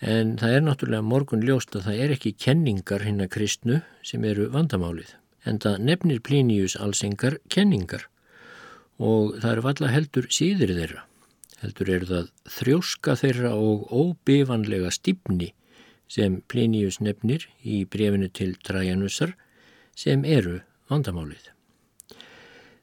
En 0.00 0.36
það 0.40 0.54
er 0.56 0.62
náttúrulega 0.64 1.04
morgun 1.04 1.44
ljóst 1.44 1.74
að 1.76 1.90
það 1.90 2.04
er 2.04 2.14
ekki 2.14 2.36
kenningar 2.40 3.04
hinn 3.04 3.20
að 3.20 3.32
kristnu 3.34 3.80
sem 4.06 4.24
eru 4.24 4.46
vandamálið, 4.54 5.10
en 5.44 5.60
það 5.60 5.82
nefnir 5.90 6.22
Plínius 6.24 6.78
alls 6.80 7.02
engar 7.04 7.36
kenningar 7.52 8.06
og 9.00 9.38
það 9.40 9.52
eru 9.52 9.64
valla 9.64 9.92
heldur 9.94 10.28
síðir 10.32 10.74
þeirra. 10.76 11.06
Heldur 11.60 11.92
er 11.92 12.04
það 12.08 12.28
þrjóska 12.56 13.16
þeirra 13.20 13.54
og 13.56 13.88
óbifanlega 13.92 14.92
stýpni 14.92 15.50
sem 16.10 16.40
Plínius 16.50 17.00
nefnir 17.00 17.46
í 17.62 17.84
brefinu 17.88 18.28
til 18.32 18.54
Trajanusar 18.66 19.34
sem 19.96 20.24
eru 20.24 20.60
vandamálið. 20.90 21.50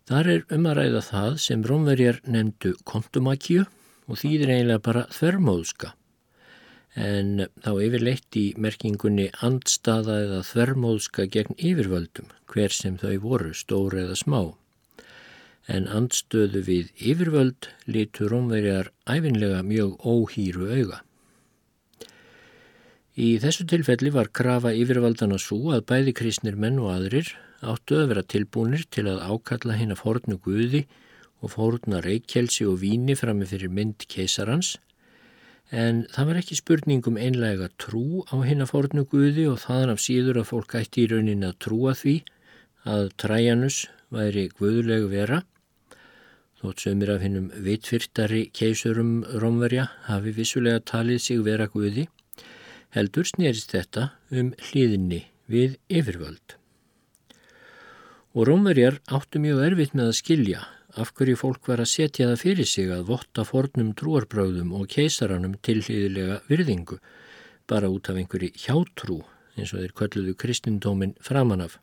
Þar 0.08 0.30
er 0.34 0.44
um 0.56 0.68
að 0.70 0.78
ræða 0.80 1.02
það 1.04 1.40
sem 1.44 1.64
rómverjar 1.68 2.22
nefndu 2.26 2.74
kontumakju 2.88 3.66
og 4.08 4.22
þýðir 4.22 4.54
eiginlega 4.54 4.84
bara 4.86 5.08
þvermóðska 5.12 5.94
en 6.98 7.44
þá 7.62 7.72
yfirleitt 7.86 8.38
í 8.40 8.46
merkingunni 8.58 9.28
andstaða 9.46 10.22
eða 10.24 10.40
þvermóðska 10.48 11.28
gegn 11.34 11.60
yfirvöldum 11.60 12.32
hver 12.50 12.74
sem 12.74 12.96
þau 12.98 13.18
voru, 13.22 13.52
stóra 13.54 14.06
eða 14.06 14.16
smá. 14.18 14.40
En 15.68 15.90
andstöðu 15.92 16.62
við 16.64 16.94
yfirvöld 16.96 17.68
litur 17.92 18.32
rómverjar 18.32 18.92
æfinlega 19.04 19.64
mjög 19.68 19.98
óhýru 20.08 20.70
auga. 20.72 21.02
Í 23.18 23.36
þessu 23.42 23.66
tilfelli 23.68 24.14
var 24.14 24.30
krafa 24.30 24.72
yfirvaldana 24.78 25.40
svo 25.42 25.74
að 25.76 25.84
bæði 25.92 26.14
kristnir 26.20 26.56
menn 26.56 26.80
og 26.80 26.94
aðrir 26.94 27.34
áttu 27.66 27.98
að 27.98 28.12
vera 28.14 28.24
tilbúinir 28.24 28.86
til 28.94 29.08
að 29.10 29.24
ákalla 29.26 29.78
hinn 29.80 29.96
að 29.96 30.04
fornu 30.04 30.38
guði 30.46 30.84
og 31.42 31.54
forna 31.54 32.02
reykjelsi 32.06 32.68
og 32.70 32.80
víni 32.84 33.16
frammi 33.18 33.48
fyrir 33.50 33.74
mynd 33.74 34.06
keisarans 34.10 34.76
en 35.72 36.06
það 36.14 36.30
var 36.30 36.40
ekki 36.40 36.58
spurning 36.58 37.10
um 37.10 37.18
einlega 37.20 37.68
trú 37.82 38.24
á 38.32 38.38
hinn 38.46 38.64
að 38.64 38.72
fornu 38.72 39.04
guði 39.10 39.48
og 39.52 39.60
þaðan 39.66 39.94
af 39.94 40.04
síður 40.04 40.42
að 40.42 40.50
fólk 40.52 40.78
ætti 40.80 41.04
í 41.04 41.10
raunin 41.12 41.44
að 41.44 41.58
trúa 41.66 41.94
því 41.98 42.16
að 42.88 43.10
Trajanus 43.20 43.82
væri 44.14 44.48
guðulegu 44.56 45.10
vera 45.12 45.42
þótt 46.62 46.84
sömur 46.84 47.14
af 47.14 47.24
hinnum 47.26 47.50
vitfyrtari 47.66 48.48
keisurum 48.56 49.22
Rómverja 49.42 49.90
hafi 50.08 50.34
vissulega 50.34 50.82
talið 50.82 51.20
sig 51.22 51.44
vera 51.46 51.68
guði 51.74 52.08
heldur 52.96 53.28
snerist 53.28 53.74
þetta 53.76 54.10
um 54.32 54.54
hlýðinni 54.70 55.26
við 55.52 55.78
yfirvöld. 55.90 56.56
Og 58.38 58.48
rómverjar 58.50 59.00
áttu 59.10 59.42
mjög 59.42 59.64
erfitt 59.66 59.96
með 59.98 60.12
að 60.12 60.20
skilja 60.20 60.66
af 60.98 61.14
hverju 61.18 61.38
fólk 61.38 61.70
var 61.70 61.82
að 61.84 61.92
setja 61.94 62.30
það 62.32 62.44
fyrir 62.44 62.70
sig 62.70 62.92
að 62.94 63.08
votta 63.12 63.46
fornum 63.46 63.94
trúarbröðum 63.98 64.74
og 64.78 64.90
keisaranum 64.94 65.58
til 65.66 65.80
hlýðilega 65.82 66.40
virðingu, 66.50 67.00
bara 67.70 67.90
út 67.92 68.10
af 68.10 68.18
einhverju 68.18 68.54
hjátrú 68.58 69.22
eins 69.58 69.74
og 69.74 69.84
þeir 69.84 69.98
kölluðu 70.02 70.38
kristindómin 70.42 71.18
framanaf. 71.22 71.80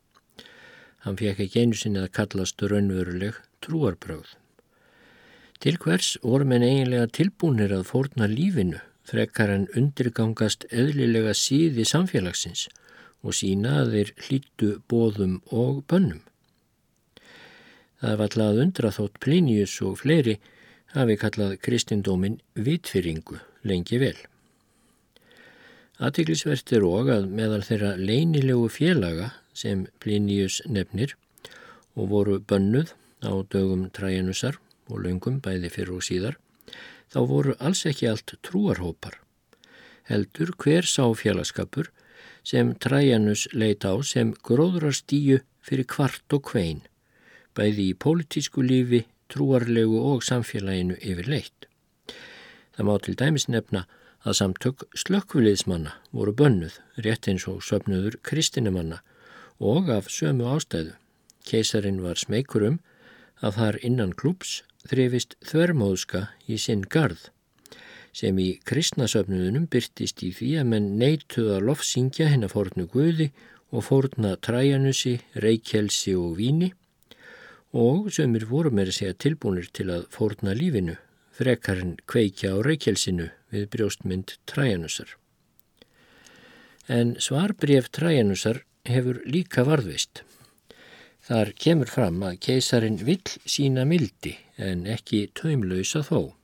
Hann 1.05 1.19
fekk 1.21 1.45
ekki 1.45 1.67
einu 1.67 1.79
sinni 1.79 2.01
að 2.01 2.15
kallast 2.17 2.63
raunveruleg 2.63 3.39
trúarbröð. 3.65 4.33
Til 5.65 5.79
hvers 5.81 6.19
voru 6.21 6.45
menn 6.45 6.61
eiginlega 6.61 7.09
tilbúinir 7.17 7.71
að 7.73 7.87
fórna 7.89 8.27
lífinu 8.29 8.83
frekar 9.09 9.49
en 9.49 9.63
undirgangast 9.73 10.67
eðlilega 10.69 11.31
síði 11.41 11.87
samfélagsins 11.89 12.67
og 13.25 13.33
sína 13.39 13.79
að 13.81 13.95
þeir 13.95 14.11
hlýttu 14.27 14.69
bóðum 14.93 15.39
og 15.49 15.79
bönnum. 15.89 16.19
Það 17.97 18.19
var 18.21 18.27
alltaf 18.27 18.61
undra 18.65 18.91
þótt 18.93 19.17
Plinius 19.25 19.79
og 19.89 19.97
fleiri 20.03 20.35
hafi 20.93 21.17
kallað 21.23 21.57
kristindómin 21.65 22.37
vitfyringu 22.67 23.41
lengi 23.65 24.03
vel. 24.03 24.19
Aðtiklisvert 25.97 26.75
er 26.77 26.85
og 26.85 27.09
að 27.15 27.31
meðal 27.41 27.63
þeirra 27.65 27.95
leinilegu 27.97 28.69
félaga 28.69 29.31
sem 29.57 29.87
Plinius 30.05 30.61
nefnir 30.69 31.17
og 31.97 32.13
voru 32.13 32.37
bönnuð 32.53 32.93
á 33.25 33.33
dögum 33.49 33.89
træjanusar 33.97 34.61
og 34.91 35.05
löngum 35.05 35.41
bæði 35.45 35.71
fyrir 35.73 35.97
og 35.97 36.05
síðar, 36.07 36.39
þá 37.13 37.21
voru 37.31 37.55
alls 37.59 37.85
ekki 37.89 38.09
allt 38.11 38.37
trúarhópar. 38.47 39.19
Heldur 40.09 40.53
hver 40.61 40.85
sá 40.85 41.07
félagskapur 41.17 41.91
sem 42.45 42.75
træjanus 42.77 43.47
leita 43.53 43.95
á 43.95 43.97
sem 44.05 44.35
gróðrar 44.45 44.97
stíu 44.97 45.41
fyrir 45.65 45.89
kvart 45.89 46.37
og 46.37 46.45
kvein, 46.51 46.83
bæði 47.57 47.91
í 47.93 47.99
pólitísku 47.99 48.65
lífi, 48.65 49.05
trúarlegu 49.33 50.01
og 50.13 50.25
samfélaginu 50.27 50.99
yfir 51.01 51.31
leitt. 51.31 51.69
Það 52.77 52.87
má 52.89 52.95
til 53.01 53.17
dæmis 53.17 53.47
nefna 53.49 53.87
að 54.25 54.39
samtök 54.41 54.85
slökkviliðsmanna 54.99 55.95
voru 56.13 56.35
bönnuð, 56.37 56.77
rétt 57.05 57.29
eins 57.29 57.47
og 57.49 57.63
söpnuður 57.65 58.19
kristinumanna 58.27 59.01
og 59.61 59.89
af 59.93 60.11
sömu 60.13 60.49
ástæðu. 60.53 60.95
Keisarin 61.45 62.03
var 62.03 62.21
smeykur 62.21 62.65
um 62.69 62.79
að 63.45 63.59
þar 63.59 63.81
innan 63.85 64.15
klúps 64.17 64.63
þrefist 64.91 65.39
þvermóðska 65.45 66.29
í 66.51 66.59
sinn 66.61 66.85
garð 66.85 67.31
sem 68.15 68.39
í 68.39 68.61
kristnasöfnuðunum 68.69 69.67
byrtist 69.71 70.23
í 70.23 70.31
því 70.35 70.51
að 70.61 70.71
menn 70.71 70.93
neituða 71.01 71.59
lofsingja 71.65 72.29
hennar 72.31 72.53
fórnu 72.53 72.87
guði 72.91 73.33
og 73.75 73.83
fórna 73.89 74.37
træjanusi, 74.39 75.17
reykjelsi 75.35 76.15
og 76.15 76.37
víni 76.39 76.71
og 77.75 78.13
sömur 78.15 78.47
voru 78.47 78.71
með 78.71 78.93
að 78.93 78.99
segja 79.01 79.19
tilbúinir 79.25 79.67
til 79.75 79.89
að 79.91 80.07
fórna 80.15 80.55
lífinu, 80.55 80.95
frekarinn 81.35 81.97
kveikja 82.07 82.55
á 82.55 82.59
reykjelsinu 82.63 83.33
við 83.51 83.67
brjóstmynd 83.73 84.37
træjanusar. 84.47 85.17
En 86.87 87.17
svarbref 87.19 87.91
træjanusar 87.91 88.63
hefur 88.87 89.23
líka 89.27 89.65
varðvist. 89.67 90.23
Þar 91.25 91.55
kemur 91.57 91.89
fram 91.89 92.19
að 92.27 92.41
keisarin 92.45 92.99
vill 93.01 93.23
sína 93.49 93.87
mildi 93.89 94.35
en 94.61 94.83
ekki 94.85 95.23
taumlausa 95.33 96.03
þó. 96.05 96.35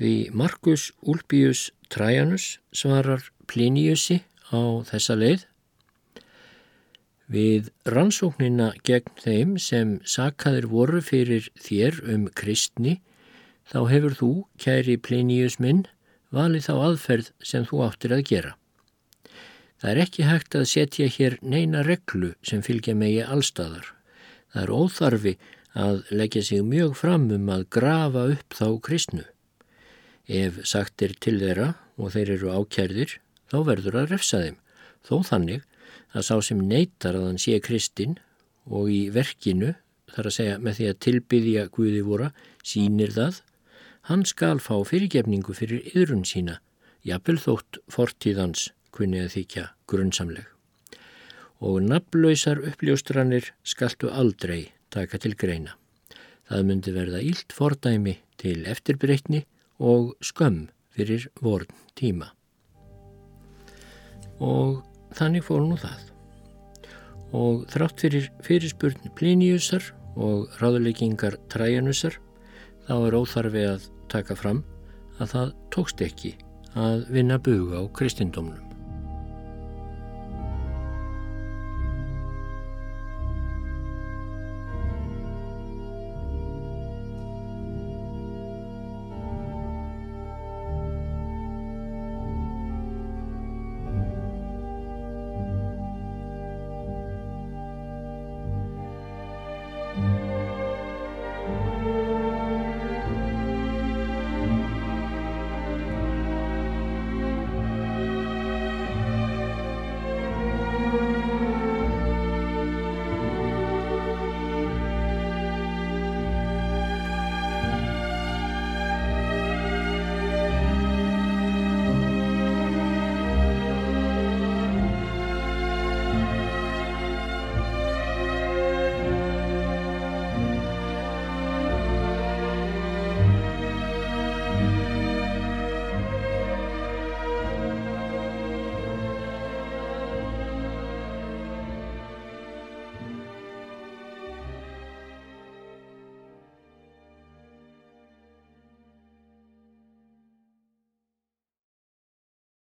Við 0.00 0.32
Markus 0.32 0.86
Ulpius 1.04 1.66
Trajanus 1.92 2.54
svarar 2.72 3.26
Pliniusi 3.50 4.22
á 4.48 4.80
þessa 4.88 5.18
leið. 5.20 5.44
Við 7.28 7.68
rannsóknina 7.84 8.70
gegn 8.88 9.12
þeim 9.20 9.52
sem 9.60 9.98
sakaðir 10.08 10.70
voru 10.72 11.02
fyrir 11.04 11.50
þér 11.60 12.00
um 12.14 12.24
kristni 12.32 13.02
þá 13.68 13.84
hefur 13.92 14.16
þú, 14.16 14.30
kæri 14.56 14.96
Plinius 14.96 15.60
minn, 15.60 15.84
valið 16.32 16.70
þá 16.70 16.74
aðferð 16.88 17.30
sem 17.44 17.68
þú 17.68 17.84
áttir 17.84 18.16
að 18.16 18.24
gera. 18.32 18.56
Það 19.80 19.90
er 19.90 19.98
ekki 20.02 20.24
hægt 20.28 20.54
að 20.58 20.66
setja 20.68 21.06
hér 21.08 21.38
neina 21.40 21.80
reglu 21.86 22.34
sem 22.44 22.60
fylgja 22.60 22.92
megi 22.92 23.22
allstæðar. 23.24 23.86
Það 24.52 24.62
er 24.62 24.72
óþarfi 24.76 25.32
að 25.80 26.00
leggja 26.12 26.42
sig 26.44 26.64
mjög 26.66 26.96
fram 26.98 27.28
um 27.32 27.46
að 27.48 27.64
grafa 27.72 28.26
upp 28.34 28.56
þá 28.58 28.66
kristnu. 28.84 29.24
Ef 30.28 30.58
sagt 30.68 31.00
er 31.02 31.14
til 31.16 31.38
þeirra 31.40 31.70
og 31.96 32.12
þeir 32.12 32.32
eru 32.36 32.50
ákjærðir, 32.58 33.14
þá 33.48 33.56
verður 33.70 33.96
að 34.02 34.12
refsa 34.12 34.40
þeim, 34.42 34.58
þó 35.06 35.14
þannig 35.30 35.64
að 36.12 36.26
sá 36.28 36.34
sem 36.44 36.60
neytar 36.60 37.16
að 37.16 37.24
hann 37.30 37.40
sé 37.40 37.56
kristinn 37.64 38.18
og 38.68 38.90
í 38.92 39.00
verkinu, 39.14 39.72
þar 40.12 40.28
að 40.28 40.36
segja 40.36 40.58
með 40.60 40.76
því 40.76 40.90
að 40.90 41.00
tilbyðja 41.06 41.64
Guði 41.72 42.02
voru, 42.04 42.28
sínir 42.66 43.14
það, 43.16 43.40
hann 44.10 44.26
skal 44.28 44.58
fá 44.60 44.74
fyrirgefningu 44.84 45.56
fyrir 45.56 45.88
yðrun 45.94 46.26
sína, 46.28 46.58
jafnvel 47.06 47.38
þótt 47.40 47.80
fortíðans 47.88 48.68
kunni 48.94 49.22
að 49.24 49.34
þykja 49.36 49.66
grunnsamleg. 49.90 50.46
Og 51.60 51.82
nafnlausar 51.84 52.62
uppljóstranir 52.70 53.52
skaltu 53.64 54.10
aldrei 54.10 54.72
taka 54.90 55.20
til 55.20 55.36
greina. 55.36 55.76
Það 56.50 56.66
myndi 56.66 56.92
verða 56.94 57.22
ílt 57.22 57.54
fordæmi 57.54 58.16
til 58.40 58.64
eftirbreytni 58.66 59.44
og 59.78 60.14
skömm 60.24 60.68
fyrir 60.96 61.28
vorn 61.40 61.68
tíma. 61.98 62.32
Og 64.40 64.80
þannig 65.14 65.44
fór 65.46 65.62
nú 65.68 65.76
það. 65.80 66.00
Og 67.36 67.66
þrátt 67.70 68.02
fyrir 68.02 68.30
fyrirspurn 68.42 69.12
Pliniusar 69.14 69.84
og 70.18 70.50
ráðleikingar 70.58 71.38
Trajanusar 71.52 72.18
þá 72.88 72.94
er 72.96 73.18
óþarfi 73.20 73.66
að 73.68 73.86
taka 74.10 74.34
fram 74.34 74.64
að 75.20 75.36
það 75.36 75.54
tókst 75.76 76.02
ekki 76.02 76.34
að 76.74 77.06
vinna 77.14 77.38
buga 77.38 77.82
á 77.82 77.84
kristindómnum. 77.94 78.69